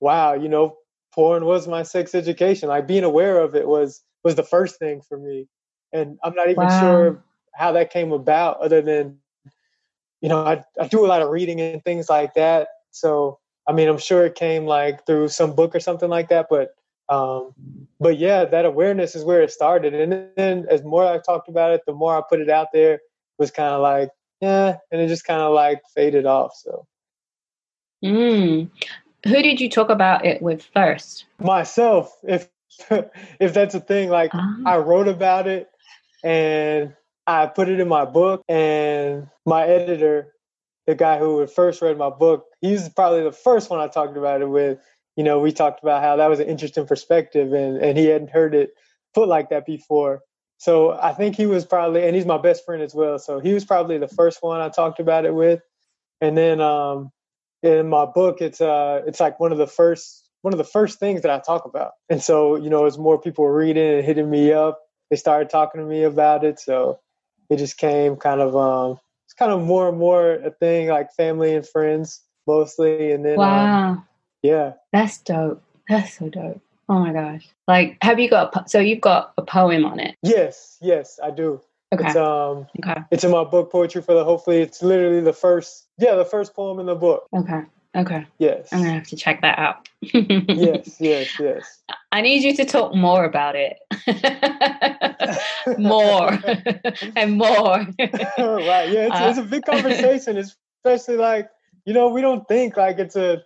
wow 0.00 0.34
you 0.34 0.48
know 0.48 0.76
porn 1.14 1.44
was 1.44 1.66
my 1.66 1.82
sex 1.82 2.14
education 2.14 2.68
like 2.68 2.86
being 2.86 3.04
aware 3.04 3.38
of 3.38 3.54
it 3.54 3.66
was 3.66 4.02
was 4.22 4.36
the 4.36 4.42
first 4.42 4.78
thing 4.78 5.00
for 5.08 5.18
me 5.18 5.48
and 5.92 6.18
i'm 6.22 6.34
not 6.34 6.48
even 6.48 6.64
wow. 6.64 6.80
sure 6.80 7.24
how 7.54 7.72
that 7.72 7.90
came 7.90 8.12
about 8.12 8.60
other 8.60 8.80
than 8.80 9.18
you 10.20 10.28
know 10.28 10.44
I, 10.44 10.64
I 10.80 10.86
do 10.86 11.04
a 11.04 11.08
lot 11.08 11.22
of 11.22 11.30
reading 11.30 11.60
and 11.60 11.82
things 11.82 12.08
like 12.08 12.34
that 12.34 12.68
so 12.90 13.38
i 13.66 13.72
mean 13.72 13.88
i'm 13.88 13.98
sure 13.98 14.26
it 14.26 14.34
came 14.34 14.64
like 14.64 15.04
through 15.06 15.28
some 15.28 15.54
book 15.54 15.74
or 15.74 15.80
something 15.80 16.08
like 16.08 16.28
that 16.28 16.46
but 16.48 16.70
um 17.08 17.52
but 17.98 18.18
yeah 18.18 18.44
that 18.44 18.64
awareness 18.64 19.16
is 19.16 19.24
where 19.24 19.42
it 19.42 19.50
started 19.50 19.94
and 19.94 20.28
then 20.36 20.66
as 20.68 20.84
more 20.84 21.06
i 21.06 21.18
talked 21.18 21.48
about 21.48 21.72
it 21.72 21.80
the 21.86 21.92
more 21.92 22.16
i 22.16 22.22
put 22.28 22.40
it 22.40 22.50
out 22.50 22.68
there 22.72 23.00
was 23.38 23.50
kind 23.50 23.74
of 23.74 23.80
like 23.80 24.10
yeah, 24.40 24.76
and 24.90 25.00
it 25.00 25.08
just 25.08 25.24
kind 25.24 25.40
of 25.40 25.52
like 25.52 25.80
faded 25.94 26.26
off. 26.26 26.52
So, 26.56 26.86
mm. 28.04 28.70
who 29.24 29.42
did 29.42 29.60
you 29.60 29.68
talk 29.70 29.90
about 29.90 30.24
it 30.24 30.42
with 30.42 30.62
first? 30.74 31.26
Myself, 31.38 32.16
if 32.22 32.48
if 33.40 33.54
that's 33.54 33.74
a 33.74 33.80
thing. 33.80 34.08
Like 34.08 34.34
uh-huh. 34.34 34.62
I 34.66 34.76
wrote 34.78 35.08
about 35.08 35.46
it 35.46 35.70
and 36.22 36.94
I 37.26 37.46
put 37.46 37.68
it 37.68 37.78
in 37.78 37.88
my 37.88 38.06
book, 38.06 38.42
and 38.48 39.28
my 39.44 39.66
editor, 39.66 40.32
the 40.86 40.94
guy 40.94 41.18
who 41.18 41.40
had 41.40 41.50
first 41.50 41.82
read 41.82 41.98
my 41.98 42.08
book, 42.08 42.46
he's 42.62 42.88
probably 42.88 43.22
the 43.22 43.32
first 43.32 43.68
one 43.68 43.80
I 43.80 43.88
talked 43.88 44.16
about 44.16 44.40
it 44.40 44.48
with. 44.48 44.78
You 45.16 45.24
know, 45.24 45.38
we 45.38 45.52
talked 45.52 45.82
about 45.82 46.02
how 46.02 46.16
that 46.16 46.30
was 46.30 46.40
an 46.40 46.48
interesting 46.48 46.86
perspective, 46.86 47.52
and 47.52 47.76
and 47.78 47.98
he 47.98 48.06
hadn't 48.06 48.30
heard 48.30 48.54
it 48.54 48.70
put 49.14 49.28
like 49.28 49.50
that 49.50 49.66
before. 49.66 50.20
So 50.58 50.90
I 50.92 51.12
think 51.12 51.36
he 51.36 51.46
was 51.46 51.64
probably, 51.64 52.04
and 52.04 52.14
he's 52.14 52.26
my 52.26 52.36
best 52.36 52.64
friend 52.64 52.82
as 52.82 52.94
well. 52.94 53.18
So 53.18 53.38
he 53.38 53.54
was 53.54 53.64
probably 53.64 53.98
the 53.98 54.08
first 54.08 54.42
one 54.42 54.60
I 54.60 54.68
talked 54.68 54.98
about 54.98 55.24
it 55.24 55.34
with. 55.34 55.60
And 56.20 56.36
then 56.36 56.60
um, 56.60 57.12
in 57.62 57.88
my 57.88 58.06
book, 58.06 58.40
it's 58.40 58.60
uh, 58.60 59.02
it's 59.06 59.20
like 59.20 59.38
one 59.38 59.52
of 59.52 59.58
the 59.58 59.66
first 59.66 60.24
one 60.42 60.52
of 60.52 60.58
the 60.58 60.64
first 60.64 60.98
things 60.98 61.22
that 61.22 61.30
I 61.30 61.38
talk 61.38 61.64
about. 61.64 61.92
And 62.10 62.22
so 62.22 62.56
you 62.56 62.70
know, 62.70 62.86
as 62.86 62.98
more 62.98 63.20
people 63.20 63.44
were 63.44 63.56
reading 63.56 63.94
and 63.94 64.04
hitting 64.04 64.28
me 64.28 64.52
up, 64.52 64.80
they 65.10 65.16
started 65.16 65.48
talking 65.48 65.80
to 65.80 65.86
me 65.86 66.02
about 66.02 66.44
it. 66.44 66.58
So 66.58 66.98
it 67.50 67.56
just 67.56 67.78
came 67.78 68.16
kind 68.16 68.40
of 68.40 68.56
um, 68.56 68.98
it's 69.26 69.34
kind 69.34 69.52
of 69.52 69.62
more 69.62 69.88
and 69.88 69.98
more 69.98 70.32
a 70.32 70.50
thing 70.50 70.88
like 70.88 71.12
family 71.14 71.54
and 71.54 71.66
friends 71.66 72.20
mostly. 72.48 73.12
And 73.12 73.24
then 73.24 73.34
um, 73.34 73.38
wow, 73.38 73.88
um, 73.90 74.06
yeah, 74.42 74.72
that's 74.92 75.18
dope. 75.18 75.62
That's 75.88 76.18
so 76.18 76.28
dope. 76.28 76.60
Oh 76.88 76.98
my 76.98 77.12
gosh. 77.12 77.46
Like, 77.66 77.98
have 78.02 78.18
you 78.18 78.30
got, 78.30 78.70
so 78.70 78.78
you've 78.78 79.00
got 79.00 79.34
a 79.36 79.42
poem 79.42 79.84
on 79.84 80.00
it? 80.00 80.16
Yes, 80.22 80.78
yes, 80.80 81.20
I 81.22 81.30
do. 81.30 81.60
Okay. 81.92 82.06
It's, 82.06 82.16
um, 82.16 82.66
okay. 82.82 83.00
It's 83.10 83.24
in 83.24 83.30
my 83.30 83.44
book, 83.44 83.70
Poetry 83.70 84.02
for 84.02 84.14
the 84.14 84.24
Hopefully. 84.24 84.58
It's 84.58 84.82
literally 84.82 85.20
the 85.20 85.32
first, 85.32 85.86
yeah, 85.98 86.14
the 86.14 86.24
first 86.24 86.54
poem 86.54 86.80
in 86.80 86.86
the 86.86 86.94
book. 86.94 87.26
Okay. 87.34 87.62
Okay. 87.96 88.26
Yes. 88.38 88.68
I'm 88.72 88.80
going 88.80 88.90
to 88.90 88.98
have 88.98 89.08
to 89.08 89.16
check 89.16 89.40
that 89.42 89.58
out. 89.58 89.88
yes, 90.00 90.96
yes, 91.00 91.40
yes. 91.40 91.82
I 92.12 92.20
need 92.20 92.42
you 92.42 92.54
to 92.56 92.64
talk 92.64 92.94
more 92.94 93.24
about 93.24 93.56
it. 93.56 93.78
more 95.78 96.30
and 97.16 97.36
more. 97.36 97.78
right. 97.78 98.88
Yeah, 98.90 99.06
it's, 99.06 99.14
uh, 99.14 99.26
it's 99.30 99.38
a 99.38 99.42
big 99.42 99.64
conversation, 99.64 100.36
especially 100.36 101.16
like, 101.16 101.48
you 101.86 101.94
know, 101.94 102.08
we 102.08 102.20
don't 102.20 102.46
think 102.46 102.76
like 102.76 102.98
it's 102.98 103.16
a, 103.16 103.42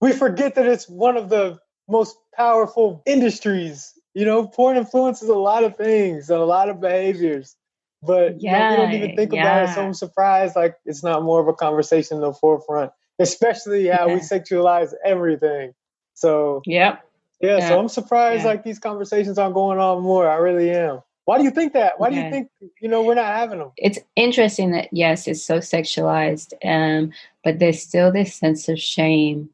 we 0.00 0.12
forget 0.12 0.54
that 0.54 0.66
it's 0.66 0.88
one 0.88 1.16
of 1.16 1.28
the 1.28 1.58
most 1.88 2.16
powerful 2.34 3.02
industries. 3.06 3.92
You 4.14 4.24
know, 4.24 4.46
porn 4.46 4.76
influences 4.76 5.28
a 5.28 5.34
lot 5.34 5.64
of 5.64 5.76
things 5.76 6.30
and 6.30 6.38
a 6.38 6.44
lot 6.44 6.68
of 6.68 6.80
behaviors. 6.80 7.56
But 8.02 8.40
yeah, 8.40 8.70
you 8.70 8.76
know, 8.76 8.84
we 8.84 8.86
don't 8.86 9.02
even 9.02 9.16
think 9.16 9.32
yeah. 9.32 9.40
about 9.40 9.70
it. 9.70 9.74
So 9.74 9.84
I'm 9.84 9.94
surprised 9.94 10.56
like 10.56 10.76
it's 10.84 11.02
not 11.02 11.22
more 11.22 11.40
of 11.40 11.48
a 11.48 11.54
conversation 11.54 12.18
in 12.18 12.20
the 12.20 12.32
forefront, 12.32 12.92
especially 13.18 13.86
how 13.88 14.06
yeah. 14.06 14.14
we 14.14 14.20
sexualize 14.20 14.92
everything. 15.04 15.74
So 16.14 16.62
yep. 16.66 17.04
Yeah, 17.40 17.58
yeah. 17.58 17.68
so 17.68 17.80
I'm 17.80 17.88
surprised 17.88 18.44
like 18.44 18.62
these 18.62 18.78
conversations 18.78 19.38
aren't 19.38 19.54
going 19.54 19.78
on 19.78 20.02
more. 20.02 20.28
I 20.28 20.36
really 20.36 20.70
am. 20.70 21.00
Why 21.24 21.38
do 21.38 21.44
you 21.44 21.50
think 21.50 21.72
that? 21.72 21.98
Why 21.98 22.10
do 22.10 22.16
you 22.16 22.30
think 22.30 22.50
you 22.80 22.88
know 22.88 23.02
we're 23.02 23.14
not 23.14 23.34
having 23.34 23.58
them? 23.58 23.72
It's 23.78 23.98
interesting 24.14 24.72
that 24.72 24.88
yes, 24.92 25.26
it's 25.26 25.42
so 25.42 25.58
sexualized, 25.58 26.52
um, 26.64 27.12
but 27.42 27.58
there's 27.58 27.82
still 27.82 28.12
this 28.12 28.34
sense 28.34 28.68
of 28.68 28.78
shame 28.78 29.48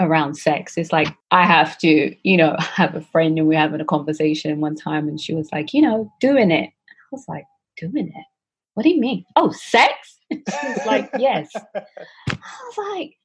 around 0.00 0.34
sex. 0.34 0.76
It's 0.76 0.92
like 0.92 1.08
I 1.30 1.46
have 1.46 1.78
to, 1.78 2.14
you 2.22 2.36
know, 2.36 2.56
have 2.58 2.94
a 2.94 3.00
friend 3.00 3.38
and 3.38 3.46
we're 3.46 3.58
having 3.58 3.80
a 3.80 3.84
conversation 3.84 4.60
one 4.60 4.76
time 4.76 5.08
and 5.08 5.20
she 5.20 5.34
was 5.34 5.48
like, 5.52 5.72
you 5.72 5.82
know, 5.82 6.12
doing 6.20 6.50
it. 6.50 6.64
And 6.64 6.70
I 6.70 7.08
was 7.12 7.24
like, 7.28 7.44
doing 7.76 8.08
it? 8.08 8.24
What 8.74 8.82
do 8.82 8.90
you 8.90 9.00
mean? 9.00 9.24
Oh, 9.36 9.50
sex? 9.50 10.18
she 10.32 10.38
was 10.46 10.86
like, 10.86 11.10
yes. 11.18 11.50
I 11.76 11.84
was 12.32 12.78
like, 12.94 13.16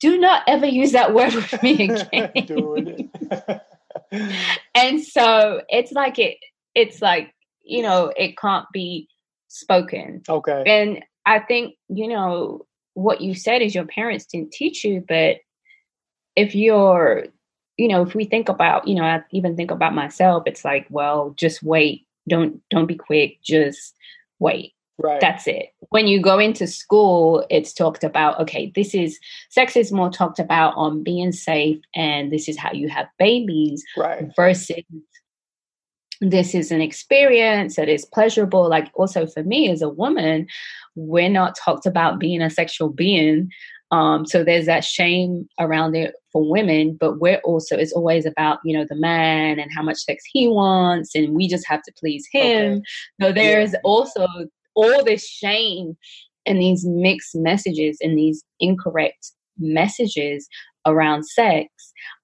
do 0.00 0.18
not 0.18 0.42
ever 0.46 0.66
use 0.66 0.92
that 0.92 1.14
word 1.14 1.34
with 1.34 1.62
me 1.62 1.84
again. 1.84 3.10
and 4.74 5.02
so 5.02 5.62
it's 5.68 5.92
like 5.92 6.18
it 6.18 6.38
it's 6.74 7.00
like, 7.00 7.32
you 7.62 7.82
know, 7.82 8.12
it 8.16 8.36
can't 8.36 8.66
be 8.72 9.08
spoken. 9.48 10.22
Okay. 10.28 10.62
And 10.66 11.04
I 11.26 11.38
think, 11.38 11.74
you 11.88 12.08
know, 12.08 12.66
what 12.94 13.20
you 13.20 13.34
said 13.34 13.62
is 13.62 13.74
your 13.74 13.86
parents 13.86 14.26
didn't 14.26 14.52
teach 14.52 14.84
you, 14.84 15.04
but 15.06 15.36
if 16.36 16.54
you're 16.54 17.26
you 17.76 17.88
know 17.88 18.02
if 18.02 18.14
we 18.14 18.24
think 18.24 18.48
about 18.48 18.86
you 18.86 18.94
know 18.94 19.04
i 19.04 19.22
even 19.30 19.56
think 19.56 19.70
about 19.70 19.94
myself 19.94 20.42
it's 20.46 20.64
like 20.64 20.86
well 20.90 21.34
just 21.36 21.62
wait. 21.62 22.06
Don't 22.28 22.60
don't 22.70 22.86
be 22.86 22.94
quick. 22.94 23.42
Just 23.42 23.96
wait. 24.38 24.74
Right. 24.98 25.20
That's 25.20 25.48
it. 25.48 25.74
When 25.88 26.06
you 26.06 26.22
go 26.22 26.38
into 26.38 26.66
school 26.66 27.44
it's 27.50 27.72
talked 27.72 28.04
about 28.04 28.38
okay 28.40 28.70
this 28.74 28.94
is 28.94 29.18
sex 29.50 29.76
is 29.76 29.90
more 29.90 30.10
talked 30.10 30.38
about 30.38 30.74
on 30.76 31.02
being 31.02 31.32
safe 31.32 31.80
and 31.94 32.30
this 32.30 32.48
is 32.48 32.56
how 32.56 32.72
you 32.72 32.88
have 32.88 33.08
babies 33.18 33.82
right. 33.96 34.30
versus 34.36 34.84
this 36.20 36.54
is 36.54 36.70
an 36.70 36.80
experience 36.80 37.74
that 37.74 37.88
is 37.88 38.04
pleasurable. 38.04 38.68
Like 38.68 38.92
also 38.94 39.26
for 39.26 39.42
me 39.42 39.68
as 39.70 39.82
a 39.82 39.88
woman 39.88 40.46
we're 40.94 41.28
not 41.28 41.56
talked 41.56 41.86
about 41.86 42.20
being 42.20 42.42
a 42.42 42.50
sexual 42.50 42.88
being 42.88 43.50
um, 43.92 44.24
so 44.24 44.42
there's 44.42 44.66
that 44.66 44.84
shame 44.84 45.46
around 45.60 45.94
it 45.94 46.14
for 46.32 46.48
women, 46.48 46.96
but 46.98 47.20
we're 47.20 47.40
also 47.44 47.76
it's 47.76 47.92
always 47.92 48.24
about 48.24 48.58
you 48.64 48.76
know 48.76 48.86
the 48.88 48.96
man 48.96 49.58
and 49.58 49.70
how 49.72 49.82
much 49.82 49.98
sex 49.98 50.24
he 50.32 50.48
wants, 50.48 51.14
and 51.14 51.34
we 51.34 51.46
just 51.46 51.68
have 51.68 51.82
to 51.82 51.92
please 52.00 52.26
him. 52.32 52.72
Okay. 52.72 52.82
So 53.20 53.32
there's 53.32 53.72
yeah. 53.72 53.80
also 53.84 54.26
all 54.74 55.04
this 55.04 55.28
shame 55.28 55.96
and 56.46 56.58
these 56.58 56.86
mixed 56.86 57.36
messages 57.36 57.98
and 58.00 58.16
these 58.16 58.42
incorrect 58.58 59.32
messages 59.58 60.48
around 60.86 61.24
sex. 61.24 61.68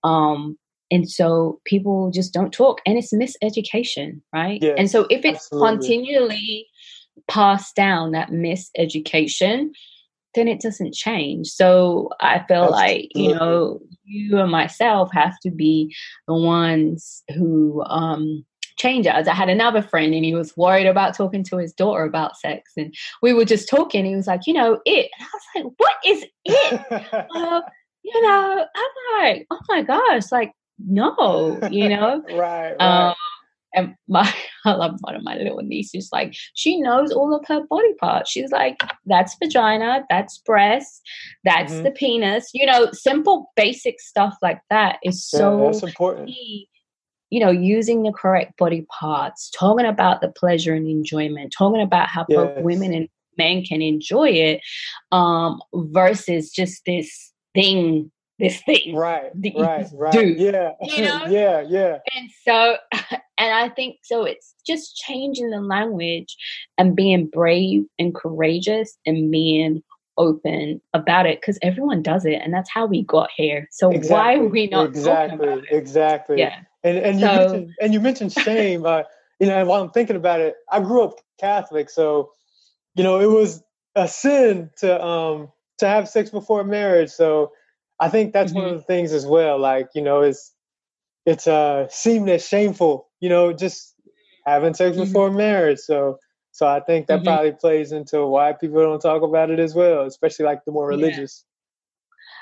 Um, 0.02 0.58
and 0.90 1.08
so 1.08 1.60
people 1.66 2.10
just 2.10 2.32
don't 2.32 2.52
talk, 2.52 2.80
and 2.86 2.96
it's 2.96 3.12
miseducation, 3.12 4.22
right? 4.32 4.58
And 4.78 4.90
so 4.90 5.06
if 5.10 5.22
it's 5.26 5.44
absolutely. 5.52 5.76
continually 5.76 6.66
passed 7.28 7.76
down, 7.76 8.12
that 8.12 8.30
miseducation, 8.30 9.68
then 10.34 10.48
it 10.48 10.60
doesn't 10.60 10.94
change. 10.94 11.48
So 11.48 12.10
I 12.20 12.44
feel 12.46 12.70
like, 12.70 13.08
you 13.14 13.34
know, 13.34 13.80
you 14.04 14.38
and 14.38 14.50
myself 14.50 15.10
have 15.12 15.38
to 15.40 15.50
be 15.50 15.94
the 16.26 16.34
ones 16.34 17.22
who 17.34 17.82
um 17.84 18.44
change 18.78 19.06
it. 19.06 19.12
I 19.12 19.34
had 19.34 19.48
another 19.48 19.82
friend 19.82 20.14
and 20.14 20.24
he 20.24 20.34
was 20.34 20.56
worried 20.56 20.86
about 20.86 21.16
talking 21.16 21.42
to 21.44 21.56
his 21.56 21.72
daughter 21.72 22.04
about 22.04 22.36
sex. 22.36 22.72
And 22.76 22.94
we 23.22 23.32
were 23.32 23.44
just 23.44 23.68
talking. 23.68 24.04
He 24.04 24.14
was 24.16 24.28
like, 24.28 24.46
you 24.46 24.54
know, 24.54 24.80
it. 24.86 25.10
And 25.18 25.26
I 25.26 25.30
was 25.32 25.42
like, 25.56 25.74
what 25.76 25.96
is 26.06 26.24
it? 26.44 27.26
uh, 27.34 27.60
you 28.02 28.22
know, 28.22 28.66
I'm 28.74 29.20
like, 29.20 29.46
oh 29.50 29.60
my 29.68 29.82
gosh, 29.82 30.30
like, 30.30 30.52
no, 30.78 31.58
you 31.70 31.88
know? 31.88 32.22
right, 32.32 32.74
right. 32.78 32.80
Um, 32.80 33.14
and 33.74 33.94
my 34.08 34.32
I 34.68 34.74
love 34.74 34.96
one 35.00 35.14
of 35.14 35.22
my 35.22 35.36
little 35.36 35.58
nieces 35.62 36.10
like 36.12 36.34
she 36.54 36.80
knows 36.80 37.12
all 37.12 37.34
of 37.34 37.46
her 37.46 37.66
body 37.66 37.94
parts. 37.94 38.30
She's 38.30 38.50
like, 38.50 38.80
that's 39.06 39.36
vagina, 39.42 40.04
that's 40.08 40.38
breast, 40.38 41.02
that's 41.44 41.72
mm-hmm. 41.72 41.84
the 41.84 41.90
penis. 41.90 42.50
You 42.54 42.66
know, 42.66 42.90
simple 42.92 43.52
basic 43.56 44.00
stuff 44.00 44.36
like 44.42 44.60
that 44.70 44.98
is 45.02 45.24
so 45.24 45.58
yeah, 45.58 45.64
that's 45.64 45.82
important. 45.82 46.28
Key. 46.28 46.68
You 47.30 47.40
know, 47.40 47.50
using 47.50 48.04
the 48.04 48.12
correct 48.12 48.56
body 48.56 48.86
parts, 48.98 49.50
talking 49.50 49.84
about 49.84 50.22
the 50.22 50.28
pleasure 50.28 50.72
and 50.72 50.88
enjoyment, 50.88 51.52
talking 51.56 51.82
about 51.82 52.08
how 52.08 52.24
yes. 52.28 52.38
both 52.38 52.64
women 52.64 52.94
and 52.94 53.08
men 53.36 53.64
can 53.64 53.82
enjoy 53.82 54.30
it, 54.30 54.62
um, 55.12 55.60
versus 55.74 56.50
just 56.50 56.82
this 56.86 57.32
thing 57.54 58.10
this 58.38 58.60
thing. 58.62 58.94
Right, 58.94 59.30
right, 59.56 59.86
right. 59.92 60.12
Do, 60.12 60.26
yeah, 60.26 60.72
you 60.80 61.02
know? 61.02 61.26
yeah, 61.28 61.64
yeah. 61.68 61.98
And 62.14 62.30
so, 62.44 62.76
and 63.39 63.55
I 63.55 63.68
think 63.68 63.99
so. 64.03 64.24
It's 64.24 64.55
just 64.66 64.97
changing 64.97 65.51
the 65.51 65.61
language 65.61 66.36
and 66.76 66.97
being 66.97 67.26
brave 67.26 67.84
and 67.99 68.14
courageous 68.14 68.99
and 69.07 69.30
being 69.30 69.82
open 70.16 70.80
about 70.95 71.26
it 71.26 71.41
because 71.41 71.59
everyone 71.62 72.03
does 72.03 72.24
it, 72.24 72.41
and 72.43 72.53
that's 72.53 72.70
how 72.70 72.86
we 72.86 73.03
got 73.05 73.30
here. 73.36 73.68
So 73.70 73.91
exactly. 73.91 74.11
why 74.11 74.34
are 74.36 74.49
we 74.49 74.66
not 74.66 74.89
exactly, 74.89 75.62
exactly? 75.70 76.39
Yeah. 76.39 76.61
And 76.84 76.99
and 76.99 77.20
you 77.20 77.26
so, 77.26 77.36
mentioned 77.36 77.74
and 77.80 77.95
you 77.95 78.01
mentioned 78.01 78.32
shame. 78.32 78.84
uh, 78.84 79.03
you 79.41 79.47
know, 79.47 79.64
while 79.64 79.82
I'm 79.82 79.91
thinking 79.91 80.16
about 80.16 80.41
it, 80.41 80.57
I 80.70 80.80
grew 80.80 81.05
up 81.05 81.20
Catholic, 81.39 81.91
so 81.91 82.32
you 82.95 83.05
know 83.05 83.20
it 83.20 83.30
was 83.30 83.62
a 83.95 84.09
sin 84.09 84.70
to 84.78 85.05
um 85.05 85.49
to 85.78 85.86
have 85.86 86.09
sex 86.09 86.30
before 86.30 86.64
marriage. 86.64 87.11
So 87.11 87.53
I 88.01 88.09
think 88.09 88.32
that's 88.32 88.53
mm-hmm. 88.53 88.62
one 88.62 88.70
of 88.70 88.76
the 88.76 88.84
things 88.84 89.12
as 89.12 89.26
well. 89.26 89.59
Like, 89.59 89.91
you 89.95 90.03
know, 90.03 90.22
it's 90.22 90.53
it's 91.26 91.47
uh 91.47 91.89
seamless, 91.91 92.47
shameful, 92.47 93.07
you 93.20 93.28
know, 93.28 93.52
just 93.52 93.94
having 94.46 94.74
sex 94.74 94.96
mm-hmm. 94.96 95.04
before 95.04 95.30
marriage. 95.30 95.78
So 95.78 96.18
so 96.52 96.66
I 96.66 96.80
think 96.80 97.06
that 97.06 97.18
mm-hmm. 97.18 97.28
probably 97.28 97.52
plays 97.52 97.92
into 97.92 98.26
why 98.26 98.52
people 98.52 98.82
don't 98.82 99.00
talk 99.00 99.22
about 99.22 99.50
it 99.50 99.60
as 99.60 99.74
well, 99.74 100.02
especially 100.06 100.46
like 100.46 100.64
the 100.64 100.72
more 100.72 100.88
religious. 100.88 101.44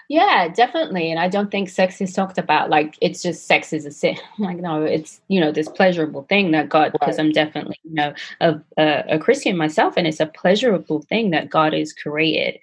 Yeah, 0.08 0.48
definitely. 0.48 1.10
And 1.10 1.18
I 1.18 1.28
don't 1.28 1.50
think 1.50 1.68
sex 1.68 2.00
is 2.00 2.12
talked 2.12 2.38
about 2.38 2.70
like 2.70 2.96
it's 3.00 3.22
just 3.22 3.46
sex 3.46 3.72
is 3.72 3.84
a 3.86 3.90
sin. 3.90 4.16
like, 4.38 4.58
no, 4.58 4.82
it's, 4.82 5.20
you 5.28 5.40
know, 5.40 5.50
this 5.50 5.68
pleasurable 5.68 6.22
thing 6.28 6.52
that 6.52 6.68
God, 6.68 6.92
because 6.92 7.18
right. 7.18 7.26
I'm 7.26 7.32
definitely, 7.32 7.78
you 7.82 7.94
know, 7.94 8.14
a, 8.40 8.54
a, 8.78 9.04
a, 9.10 9.18
Christian 9.18 9.56
myself, 9.56 9.94
and 9.96 10.06
it's 10.06 10.20
a 10.20 10.26
pleasurable 10.26 11.02
thing 11.02 11.30
that 11.30 11.50
God 11.50 11.72
has 11.72 11.92
created. 11.92 12.60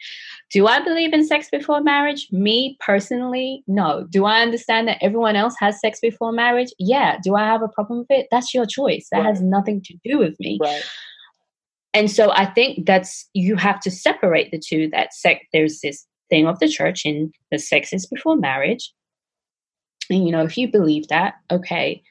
Do 0.54 0.68
I 0.68 0.84
believe 0.84 1.14
in 1.14 1.26
sex 1.26 1.50
before 1.52 1.82
marriage? 1.82 2.28
Me 2.32 2.78
personally, 2.80 3.64
no. 3.66 4.06
Do 4.12 4.26
I 4.26 4.44
understand 4.44 4.88
that 4.88 5.00
everyone 5.02 5.36
else 5.36 5.56
has 5.60 5.82
sex 5.82 6.00
before 6.00 6.32
marriage? 6.32 6.70
Yeah. 6.78 7.18
Do 7.24 7.36
I 7.36 7.44
have 7.44 7.64
a 7.64 7.68
problem 7.68 8.00
with 8.00 8.12
it? 8.12 8.28
That's 8.30 8.54
your 8.54 8.68
choice. 8.68 9.08
That 9.12 9.22
right. 9.22 9.26
has 9.26 9.42
nothing 9.42 9.82
to 9.82 9.96
do 10.06 10.20
with 10.20 10.40
me. 10.40 10.60
Right. 10.62 10.84
And 11.96 12.10
so 12.10 12.32
I 12.32 12.46
think 12.46 12.86
that's 12.86 13.28
you 13.34 13.56
have 13.56 13.80
to 13.82 13.90
separate 13.90 14.52
the 14.52 14.60
two. 14.64 14.90
That 14.92 15.12
sex, 15.16 15.44
there's 15.54 15.80
this 15.82 16.06
thing 16.30 16.46
of 16.46 16.60
the 16.60 16.70
church 16.70 17.04
in 17.04 17.32
the 17.52 17.58
sex 17.58 17.92
is 17.92 18.06
before 18.06 18.36
marriage. 18.36 18.94
And 20.12 20.24
you 20.24 20.32
know, 20.32 20.44
if 20.44 20.56
you 20.56 20.72
believe 20.72 21.08
that, 21.08 21.34
okay, 21.52 22.04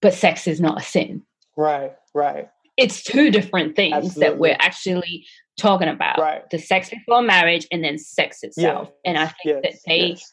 but 0.00 0.14
sex 0.14 0.46
is 0.46 0.60
not 0.60 0.80
a 0.80 0.84
sin. 0.84 1.22
Right, 1.56 1.92
right. 2.14 2.48
It's 2.76 3.02
two 3.02 3.30
different 3.30 3.74
things 3.74 3.94
Absolutely. 3.94 4.20
that 4.20 4.38
we're 4.38 4.56
actually 4.60 5.26
talking 5.58 5.88
about. 5.88 6.18
Right. 6.18 6.48
The 6.50 6.58
sex 6.58 6.90
before 6.90 7.22
marriage 7.22 7.66
and 7.70 7.84
then 7.84 7.98
sex 7.98 8.42
itself. 8.42 8.88
Yeah. 8.90 9.10
And 9.10 9.18
I 9.18 9.26
think 9.26 9.36
yes, 9.44 9.62
that 9.62 9.78
they 9.86 10.06
yes. 10.06 10.32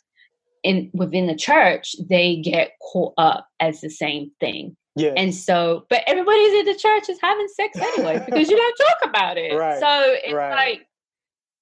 in 0.63 0.89
within 0.93 1.27
the 1.27 1.35
church, 1.35 1.95
they 2.09 2.37
get 2.37 2.71
caught 2.81 3.13
up 3.17 3.47
as 3.59 3.81
the 3.81 3.89
same 3.89 4.31
thing. 4.39 4.75
Yeah. 4.95 5.13
And 5.15 5.33
so, 5.33 5.85
but 5.89 6.03
everybody's 6.07 6.53
in 6.53 6.65
the 6.65 6.79
church 6.79 7.09
is 7.09 7.19
having 7.21 7.47
sex 7.47 7.77
anyway 7.77 8.23
because 8.25 8.49
you 8.49 8.57
don't 8.57 8.77
talk 8.77 9.09
about 9.09 9.37
it. 9.37 9.55
Right. 9.55 9.79
So 9.79 10.17
it's 10.23 10.33
right. 10.33 10.51
like, 10.51 10.87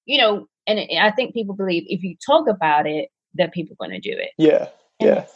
you 0.06 0.18
know, 0.18 0.46
and 0.66 0.80
I 1.00 1.10
think 1.10 1.34
people 1.34 1.54
believe 1.54 1.84
if 1.86 2.02
you 2.02 2.16
talk 2.24 2.48
about 2.48 2.86
it, 2.86 3.08
that 3.34 3.52
people 3.52 3.76
are 3.78 3.88
going 3.88 4.00
to 4.00 4.10
do 4.10 4.16
it. 4.16 4.30
Yeah, 4.38 4.68
and 5.00 5.08
yeah. 5.08 5.26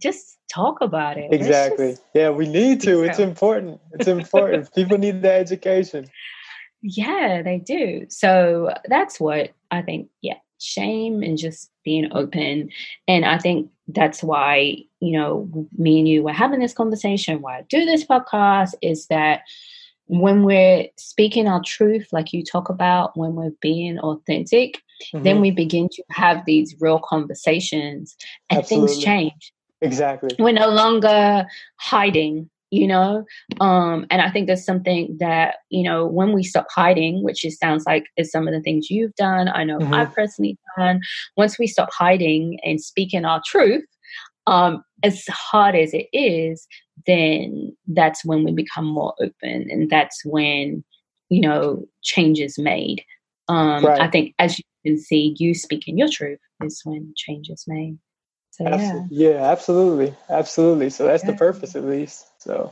Just 0.00 0.38
talk 0.52 0.80
about 0.80 1.16
it. 1.16 1.32
Exactly. 1.32 1.92
Just, 1.92 2.02
yeah, 2.14 2.30
we 2.30 2.46
need 2.46 2.80
to. 2.82 3.02
It's 3.02 3.18
important. 3.18 3.80
It's 3.92 4.08
important. 4.18 4.72
people 4.74 4.98
need 4.98 5.22
the 5.22 5.32
education. 5.32 6.06
Yeah, 6.88 7.42
they 7.42 7.58
do. 7.58 8.06
So 8.08 8.72
that's 8.84 9.18
what 9.18 9.50
I 9.72 9.82
think. 9.82 10.08
Yeah, 10.22 10.38
shame 10.58 11.22
and 11.22 11.36
just 11.36 11.70
being 11.84 12.08
open. 12.12 12.70
And 13.08 13.24
I 13.24 13.38
think 13.38 13.70
that's 13.88 14.22
why, 14.22 14.78
you 15.00 15.18
know, 15.18 15.68
me 15.76 15.98
and 15.98 16.08
you 16.08 16.22
were 16.22 16.32
having 16.32 16.60
this 16.60 16.72
conversation, 16.72 17.42
why 17.42 17.58
I 17.58 17.62
do 17.62 17.84
this 17.84 18.04
podcast 18.04 18.74
is 18.82 19.06
that 19.08 19.42
when 20.06 20.44
we're 20.44 20.86
speaking 20.96 21.48
our 21.48 21.60
truth, 21.64 22.08
like 22.12 22.32
you 22.32 22.44
talk 22.44 22.68
about, 22.68 23.16
when 23.16 23.34
we're 23.34 23.52
being 23.60 23.98
authentic, 23.98 24.80
mm-hmm. 25.12 25.24
then 25.24 25.40
we 25.40 25.50
begin 25.50 25.88
to 25.88 26.04
have 26.10 26.44
these 26.46 26.76
real 26.78 27.00
conversations 27.00 28.16
and 28.48 28.60
Absolutely. 28.60 28.88
things 28.88 29.04
change. 29.04 29.52
Exactly. 29.80 30.30
We're 30.38 30.52
no 30.52 30.68
longer 30.68 31.46
hiding, 31.76 32.48
you 32.70 32.86
know? 32.86 33.24
Um, 33.60 34.06
and 34.10 34.20
I 34.22 34.30
think 34.30 34.46
there's 34.46 34.64
something 34.64 35.16
that, 35.20 35.56
you 35.70 35.82
know, 35.82 36.06
when 36.06 36.32
we 36.32 36.42
stop 36.42 36.66
hiding, 36.70 37.22
which 37.22 37.44
it 37.44 37.52
sounds 37.52 37.84
like 37.86 38.06
is 38.16 38.30
some 38.30 38.48
of 38.48 38.54
the 38.54 38.60
things 38.60 38.90
you've 38.90 39.14
done, 39.14 39.48
I 39.48 39.64
know 39.64 39.78
mm-hmm. 39.78 39.94
I've 39.94 40.14
personally 40.14 40.58
done, 40.76 41.00
once 41.36 41.58
we 41.58 41.66
stop 41.66 41.90
hiding 41.92 42.58
and 42.64 42.80
speaking 42.80 43.24
our 43.24 43.40
truth, 43.46 43.84
um, 44.46 44.82
as 45.02 45.24
hard 45.28 45.74
as 45.74 45.92
it 45.92 46.06
is, 46.12 46.66
then 47.06 47.76
that's 47.88 48.24
when 48.24 48.44
we 48.44 48.52
become 48.52 48.86
more 48.86 49.14
open 49.20 49.66
and 49.70 49.90
that's 49.90 50.24
when 50.24 50.82
you 51.28 51.40
know 51.40 51.84
change 52.02 52.40
is 52.40 52.58
made 52.58 53.04
um 53.48 53.84
right. 53.84 54.00
i 54.00 54.08
think 54.08 54.34
as 54.38 54.58
you 54.58 54.64
can 54.84 54.98
see 54.98 55.34
you 55.38 55.54
speaking 55.54 55.98
your 55.98 56.08
truth 56.10 56.38
is 56.62 56.80
when 56.84 57.12
change 57.16 57.48
is 57.50 57.64
made 57.66 57.98
so 58.50 58.64
yeah 58.64 59.02
yeah 59.10 59.50
absolutely 59.50 60.14
absolutely 60.30 60.88
so 60.88 61.04
that's 61.04 61.24
yeah. 61.24 61.32
the 61.32 61.36
purpose 61.36 61.76
at 61.76 61.84
least 61.84 62.26
so 62.46 62.70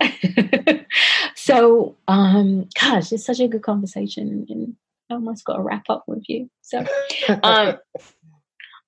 so 1.34 1.96
um 2.08 2.68
gosh 2.80 3.12
it's 3.12 3.26
such 3.26 3.40
a 3.40 3.48
good 3.48 3.62
conversation 3.62 4.46
and 4.48 4.76
i 5.10 5.14
almost 5.14 5.44
got 5.44 5.56
to 5.56 5.62
wrap 5.62 5.84
up 5.88 6.04
with 6.06 6.24
you 6.28 6.48
so 6.62 6.84
um 7.42 7.76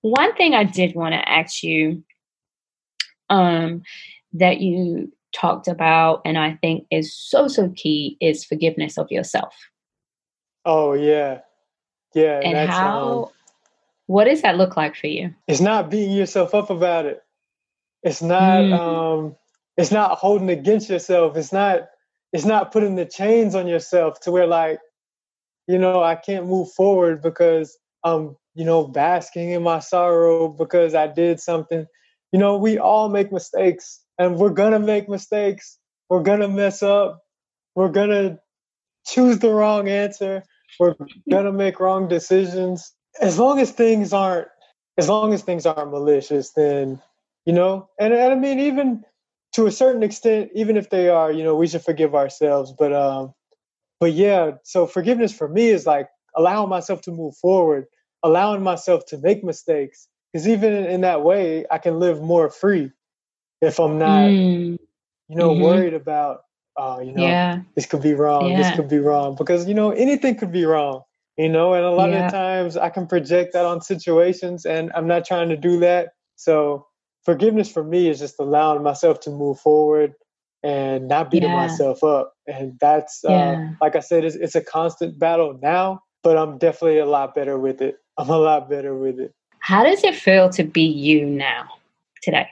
one 0.02 0.34
thing 0.36 0.54
i 0.54 0.64
did 0.64 0.94
want 0.94 1.12
to 1.12 1.28
ask 1.28 1.62
you 1.62 2.02
um 3.28 3.82
that 4.32 4.60
you 4.60 5.12
talked 5.36 5.68
about 5.68 6.22
and 6.24 6.38
I 6.38 6.54
think 6.60 6.86
is 6.90 7.14
so, 7.14 7.48
so 7.48 7.72
key 7.76 8.16
is 8.20 8.44
forgiveness 8.44 8.98
of 8.98 9.10
yourself. 9.10 9.54
Oh, 10.64 10.94
yeah. 10.94 11.40
Yeah. 12.14 12.40
And, 12.42 12.70
how, 12.70 13.24
um, 13.24 13.30
what 14.06 14.24
does 14.24 14.42
that 14.42 14.56
look 14.56 14.76
like 14.76 14.96
for 14.96 15.06
you? 15.06 15.34
It's 15.46 15.60
not 15.60 15.90
beating 15.90 16.16
yourself 16.16 16.54
up 16.54 16.70
about 16.70 17.06
it. 17.06 17.22
It's 18.02 18.22
not, 18.22 18.62
mm. 18.62 18.78
um, 18.78 19.36
it's 19.76 19.90
not 19.90 20.18
holding 20.18 20.50
against 20.50 20.88
yourself. 20.88 21.36
It's 21.36 21.52
not, 21.52 21.88
it's 22.32 22.44
not 22.44 22.72
putting 22.72 22.96
the 22.96 23.06
chains 23.06 23.54
on 23.54 23.66
yourself 23.66 24.20
to 24.20 24.32
where 24.32 24.46
like, 24.46 24.78
you 25.66 25.78
know, 25.78 26.02
I 26.02 26.14
can't 26.14 26.46
move 26.46 26.70
forward 26.72 27.22
because 27.22 27.76
I'm, 28.04 28.36
you 28.54 28.64
know, 28.64 28.86
basking 28.86 29.50
in 29.50 29.62
my 29.62 29.80
sorrow 29.80 30.48
because 30.48 30.94
I 30.94 31.08
did 31.08 31.40
something. 31.40 31.86
You 32.32 32.38
know, 32.38 32.56
we 32.56 32.78
all 32.78 33.08
make 33.08 33.32
mistakes 33.32 34.00
and 34.18 34.36
we're 34.36 34.50
gonna 34.50 34.78
make 34.78 35.08
mistakes. 35.08 35.78
We're 36.08 36.22
gonna 36.22 36.48
mess 36.48 36.82
up. 36.82 37.22
We're 37.74 37.90
gonna 37.90 38.38
choose 39.06 39.38
the 39.38 39.50
wrong 39.50 39.88
answer. 39.88 40.42
We're 40.78 40.94
gonna 41.30 41.52
make 41.52 41.80
wrong 41.80 42.08
decisions. 42.08 42.92
As 43.20 43.38
long 43.38 43.60
as 43.60 43.70
things 43.70 44.12
aren't, 44.12 44.48
as 44.98 45.08
long 45.08 45.34
as 45.34 45.42
things 45.42 45.66
aren't 45.66 45.90
malicious, 45.90 46.50
then 46.52 47.02
you 47.44 47.52
know. 47.52 47.88
And, 47.98 48.12
and 48.14 48.32
I 48.32 48.34
mean, 48.36 48.60
even 48.60 49.04
to 49.56 49.66
a 49.66 49.72
certain 49.72 50.02
extent, 50.02 50.50
even 50.54 50.76
if 50.76 50.90
they 50.90 51.08
are, 51.08 51.32
you 51.32 51.42
know, 51.42 51.56
we 51.56 51.66
should 51.66 51.82
forgive 51.82 52.14
ourselves. 52.14 52.72
But 52.78 52.92
um, 52.92 53.32
but 53.98 54.12
yeah. 54.12 54.52
So 54.64 54.86
forgiveness 54.86 55.32
for 55.32 55.48
me 55.48 55.68
is 55.68 55.86
like 55.86 56.08
allowing 56.36 56.68
myself 56.68 57.00
to 57.02 57.10
move 57.10 57.34
forward, 57.36 57.86
allowing 58.22 58.62
myself 58.62 59.06
to 59.06 59.18
make 59.18 59.42
mistakes. 59.42 60.08
Because 60.32 60.46
even 60.46 60.74
in 60.74 61.00
that 61.00 61.22
way, 61.22 61.64
I 61.70 61.78
can 61.78 61.98
live 61.98 62.20
more 62.20 62.50
free 62.50 62.92
if 63.62 63.80
I'm 63.80 63.98
not, 63.98 64.28
mm. 64.28 64.76
you 65.28 65.36
know, 65.36 65.52
mm-hmm. 65.52 65.62
worried 65.62 65.94
about, 65.94 66.40
oh, 66.76 67.00
you 67.00 67.12
know, 67.12 67.22
yeah. 67.22 67.60
this 67.74 67.86
could 67.86 68.02
be 68.02 68.12
wrong, 68.12 68.50
yeah. 68.50 68.58
this 68.58 68.76
could 68.76 68.88
be 68.88 68.98
wrong, 68.98 69.36
because 69.36 69.66
you 69.66 69.72
know 69.72 69.92
anything 69.92 70.34
could 70.36 70.52
be 70.52 70.66
wrong, 70.66 71.00
you 71.38 71.48
know, 71.48 71.72
and 71.72 71.86
a 71.86 71.90
lot 71.90 72.10
yeah. 72.10 72.26
of 72.26 72.32
times 72.32 72.76
I 72.76 72.90
can 72.90 73.06
project 73.06 73.54
that 73.54 73.64
on 73.64 73.80
situations, 73.80 74.66
and 74.66 74.92
I'm 74.94 75.06
not 75.06 75.24
trying 75.24 75.48
to 75.48 75.56
do 75.56 75.80
that. 75.80 76.10
So 76.34 76.86
forgiveness 77.26 77.70
for 77.70 77.84
me 77.84 78.08
is 78.08 78.20
just 78.20 78.36
allowing 78.38 78.82
myself 78.82 79.20
to 79.20 79.30
move 79.30 79.58
forward 79.58 80.14
and 80.62 81.08
not 81.08 81.30
beating 81.30 81.50
myself 81.52 82.02
up, 82.02 82.32
and 82.46 82.78
that's 82.80 83.24
uh, 83.24 83.56
like 83.82 83.94
I 83.94 84.00
said, 84.00 84.24
it's, 84.24 84.36
it's 84.36 84.54
a 84.54 84.62
constant 84.62 85.18
battle 85.18 85.58
now, 85.62 86.00
but 86.22 86.38
I'm 86.38 86.56
definitely 86.56 86.98
a 86.98 87.06
lot 87.06 87.34
better 87.34 87.58
with 87.58 87.82
it. 87.82 87.96
I'm 88.18 88.30
a 88.30 88.38
lot 88.38 88.70
better 88.70 88.96
with 88.96 89.20
it. 89.20 89.34
How 89.58 89.84
does 89.84 90.02
it 90.04 90.14
feel 90.14 90.48
to 90.50 90.64
be 90.64 90.82
you 90.82 91.26
now, 91.26 91.68
today? 92.22 92.48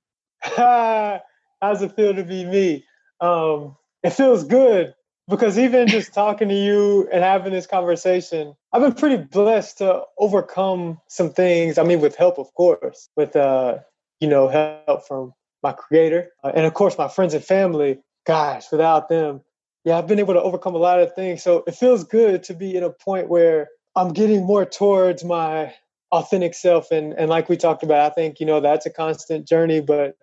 How 0.42 1.20
does 1.62 1.82
it 1.82 1.96
feel 1.96 2.14
to 2.14 2.22
be 2.22 2.44
me? 2.44 2.84
Um, 3.20 3.76
it 4.02 4.10
feels 4.10 4.44
good 4.44 4.94
because 5.28 5.58
even 5.58 5.88
just 5.96 6.14
talking 6.14 6.48
to 6.48 6.54
you 6.54 7.08
and 7.12 7.24
having 7.24 7.52
this 7.52 7.66
conversation, 7.66 8.54
I've 8.72 8.82
been 8.82 8.94
pretty 8.94 9.16
blessed 9.16 9.78
to 9.78 10.02
overcome 10.18 11.00
some 11.08 11.30
things. 11.30 11.78
I 11.78 11.82
mean, 11.82 12.00
with 12.00 12.16
help, 12.16 12.38
of 12.38 12.52
course, 12.54 13.08
with 13.16 13.34
uh, 13.34 13.78
you 14.20 14.28
know, 14.28 14.48
help 14.48 15.06
from 15.06 15.32
my 15.62 15.72
creator 15.72 16.28
uh, 16.44 16.52
and 16.54 16.64
of 16.66 16.74
course 16.74 16.96
my 16.96 17.08
friends 17.08 17.34
and 17.34 17.44
family. 17.44 17.98
Gosh, 18.26 18.70
without 18.70 19.08
them, 19.08 19.40
yeah, 19.84 19.96
I've 19.96 20.06
been 20.06 20.18
able 20.18 20.34
to 20.34 20.42
overcome 20.42 20.74
a 20.74 20.78
lot 20.78 21.00
of 21.00 21.14
things. 21.14 21.42
So 21.42 21.64
it 21.66 21.74
feels 21.74 22.04
good 22.04 22.42
to 22.44 22.54
be 22.54 22.76
in 22.76 22.82
a 22.82 22.90
point 22.90 23.28
where 23.28 23.68
I'm 23.96 24.12
getting 24.12 24.44
more 24.44 24.66
towards 24.66 25.24
my 25.24 25.74
authentic 26.12 26.54
self. 26.54 26.90
And 26.90 27.14
and 27.14 27.30
like 27.30 27.48
we 27.48 27.56
talked 27.56 27.82
about, 27.82 28.10
I 28.10 28.14
think 28.14 28.40
you 28.40 28.46
know 28.46 28.60
that's 28.60 28.86
a 28.86 28.90
constant 28.90 29.48
journey, 29.48 29.80
but 29.80 30.16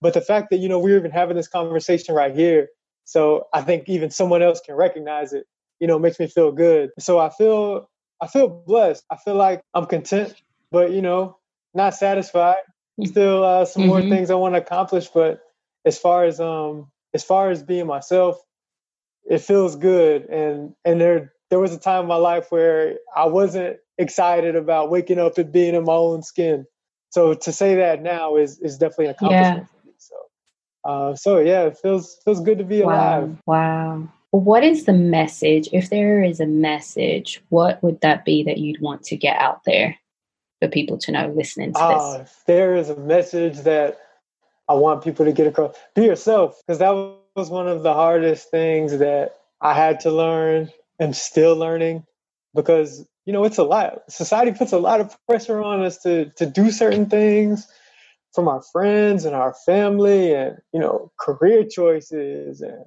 but 0.00 0.14
the 0.14 0.20
fact 0.20 0.50
that, 0.50 0.58
you 0.58 0.68
know, 0.68 0.78
we're 0.78 0.96
even 0.96 1.10
having 1.10 1.36
this 1.36 1.48
conversation 1.48 2.14
right 2.14 2.34
here, 2.34 2.68
so 3.04 3.48
I 3.52 3.60
think 3.62 3.88
even 3.88 4.10
someone 4.10 4.42
else 4.42 4.60
can 4.60 4.74
recognize 4.74 5.32
it, 5.32 5.44
you 5.78 5.86
know, 5.86 5.98
makes 5.98 6.18
me 6.18 6.26
feel 6.26 6.52
good. 6.52 6.90
So 6.98 7.18
I 7.18 7.28
feel 7.30 7.90
I 8.20 8.26
feel 8.26 8.48
blessed. 8.48 9.04
I 9.10 9.16
feel 9.16 9.34
like 9.34 9.62
I'm 9.74 9.86
content, 9.86 10.34
but 10.70 10.92
you 10.92 11.02
know, 11.02 11.38
not 11.74 11.94
satisfied. 11.94 12.62
Still 13.06 13.44
uh, 13.44 13.64
some 13.64 13.82
mm-hmm. 13.82 13.88
more 13.88 14.00
things 14.02 14.30
I 14.30 14.34
want 14.34 14.54
to 14.54 14.60
accomplish, 14.60 15.08
but 15.08 15.40
as 15.84 15.98
far 15.98 16.24
as 16.24 16.40
um 16.40 16.90
as 17.14 17.24
far 17.24 17.50
as 17.50 17.62
being 17.62 17.86
myself, 17.86 18.38
it 19.24 19.40
feels 19.40 19.76
good. 19.76 20.26
And 20.26 20.74
and 20.84 21.00
there 21.00 21.32
there 21.50 21.58
was 21.58 21.74
a 21.74 21.78
time 21.78 22.02
in 22.02 22.08
my 22.08 22.16
life 22.16 22.50
where 22.50 22.98
I 23.14 23.26
wasn't 23.26 23.78
excited 23.98 24.56
about 24.56 24.90
waking 24.90 25.18
up 25.18 25.38
and 25.38 25.52
being 25.52 25.74
in 25.74 25.84
my 25.84 25.92
own 25.92 26.22
skin. 26.22 26.66
So 27.10 27.34
to 27.34 27.52
say 27.52 27.76
that 27.76 28.02
now 28.02 28.36
is 28.36 28.58
is 28.60 28.78
definitely 28.78 29.06
an 29.06 29.10
accomplishment. 29.12 29.66
Yeah. 29.66 29.70
Uh, 30.82 31.14
so 31.14 31.38
yeah, 31.38 31.64
it 31.64 31.78
feels 31.78 32.18
feels 32.24 32.40
good 32.40 32.58
to 32.58 32.64
be 32.64 32.80
alive. 32.80 33.28
Wow. 33.46 34.02
wow. 34.02 34.08
What 34.32 34.62
is 34.62 34.84
the 34.84 34.92
message? 34.92 35.68
If 35.72 35.90
there 35.90 36.22
is 36.22 36.38
a 36.38 36.46
message, 36.46 37.42
what 37.48 37.82
would 37.82 38.00
that 38.00 38.24
be 38.24 38.44
that 38.44 38.58
you'd 38.58 38.80
want 38.80 39.02
to 39.04 39.16
get 39.16 39.36
out 39.36 39.64
there 39.64 39.98
for 40.60 40.68
people 40.68 40.98
to 40.98 41.12
know 41.12 41.32
listening 41.34 41.72
to 41.72 41.78
uh, 41.78 42.18
this? 42.18 42.42
There 42.46 42.76
is 42.76 42.90
a 42.90 42.96
message 42.96 43.58
that 43.60 43.98
I 44.68 44.74
want 44.74 45.02
people 45.02 45.24
to 45.24 45.32
get 45.32 45.46
across, 45.46 45.74
be 45.94 46.04
yourself, 46.04 46.60
because 46.66 46.78
that 46.78 46.90
was 47.34 47.50
one 47.50 47.68
of 47.68 47.82
the 47.82 47.92
hardest 47.92 48.50
things 48.50 48.98
that 48.98 49.36
I 49.60 49.74
had 49.74 50.00
to 50.00 50.10
learn 50.10 50.70
and 50.98 51.16
still 51.16 51.56
learning 51.56 52.04
because 52.54 53.06
you 53.26 53.32
know 53.32 53.44
it's 53.44 53.58
a 53.58 53.64
lot 53.64 54.02
society 54.08 54.52
puts 54.52 54.72
a 54.72 54.78
lot 54.78 55.00
of 55.00 55.16
pressure 55.26 55.62
on 55.62 55.82
us 55.82 55.98
to 56.02 56.30
to 56.36 56.46
do 56.46 56.70
certain 56.70 57.06
things 57.06 57.66
from 58.34 58.48
our 58.48 58.62
friends 58.72 59.24
and 59.24 59.34
our 59.34 59.54
family 59.66 60.34
and 60.34 60.58
you 60.72 60.80
know 60.80 61.10
career 61.18 61.64
choices 61.64 62.60
and 62.60 62.84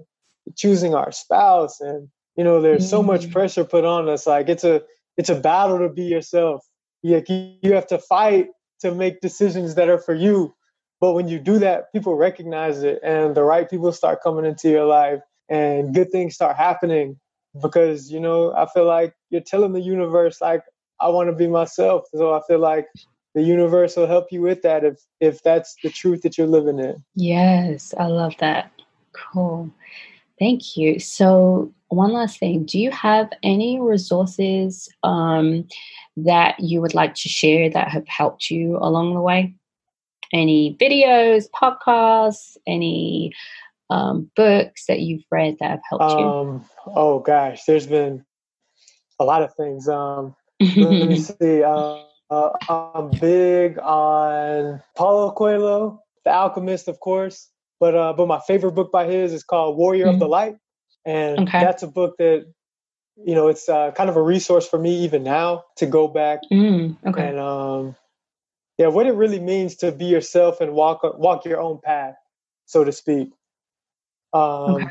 choosing 0.56 0.94
our 0.94 1.12
spouse 1.12 1.80
and 1.80 2.10
you 2.36 2.44
know 2.44 2.62
there's 2.62 2.90
so 2.90 3.02
much 3.02 3.28
mm. 3.28 3.32
pressure 3.32 3.64
put 3.64 3.86
on 3.86 4.10
us 4.10 4.28
like 4.28 4.50
it's 4.50 4.64
a 4.64 4.82
it's 5.18 5.30
a 5.30 5.36
battle 5.36 5.80
to 5.80 5.90
be 5.90 6.04
yourself 6.04 6.66
you, 7.04 7.22
you 7.62 7.74
have 7.74 7.88
to 7.88 8.00
fight 8.00 8.50
to 8.80 8.94
make 8.94 9.22
decisions 9.22 9.76
that 9.76 9.90
are 9.90 10.00
for 10.00 10.14
you. 10.14 10.56
But 11.00 11.14
when 11.14 11.28
you 11.28 11.38
do 11.38 11.60
that 11.60 11.92
people 11.92 12.16
recognize 12.16 12.82
it 12.82 13.00
and 13.04 13.36
the 13.36 13.44
right 13.44 13.70
people 13.70 13.92
start 13.92 14.24
coming 14.24 14.46
into 14.46 14.70
your 14.70 14.86
life 14.86 15.20
and 15.50 15.94
good 15.94 16.12
things 16.12 16.36
start 16.36 16.56
happening. 16.56 17.20
Because 17.62 18.12
you 18.12 18.20
know 18.20 18.52
i 18.54 18.66
feel 18.74 18.86
like 18.86 19.14
you're 19.30 19.42
telling 19.42 19.74
the 19.74 19.82
universe 19.82 20.42
like 20.42 20.64
i 21.00 21.08
want 21.10 21.30
to 21.30 21.36
be 21.36 21.48
myself. 21.48 22.06
So 22.16 22.34
i 22.34 22.42
feel 22.48 22.60
like 22.60 22.88
the 23.36 23.44
universe 23.44 23.96
will 23.96 24.08
help 24.08 24.32
you 24.32 24.42
with 24.42 24.62
that 24.64 24.84
if 24.84 24.98
if 25.20 25.44
that's 25.44 25.76
the 25.84 25.90
truth 25.90 26.22
that 26.24 26.38
you're 26.38 26.48
living 26.48 26.80
in. 26.80 27.04
Yes 27.16 27.94
i 28.00 28.08
love 28.08 28.34
that. 28.40 28.72
Cool 29.12 29.70
thank 30.44 30.76
you. 30.76 31.00
So 31.00 31.74
one 31.88 32.12
last 32.12 32.38
thing 32.38 32.66
do 32.66 32.78
you 32.78 32.92
have 32.92 33.32
any 33.44 33.80
resources 33.80 34.90
um, 35.04 35.68
that 36.18 36.60
you 36.60 36.82
would 36.82 36.94
like 36.94 37.16
to 37.16 37.30
share 37.30 37.70
that 37.70 37.88
have 37.88 38.08
helped 38.08 38.52
you 38.52 38.78
along 38.78 39.14
the 39.14 39.22
way? 39.22 39.56
Any 40.34 40.76
videos 40.76 41.46
podcasts 41.50 42.58
any 42.68 43.34
um, 43.90 44.30
books 44.36 44.88
that 44.88 45.00
you've 45.00 45.24
read 45.32 45.58
that 45.60 45.70
have 45.70 45.82
helped 45.90 46.20
you? 46.20 46.26
Um, 46.26 46.66
oh 46.88 47.20
gosh 47.20 47.64
there's 47.66 47.88
been 47.88 48.26
a 49.20 49.24
lot 49.24 49.44
of 49.44 49.54
things 49.56 49.88
um, 49.88 50.36
let 50.60 51.08
me 51.08 51.20
see 51.40 51.64
uh, 51.64 52.00
uh, 52.30 52.50
I'm 52.68 53.12
big 53.20 53.78
on 53.78 54.82
Paulo 54.98 55.32
Coelho, 55.32 56.02
The 56.26 56.32
Alchemist, 56.32 56.88
of 56.88 57.00
course. 57.00 57.50
But 57.80 57.96
uh, 57.96 58.14
but 58.14 58.28
my 58.28 58.40
favorite 58.40 58.74
book 58.74 58.92
by 58.92 59.06
his 59.06 59.34
is 59.34 59.44
called 59.44 59.78
Warrior 59.78 60.06
mm-hmm. 60.06 60.14
of 60.16 60.20
the 60.20 60.26
mm-hmm. 60.26 60.32
Light, 60.32 60.56
and 61.06 61.40
okay. 61.48 61.60
that's 61.60 61.84
a 61.84 61.88
book 61.88 62.16
that 62.20 62.46
you 63.16 63.36
know 63.36 63.48
it's 63.48 63.68
uh, 63.68 63.92
kind 63.92 64.10
of 64.10 64.16
a 64.16 64.22
resource 64.22 64.68
for 64.68 64.80
me 64.80 65.04
even 65.04 65.24
now 65.24 65.64
to 65.78 65.86
go 65.86 66.08
back 66.08 66.40
mm, 66.52 66.98
okay. 67.06 67.28
and 67.28 67.40
um, 67.40 67.96
yeah, 68.78 68.88
what 68.88 69.06
it 69.06 69.14
really 69.14 69.40
means 69.40 69.76
to 69.78 69.92
be 69.92 70.06
yourself 70.06 70.62
and 70.62 70.74
walk 70.74 71.02
walk 71.18 71.46
your 71.46 71.62
own 71.62 71.80
path, 71.84 72.16
so 72.66 72.84
to 72.84 72.92
speak. 72.92 73.32
Um, 74.34 74.76
okay. 74.76 74.86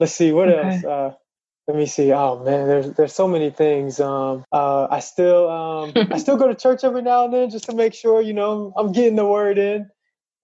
Let's 0.00 0.14
see 0.14 0.32
what 0.32 0.48
okay. 0.48 0.76
else. 0.76 0.84
Uh, 0.84 1.14
let 1.66 1.76
me 1.76 1.86
see. 1.86 2.12
Oh 2.12 2.42
man, 2.42 2.66
there's 2.66 2.92
there's 2.92 3.12
so 3.12 3.28
many 3.28 3.50
things. 3.50 4.00
Um, 4.00 4.44
uh, 4.50 4.88
I 4.90 5.00
still 5.00 5.50
um, 5.50 5.92
I 6.10 6.18
still 6.18 6.36
go 6.36 6.48
to 6.48 6.54
church 6.54 6.84
every 6.84 7.02
now 7.02 7.24
and 7.24 7.34
then 7.34 7.50
just 7.50 7.66
to 7.66 7.74
make 7.74 7.92
sure 7.92 8.22
you 8.22 8.32
know 8.32 8.72
I'm 8.76 8.92
getting 8.92 9.16
the 9.16 9.26
word 9.26 9.58
in, 9.58 9.90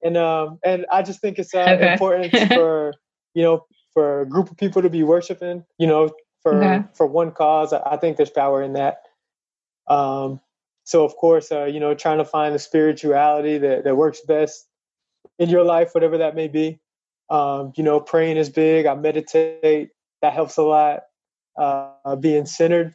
and 0.04 0.16
um, 0.16 0.58
and 0.64 0.86
I 0.92 1.02
just 1.02 1.20
think 1.20 1.38
it's 1.38 1.54
uh, 1.54 1.60
okay. 1.60 1.92
important 1.92 2.32
for 2.52 2.94
you 3.34 3.42
know 3.42 3.64
for 3.92 4.20
a 4.20 4.26
group 4.26 4.50
of 4.50 4.56
people 4.56 4.82
to 4.82 4.90
be 4.90 5.02
worshiping. 5.02 5.64
You 5.78 5.86
know, 5.86 6.10
for 6.42 6.62
okay. 6.62 6.84
for 6.94 7.06
one 7.06 7.32
cause. 7.32 7.72
I 7.72 7.96
think 7.96 8.16
there's 8.16 8.30
power 8.30 8.62
in 8.62 8.74
that. 8.74 8.98
Um, 9.88 10.40
so 10.84 11.04
of 11.04 11.16
course, 11.16 11.50
uh, 11.50 11.64
you 11.64 11.80
know, 11.80 11.94
trying 11.94 12.18
to 12.18 12.24
find 12.24 12.54
the 12.54 12.58
spirituality 12.58 13.58
that 13.58 13.84
that 13.84 13.96
works 13.96 14.20
best 14.20 14.68
in 15.38 15.48
your 15.48 15.64
life, 15.64 15.94
whatever 15.94 16.18
that 16.18 16.36
may 16.36 16.48
be. 16.48 16.78
Um, 17.30 17.72
you 17.76 17.82
know, 17.82 17.98
praying 17.98 18.36
is 18.36 18.50
big. 18.50 18.86
I 18.86 18.94
meditate. 18.94 19.88
That 20.20 20.34
helps 20.34 20.58
a 20.58 20.62
lot. 20.62 21.00
Uh, 21.56 22.16
being 22.16 22.46
centered. 22.46 22.94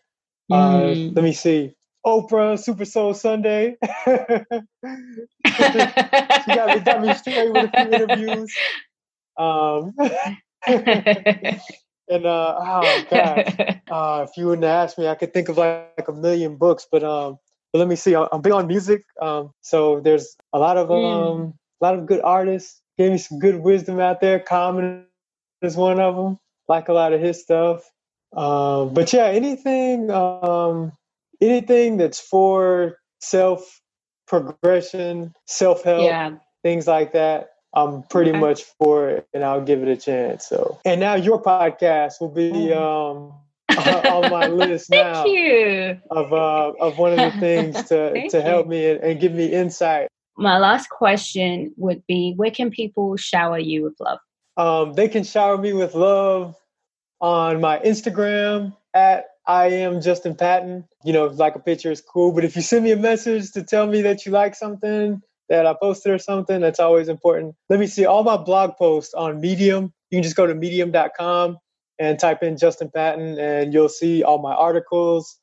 Uh, 0.51 0.82
mm. 0.82 1.16
let 1.16 1.24
me 1.24 1.32
see. 1.32 1.74
Oprah 2.05 2.57
Super 2.57 2.85
Soul 2.85 3.13
Sunday. 3.13 3.77
she 4.05 4.11
got 6.47 6.75
me, 6.75 6.79
got 6.79 7.01
me 7.01 7.13
straight 7.13 7.51
with 7.51 7.69
a 7.71 7.71
few 7.71 7.93
interviews. 7.93 8.55
Um, 9.37 9.93
and 12.09 12.25
uh, 12.25 12.55
oh 12.59 13.03
god, 13.09 13.81
uh, 13.89 14.25
if 14.27 14.37
you 14.37 14.47
wouldn't 14.47 14.65
ask 14.65 14.97
me, 14.97 15.07
I 15.07 15.15
could 15.15 15.33
think 15.33 15.49
of 15.49 15.57
like, 15.57 15.93
like, 15.97 16.07
a 16.07 16.13
million 16.13 16.57
books. 16.57 16.87
But 16.91 17.03
um, 17.03 17.37
but 17.71 17.79
let 17.79 17.87
me 17.87 17.95
see. 17.95 18.15
I'm 18.15 18.41
big 18.41 18.53
on 18.53 18.67
music. 18.67 19.03
Um, 19.21 19.51
so 19.61 19.99
there's 19.99 20.35
a 20.53 20.59
lot 20.59 20.77
of 20.77 20.89
mm. 20.89 20.93
um, 20.93 21.39
mm. 21.39 21.53
a 21.81 21.85
lot 21.85 21.95
of 21.95 22.05
good 22.05 22.21
artists. 22.21 22.81
Gave 22.97 23.11
me 23.11 23.17
some 23.17 23.39
good 23.39 23.55
wisdom 23.55 23.99
out 23.99 24.19
there. 24.19 24.39
Common 24.39 25.05
is 25.61 25.75
one 25.75 25.99
of 25.99 26.15
them. 26.15 26.39
Like 26.67 26.89
a 26.89 26.93
lot 26.93 27.13
of 27.13 27.21
his 27.21 27.41
stuff. 27.41 27.89
Um, 28.35 28.93
but 28.93 29.11
yeah, 29.13 29.25
anything 29.25 30.11
um, 30.11 30.91
anything 31.41 31.97
that's 31.97 32.19
for 32.19 32.97
self 33.19 33.81
progression, 34.27 35.33
self 35.45 35.83
help, 35.83 36.03
yeah. 36.03 36.35
things 36.63 36.87
like 36.87 37.13
that. 37.13 37.49
I'm 37.73 38.03
pretty 38.03 38.31
okay. 38.31 38.39
much 38.39 38.63
for 38.79 39.09
it, 39.09 39.27
and 39.33 39.43
I'll 39.43 39.61
give 39.61 39.83
it 39.83 39.87
a 39.87 39.97
chance. 39.97 40.47
So, 40.47 40.79
and 40.85 40.99
now 40.99 41.15
your 41.15 41.41
podcast 41.41 42.19
will 42.19 42.29
be 42.29 42.51
mm. 42.51 42.75
um, 42.75 43.33
on 44.05 44.31
my 44.31 44.47
list 44.47 44.89
now 44.89 45.23
Thank 45.23 45.37
you. 45.37 45.99
of 46.09 46.33
uh, 46.33 46.73
of 46.79 46.97
one 46.97 47.11
of 47.11 47.33
the 47.33 47.39
things 47.39 47.83
to 47.89 48.27
to 48.29 48.41
help 48.41 48.67
me 48.67 48.89
and, 48.89 49.01
and 49.01 49.19
give 49.19 49.33
me 49.33 49.45
insight. 49.45 50.07
My 50.37 50.57
last 50.57 50.89
question 50.89 51.73
would 51.77 52.03
be: 52.07 52.33
Where 52.35 52.51
can 52.51 52.71
people 52.71 53.17
shower 53.17 53.59
you 53.59 53.83
with 53.83 53.95
love? 53.99 54.19
Um, 54.57 54.93
they 54.93 55.07
can 55.07 55.23
shower 55.23 55.57
me 55.57 55.73
with 55.73 55.93
love 55.93 56.55
on 57.21 57.61
my 57.61 57.79
Instagram 57.79 58.75
at 58.93 59.25
I 59.49 59.69
am 59.69 59.99
Justin 59.99 60.35
Patton. 60.35 60.87
You 61.03 61.11
know, 61.11 61.25
like 61.25 61.55
a 61.55 61.59
picture 61.59 61.91
is 61.91 62.01
cool, 62.01 62.31
but 62.33 62.45
if 62.45 62.55
you 62.55 62.61
send 62.61 62.83
me 62.83 62.91
a 62.91 62.95
message 62.95 63.51
to 63.53 63.63
tell 63.63 63.87
me 63.87 64.03
that 64.03 64.23
you 64.23 64.31
like 64.31 64.53
something 64.53 65.23
that 65.49 65.65
I 65.65 65.73
posted 65.73 66.11
or 66.11 66.19
something, 66.19 66.61
that's 66.61 66.79
always 66.79 67.09
important. 67.09 67.55
Let 67.67 67.79
me 67.79 67.87
see 67.87 68.05
all 68.05 68.23
my 68.23 68.37
blog 68.37 68.77
posts 68.77 69.15
on 69.15 69.41
Medium. 69.41 69.91
You 70.11 70.17
can 70.17 70.23
just 70.23 70.35
go 70.35 70.45
to 70.45 70.53
medium.com 70.53 71.57
and 71.97 72.19
type 72.19 72.43
in 72.43 72.57
Justin 72.57 72.91
Patton, 72.93 73.39
and 73.39 73.73
you'll 73.73 73.89
see 73.89 74.21
all 74.21 74.37
my 74.37 74.53
articles. 74.53 75.39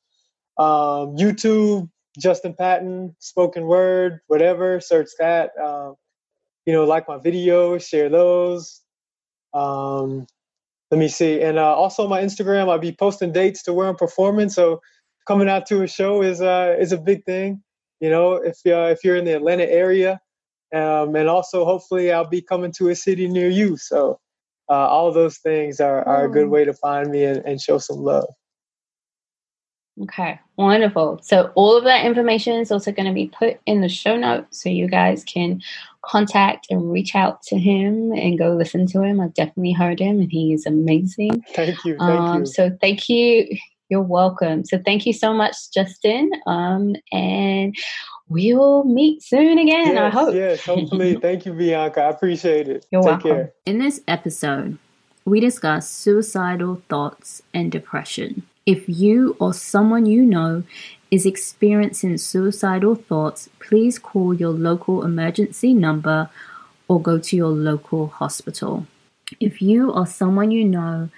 Um, 0.56 1.16
YouTube, 1.16 1.90
Justin 2.16 2.54
Patton, 2.54 3.16
spoken 3.18 3.66
word, 3.66 4.20
whatever, 4.28 4.78
search 4.78 5.08
that. 5.18 5.50
Um, 5.58 5.96
you 6.64 6.72
know, 6.72 6.84
like 6.84 7.08
my 7.08 7.18
videos, 7.18 7.88
share 7.88 8.08
those. 8.08 8.82
Um, 9.52 10.28
let 10.90 10.98
me 10.98 11.08
see. 11.08 11.40
And 11.42 11.58
uh, 11.58 11.74
also 11.74 12.06
my 12.06 12.22
Instagram, 12.22 12.68
I'll 12.70 12.78
be 12.78 12.92
posting 12.92 13.32
dates 13.32 13.62
to 13.64 13.72
where 13.72 13.88
I'm 13.88 13.96
performing. 13.96 14.48
So 14.48 14.80
coming 15.26 15.48
out 15.48 15.66
to 15.66 15.82
a 15.82 15.88
show 15.88 16.22
is 16.22 16.40
uh, 16.40 16.76
is 16.78 16.92
a 16.92 16.98
big 16.98 17.24
thing. 17.24 17.62
You 18.00 18.10
know, 18.10 18.34
if 18.34 18.58
uh, 18.66 18.90
if 18.90 19.02
you're 19.02 19.16
in 19.16 19.24
the 19.24 19.34
Atlanta 19.34 19.64
area, 19.70 20.20
um, 20.74 21.16
and 21.16 21.28
also 21.28 21.64
hopefully 21.64 22.12
I'll 22.12 22.28
be 22.28 22.42
coming 22.42 22.72
to 22.72 22.90
a 22.90 22.94
city 22.94 23.28
near 23.28 23.48
you. 23.48 23.76
So 23.76 24.20
uh, 24.68 24.74
all 24.74 25.12
those 25.12 25.38
things 25.38 25.80
are, 25.80 26.06
are 26.06 26.26
a 26.26 26.30
good 26.30 26.48
way 26.48 26.64
to 26.64 26.72
find 26.72 27.10
me 27.10 27.24
and, 27.24 27.38
and 27.44 27.60
show 27.60 27.78
some 27.78 27.98
love. 27.98 28.28
Okay, 30.02 30.38
wonderful. 30.56 31.20
So 31.22 31.52
all 31.54 31.76
of 31.76 31.84
that 31.84 32.04
information 32.04 32.60
is 32.60 32.70
also 32.70 32.92
going 32.92 33.06
to 33.06 33.14
be 33.14 33.28
put 33.28 33.58
in 33.64 33.80
the 33.80 33.88
show 33.88 34.16
notes 34.16 34.60
so 34.60 34.68
you 34.68 34.88
guys 34.88 35.24
can 35.24 35.62
contact 36.06 36.66
and 36.70 36.90
reach 36.90 37.14
out 37.14 37.42
to 37.42 37.58
him 37.58 38.12
and 38.12 38.38
go 38.38 38.52
listen 38.52 38.86
to 38.88 39.02
him. 39.02 39.20
I've 39.20 39.34
definitely 39.34 39.72
heard 39.72 40.00
him 40.00 40.20
and 40.20 40.30
he 40.30 40.52
is 40.52 40.66
amazing. 40.66 41.44
Thank 41.54 41.84
you. 41.84 41.96
Thank 41.98 42.00
um, 42.00 42.40
you. 42.40 42.46
So 42.46 42.76
thank 42.80 43.08
you. 43.08 43.46
You're 43.88 44.02
welcome. 44.02 44.64
So 44.64 44.78
thank 44.84 45.06
you 45.06 45.12
so 45.12 45.32
much, 45.32 45.56
Justin. 45.72 46.30
Um, 46.46 46.96
and 47.12 47.74
we'll 48.28 48.84
meet 48.84 49.22
soon 49.22 49.58
again, 49.58 49.94
yes, 49.94 49.98
I 49.98 50.10
hope. 50.10 50.34
Yes, 50.34 50.64
hopefully. 50.64 51.16
thank 51.22 51.46
you, 51.46 51.52
Bianca. 51.52 52.02
I 52.02 52.10
appreciate 52.10 52.68
it. 52.68 52.86
You're 52.90 53.02
Take 53.02 53.10
welcome. 53.10 53.30
Care. 53.30 53.52
In 53.64 53.78
this 53.78 54.00
episode, 54.08 54.78
we 55.24 55.40
discuss 55.40 55.88
suicidal 55.88 56.82
thoughts 56.88 57.42
and 57.54 57.70
depression. 57.70 58.42
If 58.64 58.88
you 58.88 59.36
or 59.38 59.54
someone 59.54 60.06
you 60.06 60.24
know 60.24 60.64
is 61.10 61.26
experiencing 61.26 62.18
suicidal 62.18 62.94
thoughts, 62.94 63.48
please 63.60 63.98
call 63.98 64.34
your 64.34 64.50
local 64.50 65.04
emergency 65.04 65.72
number 65.72 66.30
or 66.88 67.00
go 67.00 67.18
to 67.18 67.36
your 67.36 67.48
local 67.48 68.08
hospital. 68.08 68.86
If 69.40 69.60
you 69.60 69.90
or 69.90 70.06
someone 70.06 70.50
you 70.50 70.64
know 70.64 71.08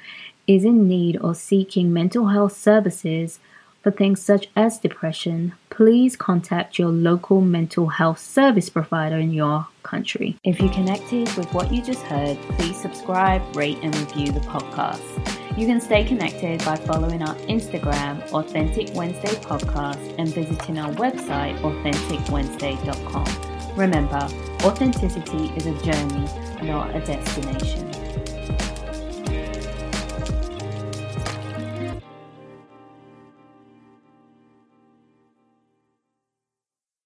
is 0.47 0.65
in 0.65 0.89
need 0.89 1.19
or 1.21 1.35
seeking 1.35 1.93
mental 1.93 2.29
health 2.29 2.57
services 2.57 3.39
for 3.83 3.91
things 3.91 4.21
such 4.21 4.49
as 4.57 4.79
depression, 4.79 5.53
please 5.71 6.17
contact 6.17 6.79
your 6.79 6.89
local 6.89 7.41
mental 7.41 7.87
health 7.89 8.19
service 8.19 8.69
provider 8.71 9.17
in 9.17 9.33
your 9.33 9.67
country. 9.83 10.37
If 10.45 10.61
you 10.61 10.69
connected 10.71 11.31
with 11.37 11.53
what 11.55 11.73
you 11.73 11.83
just 11.83 12.03
heard, 12.03 12.37
please 12.57 12.81
subscribe, 12.81 13.43
rate, 13.55 13.79
and 13.83 13.95
review 13.97 14.33
the 14.33 14.41
podcast. 14.41 15.48
You 15.59 15.67
can 15.67 15.81
stay 15.81 16.05
connected 16.05 16.65
by 16.65 16.77
following 16.77 17.21
our 17.21 17.35
Instagram, 17.49 18.23
Authentic 18.31 18.95
Wednesday 18.95 19.35
Podcast, 19.41 20.15
and 20.17 20.33
visiting 20.33 20.79
our 20.79 20.93
website, 20.93 21.59
AuthenticWednesday.com. 21.63 23.77
Remember, 23.77 24.29
authenticity 24.63 25.53
is 25.57 25.67
a 25.67 25.75
journey, 25.83 26.29
not 26.63 26.95
a 26.95 27.01
destination. 27.01 27.98